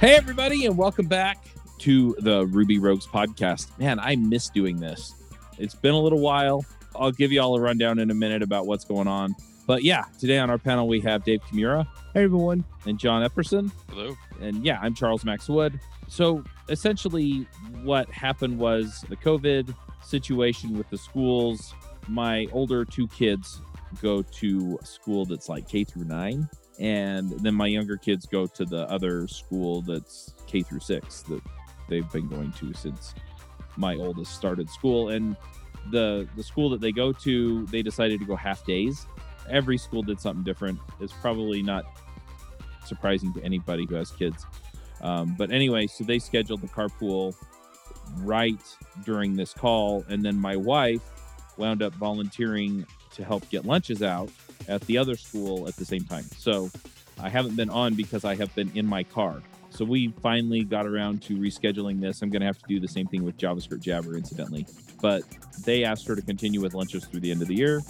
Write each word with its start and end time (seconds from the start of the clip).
Hey, 0.00 0.14
everybody, 0.14 0.64
and 0.64 0.78
welcome 0.78 1.08
back 1.08 1.44
to 1.78 2.14
the 2.20 2.46
Ruby 2.46 2.78
Rogues 2.78 3.04
podcast. 3.04 3.76
Man, 3.80 3.98
I 3.98 4.14
miss 4.14 4.48
doing 4.48 4.78
this. 4.78 5.12
It's 5.58 5.74
been 5.74 5.92
a 5.92 5.98
little 5.98 6.20
while. 6.20 6.64
I'll 6.94 7.10
give 7.10 7.32
you 7.32 7.42
all 7.42 7.56
a 7.56 7.60
rundown 7.60 7.98
in 7.98 8.12
a 8.12 8.14
minute 8.14 8.40
about 8.40 8.68
what's 8.68 8.84
going 8.84 9.08
on. 9.08 9.34
But 9.66 9.82
yeah, 9.82 10.04
today 10.20 10.38
on 10.38 10.50
our 10.50 10.58
panel, 10.58 10.86
we 10.86 11.00
have 11.00 11.24
Dave 11.24 11.40
Kimura. 11.42 11.84
Hey, 12.14 12.22
everyone. 12.22 12.64
And 12.86 12.96
John 12.96 13.28
Epperson. 13.28 13.72
Hello. 13.90 14.16
And 14.40 14.64
yeah, 14.64 14.78
I'm 14.80 14.94
Charles 14.94 15.24
Max 15.24 15.48
Wood. 15.48 15.80
So 16.06 16.44
essentially, 16.68 17.48
what 17.82 18.08
happened 18.12 18.56
was 18.56 19.04
the 19.08 19.16
COVID 19.16 19.74
situation 20.04 20.78
with 20.78 20.88
the 20.90 20.98
schools. 20.98 21.74
My 22.06 22.46
older 22.52 22.84
two 22.84 23.08
kids 23.08 23.60
go 24.00 24.22
to 24.22 24.78
a 24.80 24.86
school 24.86 25.24
that's 25.24 25.48
like 25.48 25.68
K 25.68 25.82
through 25.82 26.04
nine 26.04 26.48
and 26.78 27.30
then 27.40 27.54
my 27.54 27.66
younger 27.66 27.96
kids 27.96 28.26
go 28.26 28.46
to 28.46 28.64
the 28.64 28.88
other 28.90 29.26
school 29.26 29.82
that's 29.82 30.34
K 30.46 30.62
through 30.62 30.80
six 30.80 31.22
that 31.22 31.42
they've 31.88 32.10
been 32.12 32.28
going 32.28 32.52
to 32.52 32.72
since 32.72 33.14
my 33.76 33.96
oldest 33.96 34.34
started 34.34 34.70
school. 34.70 35.08
And 35.08 35.36
the 35.90 36.28
the 36.36 36.42
school 36.42 36.70
that 36.70 36.80
they 36.80 36.92
go 36.92 37.12
to, 37.12 37.66
they 37.66 37.82
decided 37.82 38.20
to 38.20 38.26
go 38.26 38.36
half 38.36 38.64
days. 38.64 39.06
Every 39.48 39.78
school 39.78 40.02
did 40.02 40.20
something 40.20 40.44
different. 40.44 40.78
It's 41.00 41.12
probably 41.12 41.62
not 41.62 41.84
surprising 42.84 43.32
to 43.34 43.42
anybody 43.42 43.86
who 43.86 43.94
has 43.96 44.10
kids. 44.10 44.46
Um, 45.00 45.34
but 45.38 45.50
anyway, 45.50 45.86
so 45.86 46.04
they 46.04 46.18
scheduled 46.18 46.60
the 46.60 46.68
carpool 46.68 47.34
right 48.18 48.60
during 49.04 49.36
this 49.36 49.52
call, 49.52 50.04
and 50.08 50.24
then 50.24 50.36
my 50.36 50.56
wife 50.56 51.02
wound 51.56 51.82
up 51.82 51.92
volunteering 51.94 52.86
to 53.14 53.24
help 53.24 53.48
get 53.50 53.64
lunches 53.64 54.02
out 54.02 54.30
at 54.66 54.80
the 54.82 54.98
other 54.98 55.16
school 55.16 55.68
at 55.68 55.76
the 55.76 55.84
same 55.84 56.04
time. 56.04 56.24
So 56.36 56.70
I 57.20 57.28
haven't 57.28 57.56
been 57.56 57.70
on 57.70 57.94
because 57.94 58.24
I 58.24 58.34
have 58.36 58.54
been 58.54 58.70
in 58.74 58.86
my 58.86 59.02
car. 59.02 59.42
So 59.70 59.84
we 59.84 60.08
finally 60.22 60.64
got 60.64 60.86
around 60.86 61.22
to 61.24 61.36
rescheduling 61.36 62.00
this. 62.00 62.22
I'm 62.22 62.30
going 62.30 62.40
to 62.40 62.46
have 62.46 62.58
to 62.58 62.64
do 62.66 62.80
the 62.80 62.88
same 62.88 63.06
thing 63.06 63.24
with 63.24 63.36
JavaScript 63.36 63.80
Jabber, 63.80 64.16
incidentally. 64.16 64.66
But 65.00 65.22
they 65.64 65.84
asked 65.84 66.06
her 66.08 66.16
to 66.16 66.22
continue 66.22 66.60
with 66.60 66.74
lunches 66.74 67.04
through 67.04 67.20
the 67.20 67.30
end 67.30 67.42
of 67.42 67.48
the 67.48 67.54
year. 67.54 67.82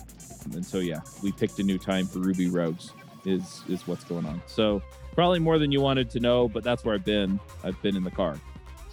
And 0.53 0.65
so, 0.65 0.79
yeah, 0.79 1.01
we 1.23 1.33
picked 1.33 1.59
a 1.59 1.63
new 1.63 1.79
time 1.79 2.07
for 2.07 2.19
Ruby 2.19 2.49
Rogues, 2.49 2.93
is, 3.25 3.63
is 3.69 3.87
what's 3.87 4.05
going 4.05 4.27
on. 4.27 4.43
So, 4.47 4.83
probably 5.15 5.39
more 5.39 5.59
than 5.59 5.73
you 5.73 5.81
wanted 5.81 6.11
to 6.11 6.21
know, 6.21 6.49
but 6.49 6.65
that's 6.65 6.85
where 6.85 6.95
I've 6.95 7.05
been. 7.05 7.39
I've 7.65 7.81
been 7.83 7.97
in 7.97 8.05
the 8.05 8.11
car. 8.11 8.39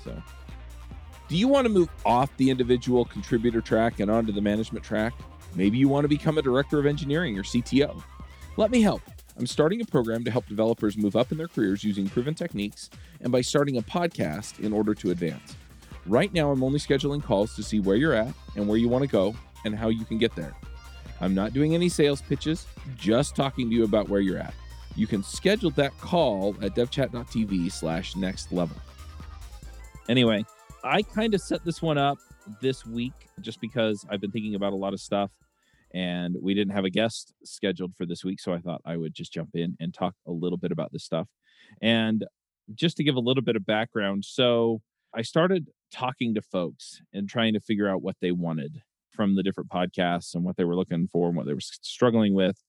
So, 0.04 0.16
do 1.28 1.36
you 1.36 1.48
want 1.48 1.66
to 1.66 1.73
move 1.73 1.89
off 2.06 2.36
the 2.38 2.50
individual 2.50 3.06
contributor 3.06 3.62
track 3.62 4.00
and 4.00 4.12
onto 4.12 4.32
the 4.32 4.42
management 4.42 4.86
track? 4.86 5.14
Maybe 5.56 5.78
you 5.78 5.88
want 5.88 6.03
to 6.03 6.09
become 6.09 6.38
a 6.38 6.42
director 6.42 6.80
of 6.80 6.86
engineering 6.86 7.39
or 7.39 7.44
CTO. 7.44 8.03
Let 8.58 8.72
me 8.72 8.81
help. 8.81 9.02
I'm 9.38 9.48
starting 9.48 9.81
a 9.81 9.86
program 9.86 10.23
to 10.23 10.31
help 10.31 10.48
developers 10.48 10.98
move 10.98 11.16
up 11.16 11.31
in 11.31 11.38
their 11.38 11.48
careers 11.48 11.84
using 11.84 12.08
proven 12.08 12.34
techniques 12.34 12.89
and 13.22 13.31
by 13.31 13.42
starting 13.42 13.78
a 13.78 13.81
podcast 13.81 14.59
in 14.59 14.72
order 14.72 14.94
to 14.95 15.11
advance. 15.11 15.56
Right 16.06 16.31
now, 16.33 16.52
I'm 16.52 16.64
only 16.64 16.80
scheduling 16.80 17.23
calls 17.23 17.56
to 17.56 17.64
see 17.64 17.80
where 17.80 17.95
you're 17.95 18.14
at 18.14 18.33
and 18.56 18.67
where 18.67 18.78
you 18.78 18.88
want 18.88 19.03
to 19.03 19.09
go 19.09 19.36
and 19.66 19.76
how 19.76 19.89
you 19.89 20.06
can 20.06 20.17
get 20.17 20.36
there. 20.36 20.53
I'm 21.20 21.33
not 21.33 21.53
doing 21.53 21.73
any 21.73 21.89
sales 21.89 22.22
pitches, 22.22 22.66
just 22.95 23.36
talking 23.36 23.70
to 23.70 23.76
you 23.76 23.83
about 23.83 24.08
where 24.09 24.22
you're 24.22 24.38
at. 24.38 24.53
You 24.95 25.08
can 25.08 25.23
schedule 25.23 25.72
that 25.72 25.98
call 26.00 26.56
at 26.61 26.76
devchat.tv 26.76 27.72
slash 27.72 28.16
next 28.16 28.52
level. 28.52 28.78
Anyway, 30.08 30.45
I 30.83 31.02
kind 31.02 31.33
of 31.33 31.42
set 31.42 31.66
this 31.66 31.81
one 31.81 31.98
up 31.98 32.20
this 32.61 32.86
week 32.86 33.14
just 33.42 33.59
because 33.59 34.06
I've 34.09 34.22
been 34.22 34.31
thinking 34.31 34.56
about 34.56 34.72
a 34.72 34.78
lot 34.78 34.94
of 34.94 35.02
stuff 35.02 35.31
and 35.96 36.36
we 36.42 36.54
didn't 36.54 36.74
have 36.74 36.86
a 36.86 36.90
guest 36.90 37.34
scheduled 37.44 37.96
for 37.96 38.06
this 38.06 38.24
week 38.24 38.40
so 38.40 38.54
i 38.54 38.60
thought 38.60 38.82
i 38.86 38.96
would 38.98 39.16
just 39.16 39.34
jump 39.34 39.50
in 39.56 39.76
and 39.80 39.94
talk 39.94 40.14
a 40.28 40.32
little 40.32 40.58
bit 40.58 40.72
about 40.72 40.92
this 40.92 41.04
stuff. 41.04 41.28
And 41.82 42.26
just 42.76 42.98
to 42.98 43.04
give 43.04 43.16
a 43.16 43.20
little 43.20 43.44
bit 43.44 43.56
of 43.56 43.66
background 43.66 44.23
so 44.26 44.82
i 45.16 45.22
started 45.22 45.67
talking 45.92 46.36
to 46.36 46.42
folks 46.42 47.02
and 47.14 47.30
trying 47.30 47.54
to 47.54 47.60
figure 47.60 47.89
out 47.89 48.02
what 48.02 48.17
they 48.22 48.32
wanted 48.32 48.82
from 49.16 49.36
the 49.36 49.44
different 49.44 49.70
podcasts 49.70 50.36
and 50.36 50.44
what 50.44 50.58
they 50.58 50.66
were 50.66 50.76
looking 50.76 51.08
for 51.08 51.28
and 51.28 51.38
what 51.38 51.45
they 51.45 51.54
were 51.54 51.61
struggling 51.61 52.34
with. 52.34 52.61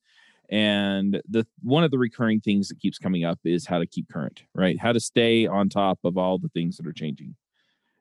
And 0.48 1.20
the 1.28 1.44
one 1.62 1.82
of 1.82 1.90
the 1.90 1.98
recurring 1.98 2.40
things 2.40 2.68
that 2.68 2.78
keeps 2.78 2.98
coming 2.98 3.24
up 3.24 3.40
is 3.44 3.66
how 3.66 3.80
to 3.80 3.86
keep 3.86 4.08
current 4.08 4.44
right? 4.54 4.78
How 4.80 4.92
to 4.92 5.00
stay 5.00 5.46
on 5.46 5.68
top 5.68 5.98
of 6.04 6.16
all 6.16 6.38
the 6.38 6.48
things 6.50 6.76
that 6.76 6.86
are 6.86 6.92
changing. 6.92 7.34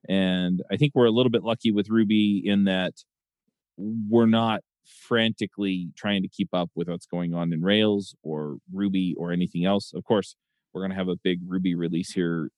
And 0.08 0.62
i 0.72 0.78
think 0.78 0.94
we're 0.94 1.06
a 1.06 1.12
little 1.12 1.31
bit 1.31 1.44
lucky 1.44 1.72
with 1.72 1.90
ruby 1.90 2.44
in 2.46 2.66
that 2.66 2.94
we're 3.78 4.28
not 4.28 4.62
frantically 4.85 5.90
trying 5.96 6.22
to 6.22 6.28
keep 6.28 6.50
up 6.53 6.69
with 6.75 6.88
what's 6.88 7.06
going 7.06 7.34
on 7.34 7.51
in 7.51 7.62
Rails 7.62 8.16
or 8.23 8.57
Ruby 8.72 9.16
or 9.18 9.31
anything 9.31 9.66
else. 9.66 9.94
Of 9.94 10.03
course, 10.03 10.35
we're 10.73 10.81
going 10.81 10.91
to 10.91 10.97
have 10.97 11.07
a 11.07 11.16
big 11.16 11.40
Ruby 11.46 11.75
release 11.75 12.12
here 12.12 12.50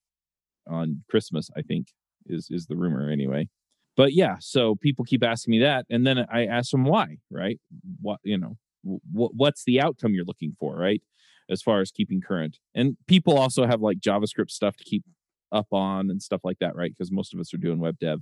on 0.67 1.03
Christmas, 1.09 1.49
I 1.55 1.61
think 1.61 1.87
is 2.25 2.49
is 2.49 2.65
the 2.67 2.75
rumor 2.75 3.09
anyway. 3.09 3.47
But 3.95 4.13
yeah, 4.13 4.35
so 4.39 4.75
people 4.75 5.05
keep 5.05 5.23
asking 5.23 5.51
me 5.51 5.59
that 5.59 5.85
and 5.89 6.05
then 6.05 6.25
I 6.31 6.45
ask 6.45 6.71
them 6.71 6.85
why, 6.85 7.17
right? 7.31 7.59
What, 8.01 8.19
you 8.23 8.37
know, 8.37 8.57
what 8.83 9.31
what's 9.33 9.63
the 9.63 9.81
outcome 9.81 10.13
you're 10.13 10.25
looking 10.25 10.55
for, 10.59 10.75
right? 10.75 11.01
As 11.49 11.61
far 11.61 11.79
as 11.81 11.91
keeping 11.91 12.21
current. 12.21 12.59
And 12.75 12.97
people 13.07 13.37
also 13.37 13.65
have 13.65 13.81
like 13.81 13.99
JavaScript 13.99 14.51
stuff 14.51 14.75
to 14.77 14.83
keep 14.83 15.03
up 15.51 15.67
on 15.71 16.09
and 16.09 16.21
stuff 16.21 16.41
like 16.43 16.59
that, 16.59 16.75
right? 16.75 16.91
Because 16.91 17.11
most 17.11 17.33
of 17.33 17.39
us 17.39 17.53
are 17.53 17.57
doing 17.57 17.79
web 17.79 17.97
dev. 17.99 18.19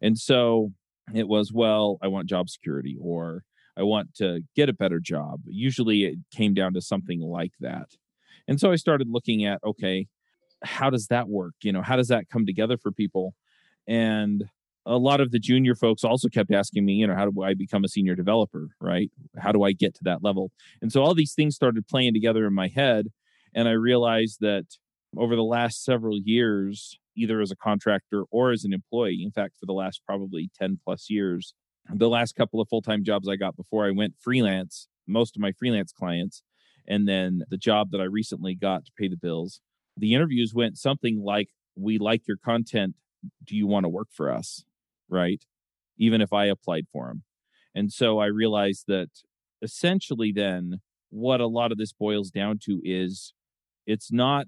And 0.00 0.18
so 0.18 0.72
it 1.14 1.28
was 1.28 1.52
well 1.52 1.98
i 2.02 2.08
want 2.08 2.28
job 2.28 2.48
security 2.48 2.96
or 3.00 3.44
i 3.76 3.82
want 3.82 4.14
to 4.14 4.42
get 4.56 4.68
a 4.68 4.72
better 4.72 5.00
job. 5.00 5.40
Usually 5.46 6.04
it 6.04 6.18
came 6.32 6.54
down 6.54 6.74
to 6.74 6.80
something 6.80 7.20
like 7.20 7.52
that. 7.60 7.88
And 8.48 8.60
so 8.60 8.72
i 8.72 8.76
started 8.76 9.08
looking 9.08 9.44
at 9.44 9.60
okay 9.64 10.06
how 10.62 10.90
does 10.90 11.06
that 11.06 11.28
work? 11.28 11.54
You 11.62 11.72
know 11.72 11.82
how 11.82 11.96
does 11.96 12.08
that 12.08 12.28
come 12.28 12.46
together 12.46 12.76
for 12.76 12.92
people? 12.92 13.34
And 13.86 14.44
a 14.86 14.96
lot 14.96 15.20
of 15.20 15.30
the 15.30 15.38
junior 15.38 15.74
folks 15.74 16.04
also 16.04 16.28
kept 16.28 16.52
asking 16.52 16.84
me 16.84 16.94
you 16.94 17.06
know 17.06 17.14
how 17.14 17.28
do 17.28 17.42
i 17.42 17.52
become 17.54 17.84
a 17.84 17.88
senior 17.88 18.14
developer 18.14 18.68
right? 18.80 19.10
How 19.38 19.52
do 19.52 19.62
i 19.62 19.72
get 19.72 19.94
to 19.96 20.04
that 20.04 20.22
level? 20.22 20.52
And 20.82 20.92
so 20.92 21.02
all 21.02 21.14
these 21.14 21.34
things 21.34 21.54
started 21.54 21.86
playing 21.86 22.14
together 22.14 22.46
in 22.46 22.54
my 22.54 22.68
head 22.68 23.08
and 23.54 23.68
i 23.68 23.72
realized 23.72 24.38
that 24.40 24.66
over 25.16 25.34
the 25.34 25.42
last 25.42 25.84
several 25.84 26.18
years 26.18 26.98
either 27.16 27.40
as 27.40 27.50
a 27.50 27.56
contractor 27.56 28.24
or 28.30 28.50
as 28.50 28.64
an 28.64 28.72
employee. 28.72 29.22
In 29.22 29.30
fact, 29.30 29.56
for 29.58 29.66
the 29.66 29.72
last 29.72 30.02
probably 30.06 30.50
10 30.58 30.78
plus 30.84 31.10
years, 31.10 31.54
the 31.92 32.08
last 32.08 32.34
couple 32.36 32.60
of 32.60 32.68
full 32.68 32.82
time 32.82 33.04
jobs 33.04 33.28
I 33.28 33.36
got 33.36 33.56
before 33.56 33.86
I 33.86 33.90
went 33.90 34.14
freelance, 34.20 34.88
most 35.06 35.36
of 35.36 35.42
my 35.42 35.52
freelance 35.52 35.92
clients, 35.92 36.42
and 36.86 37.08
then 37.08 37.42
the 37.48 37.56
job 37.56 37.90
that 37.90 38.00
I 38.00 38.04
recently 38.04 38.54
got 38.54 38.84
to 38.86 38.92
pay 38.98 39.08
the 39.08 39.16
bills, 39.16 39.60
the 39.96 40.14
interviews 40.14 40.52
went 40.54 40.78
something 40.78 41.22
like, 41.22 41.48
We 41.76 41.98
like 41.98 42.26
your 42.26 42.36
content. 42.36 42.96
Do 43.44 43.56
you 43.56 43.66
want 43.66 43.84
to 43.84 43.88
work 43.88 44.08
for 44.12 44.30
us? 44.30 44.64
Right. 45.08 45.44
Even 45.98 46.20
if 46.20 46.32
I 46.32 46.46
applied 46.46 46.86
for 46.92 47.08
them. 47.08 47.24
And 47.74 47.92
so 47.92 48.18
I 48.18 48.26
realized 48.26 48.84
that 48.88 49.10
essentially, 49.62 50.32
then 50.32 50.80
what 51.10 51.40
a 51.40 51.46
lot 51.46 51.72
of 51.72 51.78
this 51.78 51.92
boils 51.92 52.30
down 52.30 52.58
to 52.64 52.80
is 52.84 53.34
it's 53.86 54.12
not 54.12 54.46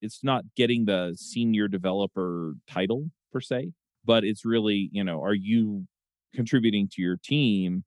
it's 0.00 0.22
not 0.22 0.44
getting 0.56 0.84
the 0.84 1.14
senior 1.16 1.68
developer 1.68 2.54
title 2.68 3.10
per 3.32 3.40
se, 3.40 3.72
but 4.04 4.24
it's 4.24 4.44
really, 4.44 4.88
you 4.92 5.04
know, 5.04 5.22
are 5.22 5.34
you 5.34 5.86
contributing 6.34 6.88
to 6.92 7.02
your 7.02 7.16
team 7.16 7.84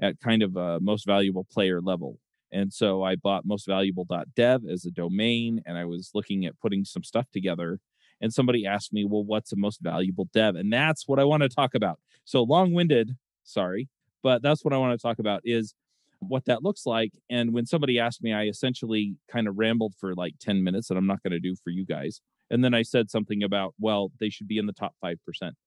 at 0.00 0.20
kind 0.20 0.42
of 0.42 0.56
a 0.56 0.80
most 0.80 1.06
valuable 1.06 1.46
player 1.50 1.80
level? 1.80 2.18
And 2.52 2.72
so 2.72 3.02
I 3.02 3.16
bought 3.16 3.46
mostvaluable.dev 3.46 4.62
as 4.70 4.84
a 4.84 4.90
domain 4.90 5.60
and 5.66 5.76
I 5.76 5.84
was 5.84 6.10
looking 6.14 6.46
at 6.46 6.58
putting 6.60 6.84
some 6.84 7.02
stuff 7.02 7.26
together. 7.32 7.80
And 8.20 8.32
somebody 8.32 8.64
asked 8.64 8.92
me, 8.92 9.04
well, 9.04 9.24
what's 9.24 9.52
a 9.52 9.56
most 9.56 9.80
valuable 9.82 10.28
dev? 10.32 10.54
And 10.54 10.72
that's 10.72 11.08
what 11.08 11.18
I 11.18 11.24
want 11.24 11.42
to 11.42 11.48
talk 11.48 11.74
about. 11.74 11.98
So 12.24 12.42
long 12.42 12.72
winded, 12.72 13.16
sorry, 13.42 13.88
but 14.22 14.40
that's 14.40 14.64
what 14.64 14.72
I 14.72 14.78
want 14.78 14.98
to 14.98 15.02
talk 15.02 15.18
about 15.18 15.42
is 15.44 15.74
what 16.20 16.44
that 16.46 16.62
looks 16.62 16.86
like. 16.86 17.12
And 17.30 17.52
when 17.52 17.66
somebody 17.66 17.98
asked 17.98 18.22
me, 18.22 18.32
I 18.32 18.44
essentially 18.44 19.16
kind 19.30 19.48
of 19.48 19.58
rambled 19.58 19.94
for 19.98 20.14
like 20.14 20.34
10 20.40 20.62
minutes 20.62 20.88
that 20.88 20.96
I'm 20.96 21.06
not 21.06 21.22
going 21.22 21.32
to 21.32 21.40
do 21.40 21.54
for 21.62 21.70
you 21.70 21.84
guys. 21.84 22.20
And 22.50 22.62
then 22.62 22.74
I 22.74 22.82
said 22.82 23.10
something 23.10 23.42
about, 23.42 23.74
well, 23.78 24.12
they 24.20 24.28
should 24.28 24.48
be 24.48 24.58
in 24.58 24.66
the 24.66 24.72
top 24.72 24.94
5% 25.04 25.16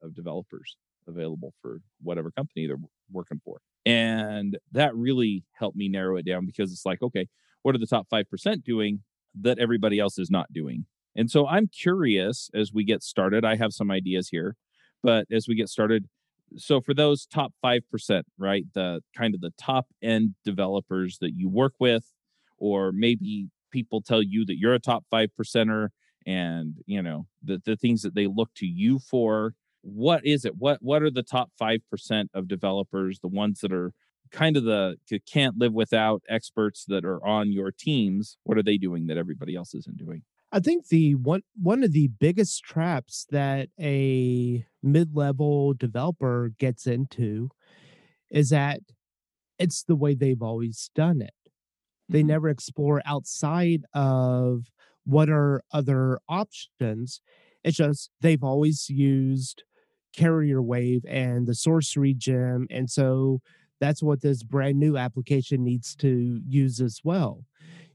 of 0.01 0.15
developers 0.15 0.77
available 1.07 1.53
for 1.61 1.79
whatever 2.01 2.31
company 2.31 2.67
they're 2.67 2.77
working 3.11 3.41
for. 3.44 3.59
And 3.85 4.57
that 4.73 4.95
really 4.95 5.44
helped 5.53 5.77
me 5.77 5.88
narrow 5.88 6.17
it 6.17 6.25
down 6.25 6.45
because 6.45 6.71
it's 6.71 6.85
like, 6.85 7.01
okay, 7.01 7.27
what 7.63 7.75
are 7.75 7.79
the 7.79 7.88
top 7.88 8.07
5% 8.13 8.63
doing 8.63 9.01
that 9.41 9.59
everybody 9.59 10.00
else 10.00 10.17
is 10.19 10.29
not 10.29 10.51
doing? 10.51 10.85
And 11.15 11.31
so 11.31 11.47
I'm 11.47 11.67
curious 11.67 12.50
as 12.53 12.71
we 12.73 12.83
get 12.83 13.01
started. 13.01 13.43
I 13.43 13.55
have 13.55 13.73
some 13.73 13.89
ideas 13.89 14.29
here, 14.29 14.55
but 15.01 15.25
as 15.31 15.47
we 15.47 15.55
get 15.55 15.69
started, 15.69 16.05
so 16.55 16.79
for 16.79 16.94
those 16.94 17.25
top 17.25 17.53
5% 17.63 18.23
right 18.38 18.63
the 18.73 19.01
kind 19.15 19.35
of 19.35 19.41
the 19.41 19.53
top 19.57 19.88
end 20.01 20.35
developers 20.45 21.17
that 21.19 21.33
you 21.35 21.49
work 21.49 21.73
with 21.79 22.13
or 22.57 22.91
maybe 22.91 23.47
people 23.71 24.01
tell 24.01 24.21
you 24.21 24.45
that 24.45 24.57
you're 24.57 24.73
a 24.73 24.79
top 24.79 25.03
5 25.11 25.29
percenter 25.39 25.89
and 26.25 26.75
you 26.85 27.01
know 27.01 27.27
the, 27.44 27.61
the 27.65 27.75
things 27.75 28.01
that 28.01 28.15
they 28.15 28.27
look 28.27 28.49
to 28.55 28.65
you 28.65 28.99
for 28.99 29.53
what 29.81 30.25
is 30.25 30.44
it? 30.44 30.57
What 30.57 30.79
what 30.81 31.01
are 31.01 31.11
the 31.11 31.23
top 31.23 31.51
5% 31.59 32.27
of 32.33 32.47
developers 32.47 33.19
the 33.19 33.27
ones 33.27 33.61
that 33.61 33.71
are 33.71 33.93
kind 34.31 34.57
of 34.57 34.63
the 34.65 34.97
can't 35.25 35.57
live 35.57 35.73
without 35.73 36.21
experts 36.27 36.83
that 36.85 37.05
are 37.05 37.25
on 37.25 37.51
your 37.51 37.71
teams 37.71 38.38
what 38.43 38.57
are 38.57 38.63
they 38.63 38.77
doing 38.77 39.07
that 39.07 39.17
everybody 39.17 39.55
else 39.55 39.73
isn't 39.73 39.97
doing 39.97 40.21
I 40.51 40.59
think 40.59 40.88
the 40.88 41.15
one 41.15 41.41
one 41.61 41.83
of 41.83 41.91
the 41.91 42.07
biggest 42.07 42.63
traps 42.63 43.27
that 43.31 43.69
a 43.79 44.65
mid-level 44.81 45.73
developer 45.73 46.51
gets 46.57 46.88
into 46.88 47.49
is 48.31 48.49
that 48.49 48.81
it's 49.59 49.83
the 49.83 49.95
way 49.95 50.15
they've 50.15 50.41
always 50.41 50.91
done 50.95 51.21
it. 51.21 51.33
They 52.09 52.23
Mhm. 52.23 52.27
never 52.27 52.49
explore 52.49 53.01
outside 53.05 53.85
of 53.94 54.71
what 55.05 55.29
are 55.29 55.63
other 55.71 56.19
options. 56.29 57.21
It's 57.63 57.77
just 57.77 58.11
they've 58.21 58.43
always 58.43 58.89
used 58.89 59.63
CarrierWave 60.15 61.03
and 61.07 61.47
the 61.47 61.55
Sorcery 61.55 62.13
Gem, 62.15 62.67
and 62.71 62.89
so 62.91 63.41
that's 63.79 64.03
what 64.03 64.21
this 64.21 64.43
brand 64.43 64.79
new 64.79 64.97
application 64.97 65.63
needs 65.63 65.95
to 65.97 66.41
use 66.47 66.81
as 66.81 67.01
well. 67.03 67.45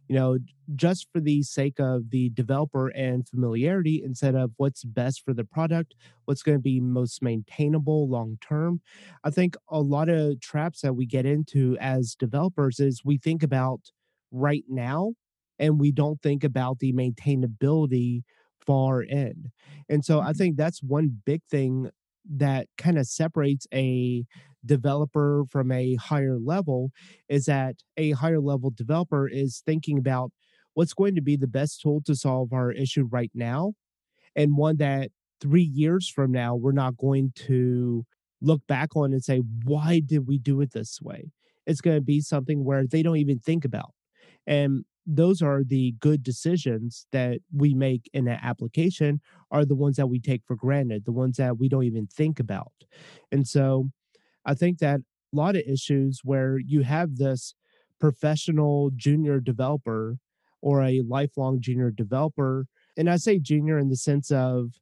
You 0.09 0.17
know, 0.17 0.39
just 0.75 1.09
for 1.13 1.21
the 1.21 1.43
sake 1.43 1.79
of 1.81 2.11
the 2.11 2.31
developer 2.31 2.89
and 2.89 3.27
familiarity 3.29 4.03
instead 4.05 4.35
of 4.35 4.53
what's 4.57 4.85
best 4.85 5.23
for 5.25 5.33
the 5.35 5.45
product, 5.45 5.95
what's 6.25 6.43
going 6.43 6.59
to 6.59 6.63
be 6.63 6.81
most 6.81 7.23
maintainable 7.23 8.09
long 8.09 8.39
term. 8.41 8.81
I 9.25 9.31
think 9.31 9.57
a 9.69 9.81
lot 9.81 10.09
of 10.09 10.41
traps 10.41 10.81
that 10.83 10.95
we 10.95 11.07
get 11.07 11.27
into 11.27 11.77
as 11.81 12.15
developers 12.15 12.81
is 12.81 13.03
we 13.05 13.19
think 13.19 13.43
about 13.43 13.81
right 14.31 14.65
now 14.69 15.15
and 15.59 15.79
we 15.81 15.93
don't 15.93 16.21
think 16.23 16.45
about 16.45 16.79
the 16.79 16.93
maintainability 16.93 18.23
far 18.67 19.03
end. 19.09 19.49
And 19.89 20.05
so 20.05 20.21
I 20.21 20.33
Mhm. 20.33 20.37
think 20.37 20.57
that's 20.57 20.83
one 20.83 21.23
big 21.25 21.43
thing 21.51 21.91
that 22.25 22.69
kind 22.79 22.99
of 22.99 23.07
separates 23.07 23.67
a 23.75 24.25
developer 24.65 25.45
from 25.51 25.73
a 25.73 25.97
higher 25.97 26.39
level 26.39 26.91
is 27.29 27.47
that 27.47 27.77
a 27.97 28.13
higher 28.13 28.41
level 28.41 28.71
developer 28.71 29.29
is 29.29 29.63
thinking 29.65 29.99
about 29.99 30.31
what's 30.75 30.95
going 30.95 31.15
to 31.15 31.21
be 31.23 31.37
the 31.37 31.47
best 31.47 31.81
tool 31.81 32.01
to 32.05 32.15
solve 32.15 32.53
our 32.53 32.73
issue 32.73 33.09
right 33.11 33.31
now 33.35 33.73
and 34.37 34.57
one 34.57 34.77
that 34.77 35.11
three 35.41 35.63
years 35.63 36.09
from 36.09 36.31
now 36.33 36.55
we're 36.55 36.73
not 36.73 36.97
going 36.97 37.33
to 37.35 38.05
look 38.41 38.67
back 38.67 38.97
on 38.97 39.13
and 39.13 39.23
say 39.23 39.41
why 39.65 40.01
did 40.01 40.27
we 40.27 40.39
do 40.39 40.61
it 40.61 40.73
this 40.73 41.01
way? 41.01 41.31
It's 41.67 41.81
going 41.81 41.97
to 41.97 42.03
be 42.03 42.21
something 42.21 42.65
where 42.65 42.87
they 42.87 43.03
don't 43.03 43.19
even 43.19 43.39
think 43.39 43.65
about. 43.65 43.93
And 44.47 44.85
those 45.07 45.43
are 45.43 45.63
the 45.65 45.95
good 46.01 46.23
decisions 46.23 47.07
that 47.13 47.39
we 47.53 47.75
make 47.75 48.09
in 48.13 48.29
an 48.29 48.39
application 48.43 49.21
are 49.51 49.65
the 49.65 49.75
ones 49.75 49.97
that 49.97 50.07
we 50.07 50.21
take 50.21 50.43
for 50.47 50.57
granted 50.57 51.05
the 51.05 51.13
ones 51.13 51.37
that 51.37 51.59
we 51.59 51.69
don't 51.69 51.85
even 51.85 52.07
think 52.07 52.39
about. 52.39 52.73
And 53.31 53.47
so 53.47 53.91
I 54.45 54.55
think 54.55 54.79
that 54.79 55.01
a 55.01 55.37
lot 55.37 55.57
of 55.57 55.63
issues 55.67 56.21
where 56.25 56.59
you 56.59 56.83
have 56.83 57.17
this 57.17 57.55
professional 58.01 58.91
junior 58.97 59.41
developer 59.41 60.17
or 60.61 60.83
a 60.83 61.03
lifelong 61.03 61.61
junior 61.61 61.91
developer, 61.91 62.67
and 62.97 63.09
I 63.09 63.17
say 63.17 63.39
junior 63.39 63.79
in 63.79 63.89
the 63.89 63.97
sense 63.97 64.31
of 64.31 64.73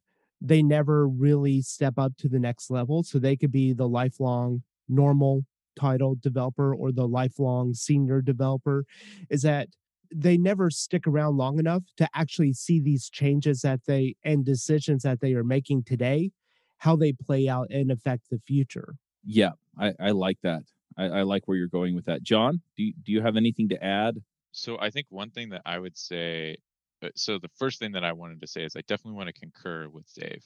they 0.41 0.63
never 0.63 1.07
really 1.07 1.61
step 1.61 1.93
up 1.97 2.13
to 2.17 2.27
the 2.27 2.39
next 2.39 2.71
level. 2.71 3.03
So 3.03 3.19
they 3.19 3.35
could 3.35 3.51
be 3.51 3.73
the 3.73 3.87
lifelong 3.87 4.63
normal 4.89 5.43
title 5.79 6.17
developer 6.19 6.75
or 6.75 6.91
the 6.91 7.07
lifelong 7.07 7.73
senior 7.73 8.21
developer, 8.21 8.85
is 9.29 9.43
that 9.43 9.67
they 10.13 10.37
never 10.37 10.69
stick 10.69 11.07
around 11.07 11.37
long 11.37 11.59
enough 11.59 11.83
to 11.97 12.09
actually 12.13 12.53
see 12.53 12.81
these 12.81 13.09
changes 13.09 13.61
that 13.61 13.81
they 13.87 14.15
and 14.23 14.43
decisions 14.43 15.03
that 15.03 15.21
they 15.21 15.33
are 15.33 15.43
making 15.43 15.83
today, 15.83 16.31
how 16.79 16.95
they 16.95 17.13
play 17.13 17.47
out 17.47 17.67
and 17.69 17.91
affect 17.91 18.29
the 18.29 18.39
future. 18.45 18.95
Yeah, 19.23 19.51
I, 19.77 19.93
I 19.99 20.11
like 20.11 20.37
that. 20.43 20.63
I, 20.97 21.05
I 21.05 21.21
like 21.23 21.47
where 21.47 21.57
you're 21.57 21.67
going 21.67 21.95
with 21.95 22.05
that. 22.05 22.23
John, 22.23 22.61
do 22.77 22.83
you, 22.83 22.93
do 23.03 23.11
you 23.11 23.21
have 23.21 23.37
anything 23.37 23.69
to 23.69 23.83
add? 23.83 24.17
So 24.51 24.77
I 24.79 24.89
think 24.89 25.07
one 25.09 25.31
thing 25.31 25.49
that 25.49 25.61
I 25.65 25.79
would 25.79 25.97
say, 25.97 26.57
uh, 27.03 27.09
so 27.15 27.39
the 27.39 27.49
first 27.57 27.79
thing 27.79 27.93
that 27.93 28.03
I 28.03 28.11
wanted 28.11 28.41
to 28.41 28.47
say 28.47 28.63
is 28.63 28.75
I 28.75 28.81
definitely 28.81 29.17
want 29.17 29.27
to 29.27 29.39
concur 29.39 29.87
with 29.87 30.05
Dave, 30.13 30.43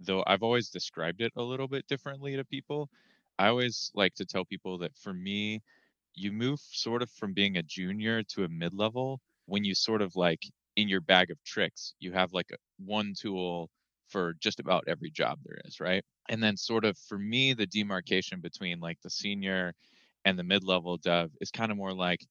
though 0.00 0.24
I've 0.26 0.42
always 0.42 0.70
described 0.70 1.20
it 1.20 1.32
a 1.36 1.42
little 1.42 1.68
bit 1.68 1.86
differently 1.86 2.36
to 2.36 2.44
people. 2.44 2.88
I 3.38 3.48
always 3.48 3.90
like 3.94 4.14
to 4.16 4.24
tell 4.24 4.44
people 4.44 4.78
that 4.78 4.96
for 4.96 5.12
me, 5.12 5.62
you 6.14 6.32
move 6.32 6.60
sort 6.60 7.02
of 7.02 7.10
from 7.10 7.32
being 7.32 7.56
a 7.56 7.62
junior 7.62 8.22
to 8.22 8.44
a 8.44 8.48
mid 8.48 8.72
level 8.74 9.20
when 9.46 9.64
you 9.64 9.74
sort 9.74 10.02
of 10.02 10.16
like 10.16 10.40
in 10.76 10.88
your 10.88 11.00
bag 11.00 11.30
of 11.30 11.42
tricks, 11.44 11.94
you 12.00 12.12
have 12.12 12.32
like 12.32 12.50
one 12.78 13.14
tool 13.18 13.70
for 14.08 14.34
just 14.40 14.60
about 14.60 14.84
every 14.88 15.10
job 15.10 15.38
there 15.44 15.60
is, 15.64 15.80
right? 15.80 16.04
And 16.28 16.42
then 16.42 16.56
sort 16.56 16.84
of 16.84 16.98
for 16.98 17.18
me, 17.18 17.52
the 17.54 17.66
demarcation 17.66 18.40
between 18.40 18.80
like 18.80 19.00
the 19.02 19.10
senior 19.10 19.74
and 20.24 20.38
the 20.38 20.44
mid 20.44 20.64
level 20.64 20.96
dev 20.96 21.32
is 21.40 21.50
kind 21.50 21.70
of 21.70 21.76
more 21.78 21.92
like, 21.94 22.26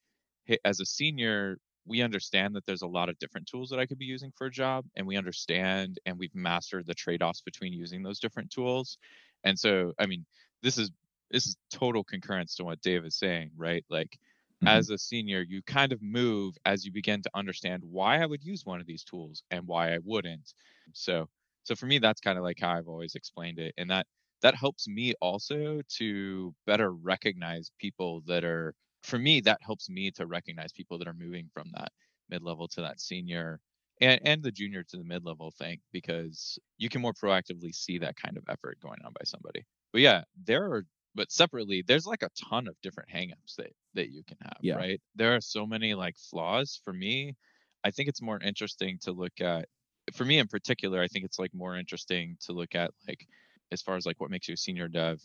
hey, 0.45 0.57
as 0.65 0.79
a 0.79 0.85
senior, 0.85 1.57
we 1.85 2.01
understand 2.01 2.55
that 2.55 2.65
there's 2.65 2.81
a 2.81 2.87
lot 2.87 3.09
of 3.09 3.19
different 3.19 3.47
tools 3.47 3.69
that 3.69 3.79
I 3.79 3.85
could 3.85 3.97
be 3.99 4.05
using 4.05 4.31
for 4.37 4.47
a 4.47 4.51
job, 4.51 4.85
and 4.95 5.05
we 5.05 5.17
understand 5.17 5.99
and 6.05 6.17
we've 6.17 6.33
mastered 6.35 6.85
the 6.87 6.93
trade 6.95 7.21
offs 7.21 7.41
between 7.41 7.73
using 7.73 8.03
those 8.03 8.19
different 8.19 8.51
tools. 8.51 8.97
And 9.43 9.59
so, 9.59 9.93
I 9.99 10.05
mean, 10.05 10.25
this 10.61 10.77
is 10.77 10.91
this 11.31 11.47
is 11.47 11.57
total 11.71 12.03
concurrence 12.03 12.55
to 12.55 12.63
what 12.63 12.81
Dave 12.81 13.05
is 13.05 13.17
saying, 13.17 13.51
right? 13.55 13.85
Like 13.89 14.17
Mhm. 14.61 14.85
as 14.85 14.89
a 14.89 14.97
senior, 14.97 15.41
you 15.41 15.61
kind 15.63 15.91
of 15.91 16.01
move 16.01 16.55
as 16.65 16.85
you 16.85 16.91
begin 16.91 17.21
to 17.23 17.29
understand 17.33 17.83
why 17.83 18.21
I 18.21 18.25
would 18.25 18.43
use 18.43 18.65
one 18.65 18.79
of 18.79 18.85
these 18.87 19.03
tools 19.03 19.43
and 19.51 19.67
why 19.67 19.93
I 19.93 19.97
wouldn't. 19.99 20.53
So 20.93 21.29
so 21.63 21.75
for 21.75 21.85
me 21.85 21.99
that's 21.99 22.21
kind 22.21 22.37
of 22.37 22.43
like 22.43 22.59
how 22.59 22.71
I've 22.71 22.87
always 22.87 23.15
explained 23.15 23.59
it. 23.59 23.73
And 23.77 23.89
that 23.91 24.07
that 24.41 24.55
helps 24.55 24.87
me 24.87 25.13
also 25.21 25.81
to 25.97 26.55
better 26.65 26.93
recognize 26.93 27.71
people 27.79 28.21
that 28.27 28.43
are 28.43 28.75
for 29.03 29.19
me 29.19 29.41
that 29.41 29.59
helps 29.61 29.89
me 29.89 30.11
to 30.11 30.27
recognize 30.27 30.71
people 30.73 30.97
that 30.99 31.07
are 31.07 31.13
moving 31.13 31.49
from 31.53 31.69
that 31.75 31.91
mid-level 32.29 32.67
to 32.69 32.81
that 32.81 32.99
senior 32.99 33.59
and 34.01 34.21
and 34.25 34.43
the 34.43 34.51
junior 34.51 34.83
to 34.83 34.97
the 34.97 35.03
mid-level 35.03 35.51
thing 35.51 35.79
because 35.91 36.57
you 36.77 36.89
can 36.89 37.01
more 37.01 37.13
proactively 37.13 37.73
see 37.73 37.97
that 37.99 38.15
kind 38.15 38.37
of 38.37 38.43
effort 38.49 38.79
going 38.81 38.99
on 39.03 39.13
by 39.13 39.23
somebody. 39.25 39.63
But 39.91 40.01
yeah, 40.01 40.23
there 40.35 40.71
are 40.71 40.83
but 41.15 41.31
separately 41.31 41.83
there's 41.85 42.07
like 42.07 42.23
a 42.23 42.29
ton 42.49 42.67
of 42.67 42.79
different 42.81 43.09
hangups 43.09 43.55
that 43.57 43.71
that 43.93 44.09
you 44.09 44.23
can 44.23 44.37
have 44.41 44.61
Yeah. 44.61 44.83
right 44.83 44.99
there 45.15 45.35
are 45.35 45.41
so 45.41 45.65
many 45.67 45.93
like 45.93 46.17
flaws 46.17 46.81
for 46.83 46.91
me 46.91 47.35
i 47.83 47.91
think 47.91 48.09
it's 48.09 48.21
more 48.21 48.39
interesting 48.41 48.97
to 48.99 49.11
look 49.11 49.39
at 49.39 49.69
for 50.13 50.25
me 50.25 50.37
in 50.39 50.47
particular 50.47 51.01
i 51.01 51.07
think 51.07 51.25
it's 51.25 51.39
like 51.39 51.53
more 51.53 51.77
interesting 51.77 52.37
to 52.39 52.53
look 52.53 52.75
at 52.75 52.91
like 53.07 53.27
as 53.71 53.81
far 53.81 53.95
as 53.95 54.05
like 54.05 54.19
what 54.19 54.29
makes 54.31 54.47
you 54.47 54.53
a 54.53 54.57
senior 54.57 54.87
dev 54.87 55.21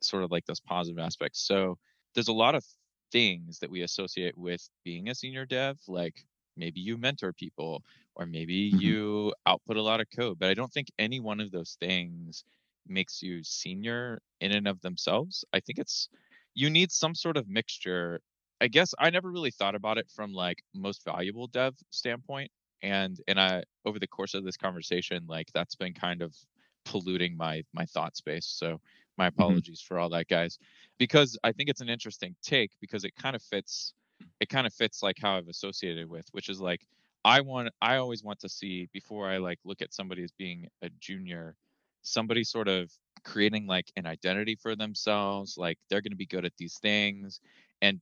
sort 0.00 0.22
of 0.24 0.30
like 0.30 0.44
those 0.46 0.60
positive 0.60 0.98
aspects 0.98 1.40
so 1.46 1.78
there's 2.14 2.28
a 2.28 2.32
lot 2.32 2.54
of 2.54 2.64
things 3.10 3.58
that 3.58 3.70
we 3.70 3.82
associate 3.82 4.36
with 4.36 4.68
being 4.84 5.08
a 5.08 5.14
senior 5.14 5.44
dev 5.46 5.78
like 5.88 6.24
maybe 6.56 6.80
you 6.80 6.96
mentor 6.98 7.32
people 7.32 7.82
or 8.14 8.26
maybe 8.26 8.54
Mhm. 8.72 8.94
you 8.94 9.32
output 9.46 9.76
a 9.76 9.82
lot 9.82 10.00
of 10.00 10.06
code 10.14 10.38
but 10.38 10.48
i 10.48 10.54
don't 10.54 10.72
think 10.72 10.88
any 10.98 11.20
one 11.20 11.40
of 11.40 11.50
those 11.50 11.76
things 11.80 12.44
makes 12.86 13.22
you 13.22 13.44
senior 13.44 14.20
in 14.40 14.50
and 14.50 14.66
of 14.66 14.80
themselves. 14.80 15.44
I 15.52 15.60
think 15.60 15.78
it's 15.78 16.08
you 16.54 16.68
need 16.68 16.90
some 16.90 17.14
sort 17.14 17.36
of 17.36 17.48
mixture. 17.48 18.20
I 18.60 18.66
guess 18.68 18.92
I 18.98 19.08
never 19.10 19.30
really 19.30 19.52
thought 19.52 19.76
about 19.76 19.98
it 19.98 20.10
from 20.10 20.32
like 20.32 20.62
most 20.74 21.04
valuable 21.04 21.46
dev 21.46 21.76
standpoint. 21.90 22.50
And 22.82 23.20
and 23.28 23.40
I 23.40 23.64
over 23.84 23.98
the 23.98 24.06
course 24.06 24.34
of 24.34 24.44
this 24.44 24.56
conversation, 24.56 25.24
like 25.28 25.48
that's 25.52 25.76
been 25.76 25.94
kind 25.94 26.22
of 26.22 26.34
polluting 26.84 27.36
my 27.36 27.62
my 27.72 27.86
thought 27.86 28.16
space. 28.16 28.46
So 28.46 28.80
my 29.18 29.28
mm-hmm. 29.28 29.40
apologies 29.40 29.80
for 29.80 29.98
all 29.98 30.08
that 30.10 30.28
guys. 30.28 30.58
Because 30.98 31.38
I 31.44 31.52
think 31.52 31.68
it's 31.68 31.80
an 31.80 31.88
interesting 31.88 32.34
take 32.42 32.70
because 32.80 33.04
it 33.04 33.14
kind 33.16 33.36
of 33.36 33.42
fits 33.42 33.94
it 34.40 34.48
kind 34.48 34.66
of 34.66 34.72
fits 34.72 35.02
like 35.02 35.16
how 35.20 35.36
I've 35.36 35.48
associated 35.48 36.08
with, 36.08 36.26
which 36.32 36.48
is 36.48 36.60
like 36.60 36.86
I 37.24 37.40
want 37.40 37.70
I 37.80 37.96
always 37.96 38.24
want 38.24 38.40
to 38.40 38.48
see 38.48 38.88
before 38.92 39.28
I 39.28 39.38
like 39.38 39.58
look 39.64 39.82
at 39.82 39.94
somebody 39.94 40.24
as 40.24 40.32
being 40.32 40.66
a 40.82 40.88
junior 41.00 41.56
somebody 42.02 42.42
sort 42.42 42.68
of 42.68 42.90
creating 43.24 43.66
like 43.66 43.92
an 43.96 44.06
identity 44.06 44.56
for 44.56 44.74
themselves 44.74 45.56
like 45.56 45.78
they're 45.88 46.00
going 46.00 46.10
to 46.10 46.16
be 46.16 46.26
good 46.26 46.44
at 46.44 46.56
these 46.58 46.78
things 46.78 47.40
and 47.80 48.00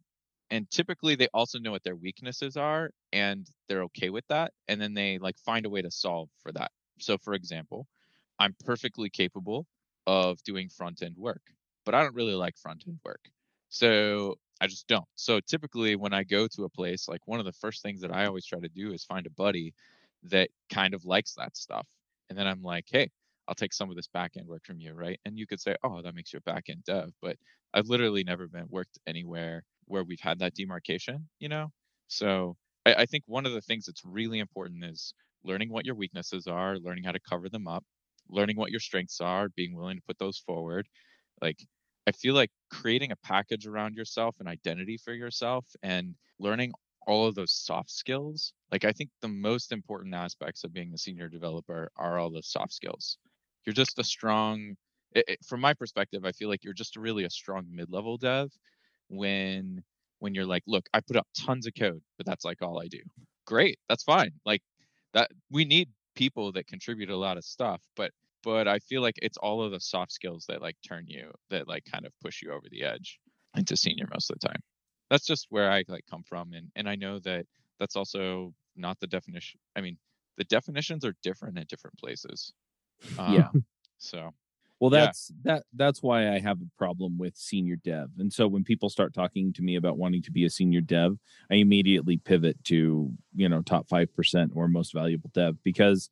and 0.51 0.69
typically 0.71 1.15
they 1.15 1.29
also 1.33 1.59
know 1.59 1.71
what 1.71 1.83
their 1.85 1.97
weaknesses 1.97 2.57
are 2.57 2.91
and 3.13 3.49
they're 3.69 3.83
okay 3.85 4.11
with 4.11 4.27
that 4.29 4.53
and 4.69 4.81
then 4.81 4.95
they 4.95 5.19
like 5.19 5.39
find 5.39 5.67
a 5.67 5.71
way 5.71 5.83
to 5.83 5.91
solve 5.91 6.29
for 6.43 6.53
that 6.53 6.71
so 6.99 7.17
for 7.19 7.35
example 7.35 7.87
i'm 8.39 8.55
perfectly 8.65 9.11
capable 9.11 9.67
of 10.07 10.43
doing 10.43 10.69
front 10.69 11.03
end 11.03 11.17
work 11.17 11.43
but 11.85 11.95
i 11.95 12.03
don't 12.03 12.15
really 12.15 12.35
like 12.35 12.57
front 12.57 12.85
end 12.87 12.99
work 13.05 13.31
so 13.69 14.35
i 14.61 14.67
just 14.67 14.87
don't 14.87 15.07
so 15.15 15.41
typically 15.41 15.97
when 15.97 16.13
i 16.13 16.23
go 16.25 16.47
to 16.47 16.65
a 16.65 16.69
place 16.69 17.09
like 17.09 17.27
one 17.27 17.41
of 17.41 17.47
the 17.47 17.53
first 17.53 17.83
things 17.83 18.01
that 18.01 18.15
i 18.15 18.27
always 18.27 18.47
try 18.47 18.61
to 18.61 18.69
do 18.69 18.93
is 18.93 19.05
find 19.05 19.27
a 19.27 19.31
buddy 19.31 19.73
that 20.23 20.51
kind 20.73 20.95
of 20.95 21.05
likes 21.05 21.35
that 21.35 21.57
stuff 21.57 21.87
and 22.29 22.39
then 22.39 22.47
i'm 22.47 22.63
like 22.63 22.87
hey 22.91 23.11
I'll 23.49 23.55
take 23.57 23.73
some 23.73 23.91
of 23.91 23.97
this 23.97 24.07
back 24.07 24.37
end 24.37 24.47
work 24.47 24.65
from 24.65 24.79
you, 24.79 24.93
right? 24.93 25.19
And 25.25 25.37
you 25.37 25.45
could 25.45 25.61
say, 25.61 25.75
oh, 25.83 26.03
that 26.03 26.15
makes 26.15 26.33
you 26.33 26.37
a 26.37 26.43
back 26.43 26.69
end 26.69 26.85
dev, 26.85 27.11
but 27.21 27.37
I've 27.75 27.89
literally 27.89 28.23
never 28.23 28.47
been 28.47 28.67
worked 28.69 28.97
anywhere 29.09 29.65
where 29.91 30.05
we've 30.05 30.21
had 30.21 30.39
that 30.41 30.55
demarcation, 30.55 31.29
you 31.39 31.49
know? 31.49 31.73
So 32.09 32.57
I, 32.87 32.95
I 32.95 33.07
think 33.07 33.25
one 33.27 33.47
of 33.47 33.53
the 33.53 33.61
things 33.61 33.87
that's 33.87 34.05
really 34.05 34.39
important 34.39 34.85
is 34.85 35.15
learning 35.45 35.71
what 35.71 35.87
your 35.87 35.95
weaknesses 35.95 36.47
are, 36.47 36.79
learning 36.79 37.05
how 37.05 37.13
to 37.13 37.21
cover 37.21 37.49
them 37.49 37.69
up, 37.69 37.85
learning 38.29 38.57
what 38.57 38.71
your 38.71 38.81
strengths 38.81 39.21
are, 39.21 39.49
being 39.49 39.75
willing 39.75 39.97
to 39.97 40.03
put 40.07 40.19
those 40.19 40.39
forward. 40.39 40.89
Like 41.43 41.59
I 42.07 42.13
feel 42.13 42.35
like 42.35 42.51
creating 42.71 43.13
a 43.13 43.17
package 43.17 43.67
around 43.67 43.95
yourself, 43.97 44.37
an 44.41 44.49
identity 44.49 44.97
for 44.99 45.13
yourself, 45.13 45.67
and 45.83 46.15
learning 46.39 46.73
all 47.07 47.27
of 47.27 47.35
those 47.35 47.53
soft 47.53 47.91
skills. 47.91 48.53
Like 48.73 48.85
I 48.85 48.93
think 48.93 49.11
the 49.21 49.29
most 49.29 49.73
important 49.73 50.15
aspects 50.15 50.65
of 50.65 50.73
being 50.73 50.93
a 50.95 50.99
senior 50.99 51.29
developer 51.29 51.91
are 51.97 52.19
all 52.19 52.31
those 52.31 52.49
soft 52.51 52.73
skills. 52.73 53.19
You're 53.67 53.75
just 53.75 53.99
a 53.99 54.05
strong 54.05 54.77
it, 55.13 55.25
it, 55.29 55.45
from 55.45 55.61
my 55.61 55.75
perspective, 55.75 56.25
I 56.25 56.33
feel 56.33 56.49
like 56.49 56.63
you're 56.65 56.73
just 56.73 56.97
really 56.97 57.25
a 57.25 57.31
strong 57.31 57.67
mid-level 57.69 58.17
dev 58.19 58.51
when 59.11 59.83
when 60.21 60.35
you're 60.35 60.47
like, 60.47 60.63
look, 60.67 60.87
I 60.95 61.01
put 61.01 61.17
up 61.17 61.27
tons 61.37 61.67
of 61.67 61.75
code, 61.75 62.03
but 62.17 62.27
that's 62.27 62.45
like 62.45 62.63
all 62.63 62.81
I 62.81 62.89
do. 62.89 63.01
Great, 63.47 63.79
that's 63.89 64.05
fine. 64.05 64.33
Like 64.47 64.63
that 65.13 65.31
we 65.51 65.65
need 65.65 65.91
people 66.15 66.53
that 66.53 66.67
contribute 66.67 67.11
a 67.11 67.17
lot 67.17 67.37
of 67.37 67.45
stuff, 67.45 67.83
but 67.97 68.13
but 68.43 68.67
I 68.69 68.79
feel 68.79 69.03
like 69.03 69.17
it's 69.21 69.37
all 69.37 69.63
of 69.63 69.73
the 69.73 69.81
soft 69.81 70.13
skills 70.13 70.47
that 70.49 70.63
like 70.63 70.77
turn 70.87 71.05
you 71.07 71.31
that 71.51 71.69
like 71.69 71.85
kind 71.91 72.07
of 72.07 72.13
push 72.23 72.41
you 72.43 72.53
over 72.53 72.67
the 72.71 72.85
edge 72.85 73.19
into 73.57 73.77
senior 73.77 74.07
most 74.13 74.31
of 74.31 74.39
the 74.39 74.49
time. 74.49 74.61
That's 75.11 75.27
just 75.27 75.47
where 75.51 75.71
I 75.71 75.85
like 75.89 76.05
come 76.11 76.23
from 76.23 76.53
and 76.53 76.69
and 76.77 76.89
I 76.89 76.95
know 76.95 77.19
that 77.21 77.47
that's 77.79 77.97
also 77.97 78.55
not 78.77 78.99
the 79.01 79.07
definition. 79.07 79.59
I 79.77 79.81
mean, 79.81 79.99
the 80.37 80.45
definitions 80.45 81.05
are 81.05 81.15
different 81.23 81.59
in 81.59 81.65
different 81.69 81.99
places. 81.99 82.53
Um, 83.19 83.35
yeah. 83.35 83.49
So 83.99 84.31
well, 84.81 84.91
that's 84.91 85.31
yeah. 85.45 85.55
that 85.55 85.65
that's 85.75 86.03
why 86.03 86.35
I 86.35 86.39
have 86.41 86.59
a 86.61 86.79
problem 86.79 87.19
with 87.19 87.37
senior 87.37 87.77
dev. 87.77 88.09
And 88.19 88.33
so 88.33 88.49
when 88.49 88.65
people 88.65 88.89
start 88.89 89.13
talking 89.13 89.53
to 89.53 89.63
me 89.63 89.77
about 89.77 89.99
wanting 89.99 90.23
to 90.23 90.33
be 90.33 90.47
a 90.47 90.51
senior 90.51 90.81
dev, 90.81 91.19
I 91.51 91.57
immediately 91.57 92.17
pivot 92.17 92.63
to, 92.65 93.13
you 93.35 93.49
know, 93.49 93.61
top 93.61 93.89
5% 93.89 94.51
or 94.55 94.69
most 94.69 94.95
valuable 94.95 95.31
dev 95.35 95.57
because 95.63 96.09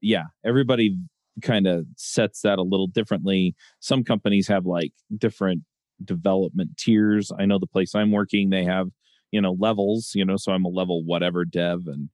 yeah, 0.00 0.24
everybody 0.44 0.96
kind 1.42 1.66
of 1.66 1.86
sets 1.96 2.42
that 2.42 2.58
a 2.58 2.62
little 2.62 2.88
differently. 2.88 3.54
Some 3.80 4.02
companies 4.02 4.48
have 4.48 4.66
like 4.66 4.92
different 5.16 5.62
development 6.04 6.76
tiers. 6.76 7.30
I 7.36 7.46
know 7.46 7.58
the 7.58 7.66
place 7.66 7.94
I'm 7.94 8.10
working, 8.10 8.50
they 8.50 8.64
have, 8.64 8.88
you 9.30 9.40
know, 9.40 9.56
levels, 9.58 10.12
you 10.14 10.24
know, 10.24 10.36
so 10.36 10.52
I'm 10.52 10.64
a 10.64 10.68
level 10.68 11.04
whatever 11.04 11.44
dev 11.44 11.86
and 11.86 12.08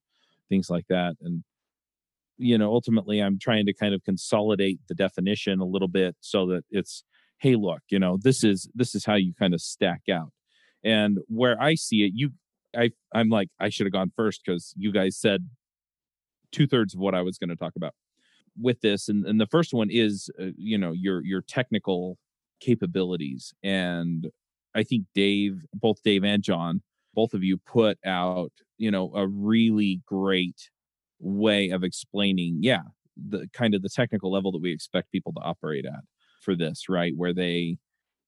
things 0.49 0.68
like 0.68 0.87
that. 0.88 1.16
And 1.23 1.44
you 2.37 2.59
know 2.59 2.73
ultimately 2.73 3.21
i'm 3.21 3.38
trying 3.38 3.67
to 3.67 3.73
kind 3.73 3.95
of 3.95 4.03
consolidate 4.05 4.81
the 4.88 4.95
definition 4.95 5.61
a 5.61 5.64
little 5.64 5.88
bit 5.88 6.17
so 6.21 6.47
that 6.47 6.64
it's 6.71 7.05
hey 7.38 7.57
look 7.57 7.83
you 7.91 7.99
know 7.99 8.19
this 8.23 8.43
is 8.45 8.69
this 8.75 8.95
is 8.95 9.05
how 9.05 9.14
you 9.14 9.33
kind 9.38 9.55
of 9.55 9.61
stack 9.61 10.03
out. 10.11 10.31
And 10.83 11.19
where 11.29 11.61
i 11.61 11.75
see 11.75 12.05
it 12.05 12.12
you 12.14 12.31
i 12.76 12.91
i'm 13.14 13.29
like 13.29 13.49
i 13.61 13.69
should 13.69 13.87
have 13.87 13.93
gone 13.93 14.12
first 14.17 14.43
because 14.45 14.75
you 14.76 14.93
guys 14.93 15.17
said 15.17 15.49
two-thirds 16.53 16.95
of 16.95 17.00
what 17.00 17.14
i 17.14 17.23
was 17.23 17.38
going 17.38 17.50
to 17.50 17.57
talk 17.57 17.73
about 17.76 17.95
with 18.61 18.81
this. 18.83 19.09
And, 19.09 19.26
and 19.26 19.41
the 19.41 19.47
first 19.47 19.75
one 19.75 19.88
is 19.91 20.31
uh, 20.41 20.47
you 20.57 20.79
know 20.79 20.93
your 20.93 21.25
your 21.25 21.43
technical 21.43 22.19
capabilities. 22.61 23.53
And 23.62 24.29
i 24.75 24.83
think 24.83 25.05
dave 25.14 25.61
both 25.73 26.03
dave 26.03 26.25
and 26.25 26.43
john 26.43 26.83
both 27.14 27.33
of 27.35 27.45
you 27.45 27.59
put 27.59 27.99
out 28.05 28.53
you 28.76 28.91
know 28.91 29.12
a 29.14 29.26
really 29.26 30.00
great 30.07 30.71
way 31.21 31.71
of 31.71 31.85
explaining, 31.85 32.59
yeah, 32.61 32.83
the 33.16 33.49
kind 33.52 33.75
of 33.75 33.83
the 33.83 33.88
technical 33.88 34.33
level 34.33 34.52
that 34.52 34.62
we 34.62 34.73
expect 34.73 35.12
people 35.12 35.33
to 35.35 35.40
operate 35.40 35.87
at 35.87 36.00
for 36.42 36.54
this, 36.56 36.88
right? 36.88 37.12
Where 37.16 37.35
they 37.35 37.78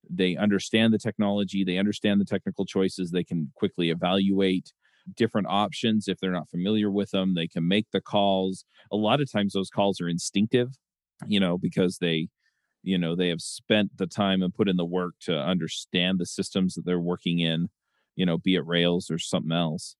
they 0.09 0.37
understand 0.37 0.95
the 0.95 0.99
technology, 0.99 1.65
they 1.65 1.79
understand 1.79 2.21
the 2.21 2.25
technical 2.25 2.65
choices, 2.65 3.11
they 3.11 3.25
can 3.25 3.53
quickly 3.57 3.91
evaluate 3.91 4.73
different 5.17 5.47
options 5.49 6.09
if 6.09 6.19
they're 6.19 6.33
not 6.33 6.51
familiar 6.51 6.91
with 6.91 7.11
them, 7.11 7.35
they 7.35 7.49
can 7.49 7.67
make 7.67 7.87
the 7.93 8.01
calls. 8.01 8.65
A 8.93 8.97
lot 8.97 9.21
of 9.21 9.31
times 9.31 9.53
those 9.53 9.71
calls 9.71 10.01
are 10.01 10.09
instinctive, 10.09 10.71
you 11.27 11.41
know, 11.41 11.59
because 11.59 11.99
they 11.99 12.29
you 12.83 12.99
know 12.99 13.17
they 13.17 13.29
have 13.29 13.43
spent 13.43 13.97
the 13.99 14.07
time 14.07 14.43
and 14.43 14.55
put 14.55 14.69
in 14.69 14.77
the 14.77 14.85
work 14.85 15.15
to 15.21 15.37
understand 15.37 16.19
the 16.19 16.27
systems 16.27 16.75
that 16.75 16.85
they're 16.87 17.01
working 17.01 17.41
in 17.41 17.69
you 18.17 18.25
know 18.27 18.39
be 18.39 18.55
it 18.55 18.67
rails 18.67 19.11
or 19.11 19.19
something 19.19 19.53
else 19.53 19.97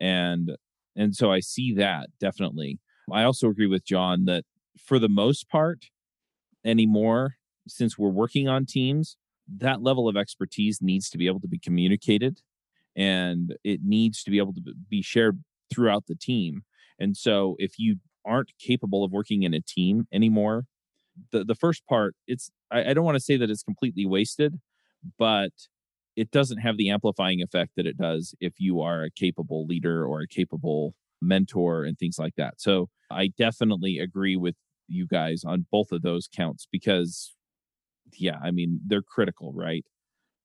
and 0.00 0.52
and 0.96 1.14
so 1.14 1.30
I 1.30 1.40
see 1.40 1.74
that 1.74 2.08
definitely. 2.20 2.80
I 3.12 3.22
also 3.22 3.48
agree 3.48 3.66
with 3.66 3.84
John 3.84 4.24
that 4.24 4.44
for 4.78 4.98
the 4.98 5.08
most 5.08 5.48
part, 5.48 5.86
anymore, 6.64 7.36
since 7.68 7.96
we're 7.98 8.08
working 8.08 8.48
on 8.48 8.66
teams, 8.66 9.16
that 9.58 9.82
level 9.82 10.08
of 10.08 10.16
expertise 10.16 10.80
needs 10.82 11.08
to 11.10 11.18
be 11.18 11.26
able 11.26 11.40
to 11.40 11.48
be 11.48 11.58
communicated 11.58 12.40
and 12.96 13.56
it 13.62 13.80
needs 13.84 14.22
to 14.24 14.30
be 14.30 14.38
able 14.38 14.54
to 14.54 14.60
be 14.88 15.02
shared 15.02 15.42
throughout 15.72 16.06
the 16.06 16.14
team. 16.14 16.62
And 16.98 17.16
so 17.16 17.56
if 17.58 17.78
you 17.78 17.96
aren't 18.24 18.52
capable 18.58 19.04
of 19.04 19.12
working 19.12 19.42
in 19.42 19.54
a 19.54 19.60
team 19.60 20.06
anymore, 20.12 20.64
the, 21.30 21.44
the 21.44 21.54
first 21.54 21.86
part, 21.86 22.14
it's 22.26 22.50
I, 22.70 22.90
I 22.90 22.94
don't 22.94 23.04
want 23.04 23.16
to 23.16 23.22
say 23.24 23.36
that 23.36 23.50
it's 23.50 23.62
completely 23.62 24.06
wasted, 24.06 24.58
but 25.18 25.52
it 26.16 26.30
doesn't 26.30 26.58
have 26.58 26.78
the 26.78 26.90
amplifying 26.90 27.42
effect 27.42 27.72
that 27.76 27.86
it 27.86 27.98
does 27.98 28.34
if 28.40 28.54
you 28.58 28.80
are 28.80 29.04
a 29.04 29.10
capable 29.10 29.66
leader 29.66 30.04
or 30.04 30.22
a 30.22 30.26
capable 30.26 30.94
mentor 31.20 31.84
and 31.84 31.98
things 31.98 32.18
like 32.18 32.34
that. 32.36 32.54
So 32.60 32.88
I 33.10 33.28
definitely 33.38 33.98
agree 33.98 34.36
with 34.36 34.56
you 34.88 35.06
guys 35.06 35.42
on 35.44 35.66
both 35.70 35.92
of 35.92 36.02
those 36.02 36.28
counts 36.28 36.66
because, 36.70 37.34
yeah, 38.14 38.38
I 38.42 38.50
mean, 38.50 38.80
they're 38.86 39.02
critical, 39.02 39.52
right? 39.54 39.84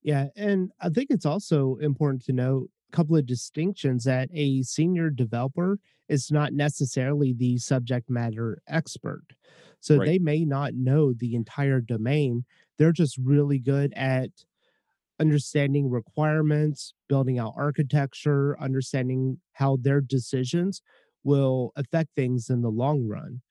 Yeah. 0.04 0.28
And 0.36 0.72
I 0.82 0.90
think 0.90 1.08
it's 1.10 1.26
also 1.26 1.78
important 1.82 2.26
to 2.26 2.34
note 2.34 2.70
a 2.92 2.96
couple 2.96 3.16
of 3.16 3.26
distinctions 3.26 4.04
that 4.04 4.30
a 4.34 4.64
senior 4.64 5.10
developer 5.10 5.80
is 6.10 6.32
not 6.32 6.54
necessarily 6.54 7.34
the 7.34 7.58
subject 7.58 8.10
matter 8.10 8.62
expert. 8.68 9.24
So 9.80 9.98
right. 9.98 10.06
they 10.06 10.20
may 10.20 10.44
not 10.44 10.74
know 10.74 11.14
the 11.14 11.36
entire 11.36 11.82
domain. 11.82 12.44
They're 12.78 12.92
just 12.92 13.18
really 13.18 13.60
good 13.60 13.94
at 13.96 14.30
understanding 15.22 15.90
requirements, 15.90 16.94
building 17.08 17.40
out 17.40 17.54
architecture, 17.56 18.60
understanding 18.60 19.38
how 19.54 19.78
their 19.80 20.02
decisions 20.02 20.82
will 21.24 21.72
affect 21.76 22.10
things 22.16 22.50
in 22.50 22.62
the 22.62 22.70
long 22.70 23.08
run. 23.08 23.42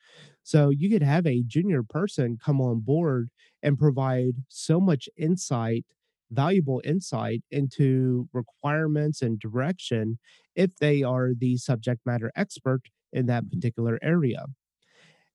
So 0.43 0.71
you 0.71 0.91
could 0.91 1.05
have 1.05 1.27
a 1.27 1.45
junior 1.47 1.83
person 1.83 2.37
come 2.45 2.61
on 2.61 2.81
board 2.81 3.31
and 3.63 3.79
provide 3.79 4.35
so 4.49 4.81
much 4.81 5.09
insight, 5.17 5.87
valuable 6.31 6.83
insight 6.85 7.43
into 7.51 8.29
requirements 8.33 9.23
and 9.23 9.39
direction 9.39 10.19
if 10.57 10.77
they 10.81 11.05
are 11.05 11.31
the 11.39 11.57
subject 11.57 12.01
matter 12.05 12.33
expert 12.35 12.83
in 13.13 13.27
that 13.27 13.49
particular 13.49 13.99
area. 14.03 14.47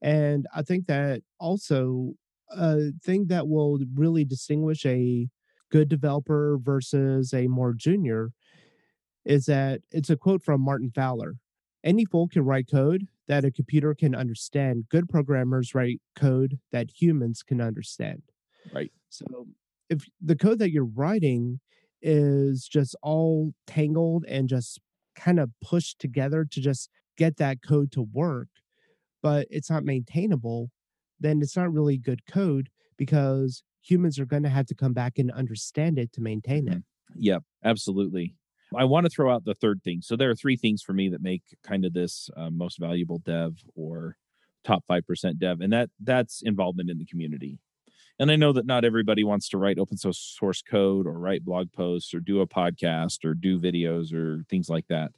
And 0.01 0.48
I 0.54 0.62
think 0.62 0.88
that 0.88 1.22
also 1.39 2.13
a 2.50 2.92
thing 3.04 3.27
that 3.27 3.48
will 3.48 3.80
really 3.96 4.25
distinguish 4.25 4.86
a 4.86 5.30
good 5.75 5.89
developer 5.89 6.58
versus 6.58 7.34
a 7.34 7.48
more 7.48 7.74
junior 7.74 8.32
is 9.25 9.46
that 9.48 9.82
it's 9.91 10.10
a 10.10 10.15
quote 10.15 10.41
from 10.41 10.62
Martin 10.62 10.89
Fowler. 10.96 11.36
Any 11.84 12.05
fool 12.05 12.29
can 12.29 12.46
write 12.46 12.72
code 12.72 13.10
that 13.27 13.44
a 13.44 13.51
computer 13.51 13.94
can 13.94 14.15
understand. 14.15 14.86
Good 14.89 15.10
programmers 15.10 15.75
write 15.75 16.00
code 16.15 16.60
that 16.72 16.91
humans 16.98 17.44
can 17.44 17.60
understand. 17.60 18.22
Right. 18.74 18.89
So 19.10 19.48
if 19.89 20.05
the 20.22 20.38
code 20.38 20.60
that 20.60 20.72
you're 20.72 20.86
writing 20.86 21.60
is 22.01 22.70
just 22.72 22.96
all 23.03 23.53
tangled 23.67 24.24
and 24.29 24.48
just 24.48 24.79
kind 25.13 25.41
of 25.41 25.50
pushed 25.62 26.00
together 26.00 26.48
to 26.51 26.62
just 26.62 26.89
get 27.17 27.36
that 27.36 27.58
code 27.62 27.91
to 27.91 28.01
work, 28.13 28.48
but 29.22 29.46
it's 29.50 29.70
not 29.70 29.84
maintainable, 29.84 30.72
then 31.20 31.41
it's 31.41 31.58
not 31.58 31.74
really 31.74 31.98
good 31.98 32.25
code 32.25 32.70
because 32.96 33.62
humans 33.86 34.20
are 34.20 34.25
going 34.25 34.44
to 34.44 34.50
have 34.50 34.65
to 34.68 34.75
come 34.75 34.94
back 34.94 35.18
and 35.18 35.32
understand 35.32 36.00
it 36.00 36.12
to 36.13 36.22
maintain 36.22 36.68
it. 36.68 36.77
Mm-hmm. 36.77 37.20
Yep, 37.20 37.44
absolutely. 37.63 38.36
I 38.75 38.86
want 38.86 39.06
to 39.06 39.10
throw 39.10 39.34
out 39.34 39.46
the 39.46 39.54
third 39.54 39.82
thing. 39.84 40.01
So 40.01 40.15
there 40.15 40.30
are 40.30 40.36
three 40.36 40.58
things 40.58 40.82
for 40.82 40.94
me 40.94 41.10
that 41.10 41.22
make 41.22 41.44
kind 41.63 41.86
of 41.86 41.94
this 41.94 42.30
uh, 42.36 42.50
most 42.50 42.80
valuable 42.80 43.20
dev 43.20 43.63
or 43.75 44.18
top 44.63 44.84
5% 44.89 45.38
dev 45.38 45.62
and 45.62 45.72
that 45.72 45.92
that's 46.01 46.42
involvement 46.42 46.89
in 46.89 46.98
the 46.98 47.06
community. 47.06 47.60
And 48.18 48.32
I 48.32 48.36
know 48.36 48.54
that 48.54 48.65
not 48.65 48.86
everybody 48.86 49.24
wants 49.24 49.50
to 49.50 49.58
write 49.58 49.77
open 49.77 49.98
source 49.98 50.62
code 50.62 51.06
or 51.06 51.20
write 51.20 51.46
blog 51.46 51.72
posts 51.72 52.13
or 52.13 52.20
do 52.20 52.42
a 52.42 52.48
podcast 52.48 53.25
or 53.25 53.34
do 53.34 53.60
videos 53.60 54.13
or 54.13 54.44
things 54.50 54.70
like 54.70 54.88
that. 54.88 55.12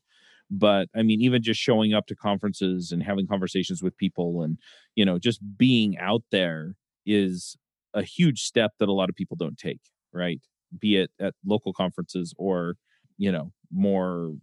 But 0.52 0.90
I 0.96 1.04
mean 1.04 1.22
even 1.22 1.42
just 1.42 1.62
showing 1.62 1.94
up 1.94 2.08
to 2.08 2.16
conferences 2.16 2.92
and 2.92 3.02
having 3.02 3.28
conversations 3.28 3.82
with 3.82 3.98
people 3.98 4.42
and 4.42 4.58
you 4.96 5.06
know 5.06 5.20
just 5.20 5.40
being 5.58 5.98
out 5.98 6.24
there 6.32 6.76
is 7.06 7.56
a 7.98 8.04
huge 8.04 8.44
step 8.44 8.72
that 8.80 8.90
a 8.90 8.94
lot 8.94 9.10
of 9.10 9.16
people 9.16 9.36
don't 9.36 9.58
take, 9.58 9.82
right? 10.14 10.40
Be 10.78 10.98
it 10.98 11.12
at 11.20 11.34
local 11.46 11.74
conferences 11.74 12.34
or, 12.38 12.76
you 13.18 13.32
know, 13.32 13.52
more 13.72 14.34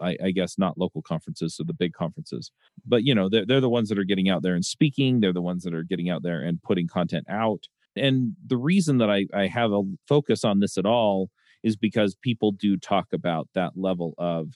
I, 0.00 0.16
I, 0.24 0.30
guess 0.30 0.56
not 0.56 0.78
local 0.78 1.02
conferences, 1.02 1.54
so 1.54 1.62
the 1.62 1.74
big 1.74 1.92
conferences. 1.92 2.50
But 2.86 3.04
you 3.04 3.14
know, 3.14 3.28
they're 3.28 3.44
they're 3.44 3.60
the 3.60 3.68
ones 3.68 3.88
that 3.90 3.98
are 3.98 4.04
getting 4.04 4.30
out 4.30 4.42
there 4.42 4.54
and 4.54 4.64
speaking. 4.64 5.20
They're 5.20 5.32
the 5.32 5.42
ones 5.42 5.62
that 5.64 5.74
are 5.74 5.82
getting 5.82 6.08
out 6.08 6.22
there 6.22 6.40
and 6.40 6.62
putting 6.62 6.88
content 6.88 7.26
out. 7.28 7.64
And 7.96 8.34
the 8.46 8.56
reason 8.56 8.98
that 8.98 9.10
I, 9.10 9.26
I 9.34 9.46
have 9.48 9.72
a 9.72 9.82
focus 10.08 10.44
on 10.44 10.60
this 10.60 10.78
at 10.78 10.86
all 10.86 11.28
is 11.62 11.76
because 11.76 12.14
people 12.14 12.52
do 12.52 12.76
talk 12.76 13.08
about 13.12 13.48
that 13.54 13.72
level 13.76 14.14
of 14.16 14.54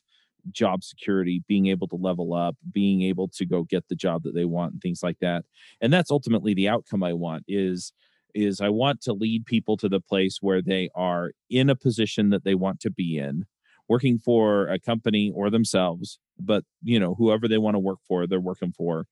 job 0.51 0.85
security, 0.85 1.43
being 1.49 1.67
able 1.67 1.89
to 1.89 1.97
level 1.97 2.35
up, 2.35 2.57
being 2.73 3.03
able 3.03 3.29
to 3.29 3.47
go 3.47 3.65
get 3.65 3.89
the 3.89 3.95
job 3.95 4.23
that 4.23 4.35
they 4.35 4.45
want 4.45 4.73
and 4.73 4.83
things 4.83 5.03
like 5.03 5.19
that. 5.21 5.45
And 5.81 5.93
that's 5.93 6.11
ultimately 6.11 6.55
the 6.55 6.69
outcome 6.69 7.03
I 7.03 7.13
want 7.13 7.45
is 7.49 7.93
is 8.35 8.61
I 8.61 8.69
want 8.69 9.01
to 9.03 9.13
lead 9.13 9.47
people 9.47 9.77
to 9.79 9.89
the 9.89 10.01
place 10.01 10.39
where 10.41 10.63
they 10.63 10.91
are 10.95 11.33
in 11.51 11.71
a 11.71 11.77
position 11.77 12.31
that 12.31 12.45
they 12.45 12.55
want 12.55 12.81
to 12.81 12.91
be 12.91 13.19
in, 13.19 13.45
working 13.89 14.19
for 14.19 14.69
a 14.69 14.79
company 14.79 15.33
or 15.35 15.51
themselves, 15.51 16.19
but 16.39 16.65
you 16.83 16.99
know, 16.99 17.15
whoever 17.15 17.49
they 17.49 17.59
want 17.59 17.75
to 17.75 17.81
work 17.81 17.99
for, 18.07 18.27
they're 18.27 18.41
working 18.41 18.73
for, 18.73 19.07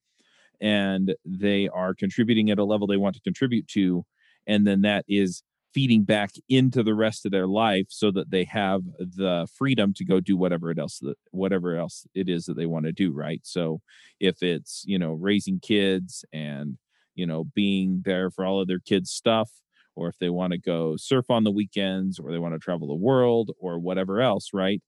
and 0.61 1.15
they 1.25 1.69
are 1.69 1.95
contributing 1.95 2.51
at 2.51 2.59
a 2.59 2.65
level 2.65 2.87
they 2.87 2.97
want 2.97 3.15
to 3.17 3.21
contribute 3.23 3.69
to, 3.69 4.05
and 4.47 4.67
then 4.67 4.83
that 4.83 5.05
is 5.09 5.43
feeding 5.75 6.05
back 6.05 6.33
into 6.49 6.83
the 6.83 6.95
rest 6.95 7.25
of 7.25 7.33
their 7.33 7.47
life 7.47 7.87
so 7.89 8.11
that 8.11 8.31
they 8.31 8.45
have 8.45 8.83
the 8.99 9.47
freedom 9.57 9.95
to 9.95 10.05
go 10.05 10.21
do 10.21 10.37
whatever 10.37 10.71
it 10.71 10.79
else 10.79 10.99
that 10.99 11.17
whatever 11.31 11.77
else 11.77 12.07
it 12.15 12.29
is 12.29 12.45
that 12.45 12.55
they 12.55 12.67
want 12.67 12.85
to 12.85 12.93
do 12.93 13.13
right? 13.13 13.41
So 13.45 13.81
if 14.21 14.43
it's 14.43 14.85
you 14.87 14.99
know 14.99 15.13
raising 15.13 15.61
kids 15.61 16.25
and 16.33 16.77
you 17.15 17.27
know 17.27 17.45
being 17.55 18.03
there 18.05 18.31
for 18.31 18.45
all 18.45 18.61
of 18.61 18.69
their 18.69 18.81
kids 18.81 19.11
stuff 19.11 19.51
or 19.95 20.09
if 20.09 20.19
they 20.19 20.31
want 20.31 20.53
to 20.53 20.59
go 20.59 20.97
surf 20.97 21.31
on 21.31 21.45
the 21.45 21.51
weekends 21.51 22.19
or 22.19 22.33
they 22.33 22.39
want 22.39 22.55
to 22.55 22.59
travel 22.59 22.89
the 22.89 22.95
world 22.95 23.51
or 23.59 23.79
whatever 23.79 24.21
else 24.21 24.51
right 24.53 24.81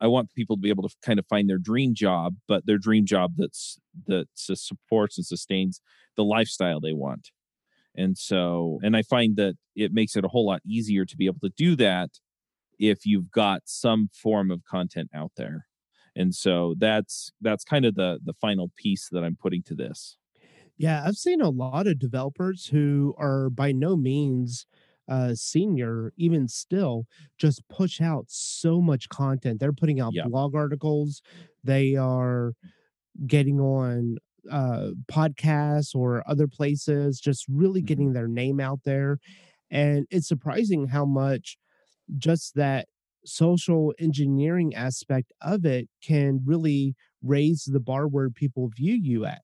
i 0.00 0.06
want 0.06 0.32
people 0.34 0.56
to 0.56 0.60
be 0.60 0.70
able 0.70 0.88
to 0.88 0.94
kind 1.04 1.18
of 1.18 1.26
find 1.26 1.48
their 1.48 1.58
dream 1.58 1.94
job 1.94 2.34
but 2.48 2.64
their 2.66 2.78
dream 2.78 3.04
job 3.06 3.32
that's 3.36 3.78
that 4.06 4.26
supports 4.34 5.18
and 5.18 5.26
sustains 5.26 5.80
the 6.16 6.24
lifestyle 6.24 6.80
they 6.80 6.92
want 6.92 7.30
and 7.96 8.16
so, 8.16 8.78
and 8.82 8.96
I 8.96 9.02
find 9.02 9.36
that 9.36 9.54
it 9.74 9.92
makes 9.92 10.16
it 10.16 10.24
a 10.24 10.28
whole 10.28 10.46
lot 10.46 10.60
easier 10.66 11.04
to 11.04 11.16
be 11.16 11.26
able 11.26 11.40
to 11.42 11.52
do 11.56 11.76
that 11.76 12.10
if 12.78 13.06
you've 13.06 13.30
got 13.30 13.62
some 13.64 14.10
form 14.12 14.50
of 14.50 14.62
content 14.64 15.10
out 15.14 15.32
there. 15.36 15.66
And 16.14 16.34
so 16.34 16.74
that's 16.78 17.30
that's 17.40 17.64
kind 17.64 17.84
of 17.84 17.94
the 17.94 18.18
the 18.24 18.34
final 18.34 18.70
piece 18.76 19.08
that 19.12 19.24
I'm 19.24 19.36
putting 19.36 19.62
to 19.64 19.74
this. 19.74 20.16
Yeah, 20.78 21.02
I've 21.04 21.16
seen 21.16 21.40
a 21.40 21.48
lot 21.50 21.86
of 21.86 21.98
developers 21.98 22.66
who 22.66 23.14
are 23.18 23.48
by 23.50 23.72
no 23.72 23.96
means 23.96 24.66
uh 25.08 25.34
senior 25.36 26.12
even 26.16 26.48
still 26.48 27.06
just 27.38 27.66
push 27.68 28.00
out 28.00 28.24
so 28.28 28.80
much 28.82 29.08
content 29.08 29.60
they're 29.60 29.72
putting 29.72 30.00
out 30.00 30.14
Yeah. 30.14 30.26
blog 30.26 30.52
articles 30.56 31.22
they 31.62 31.94
are 31.94 32.54
getting 33.26 33.60
on 33.60 34.18
uh 34.50 34.90
podcasts 35.10 35.94
or 35.94 36.22
other 36.28 36.48
places 36.48 37.20
just 37.20 37.46
really 37.48 37.82
Mhm. 37.82 37.82
getting 37.82 38.14
their 38.14 38.28
name 38.28 38.60
out 38.60 38.80
there 38.84 39.18
and 39.70 40.06
it's 40.10 40.28
surprising 40.28 40.88
how 40.88 41.04
much 41.06 41.58
just 42.18 42.54
that 42.56 42.88
social 43.26 43.94
engineering 43.98 44.74
aspect 44.74 45.32
of 45.42 45.64
it 45.66 45.88
can 46.02 46.40
really 46.44 46.96
raise 47.22 47.64
the 47.64 47.80
bar 47.80 48.08
where 48.08 48.30
people 48.30 48.68
view 48.76 48.94
you 48.94 49.24
at 49.26 49.42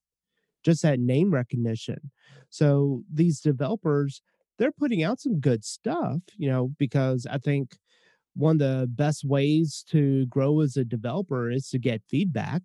just 0.62 0.82
that 0.82 1.00
name 1.00 1.32
recognition 1.32 2.10
so 2.50 3.02
these 3.12 3.40
developers 3.40 4.22
they're 4.58 4.72
putting 4.72 5.02
out 5.02 5.20
some 5.20 5.40
good 5.40 5.64
stuff 5.64 6.20
you 6.36 6.48
know 6.50 6.70
because 6.78 7.26
i 7.30 7.38
think 7.38 7.76
one 8.34 8.56
of 8.56 8.58
the 8.58 8.86
best 8.86 9.24
ways 9.24 9.84
to 9.88 10.24
grow 10.26 10.60
as 10.60 10.76
a 10.76 10.84
developer 10.84 11.50
is 11.50 11.68
to 11.68 11.78
get 11.78 12.02
feedback 12.08 12.62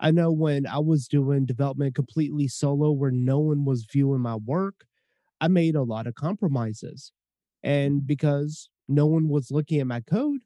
I 0.00 0.10
know 0.10 0.32
when 0.32 0.66
I 0.66 0.78
was 0.78 1.06
doing 1.06 1.44
development 1.44 1.94
completely 1.94 2.48
solo 2.48 2.90
where 2.90 3.10
no 3.10 3.38
one 3.38 3.66
was 3.66 3.84
viewing 3.84 4.22
my 4.22 4.36
work, 4.36 4.86
I 5.40 5.48
made 5.48 5.76
a 5.76 5.82
lot 5.82 6.06
of 6.06 6.14
compromises. 6.14 7.12
And 7.62 8.06
because 8.06 8.70
no 8.88 9.04
one 9.04 9.28
was 9.28 9.50
looking 9.50 9.78
at 9.78 9.86
my 9.86 10.00
code, 10.00 10.40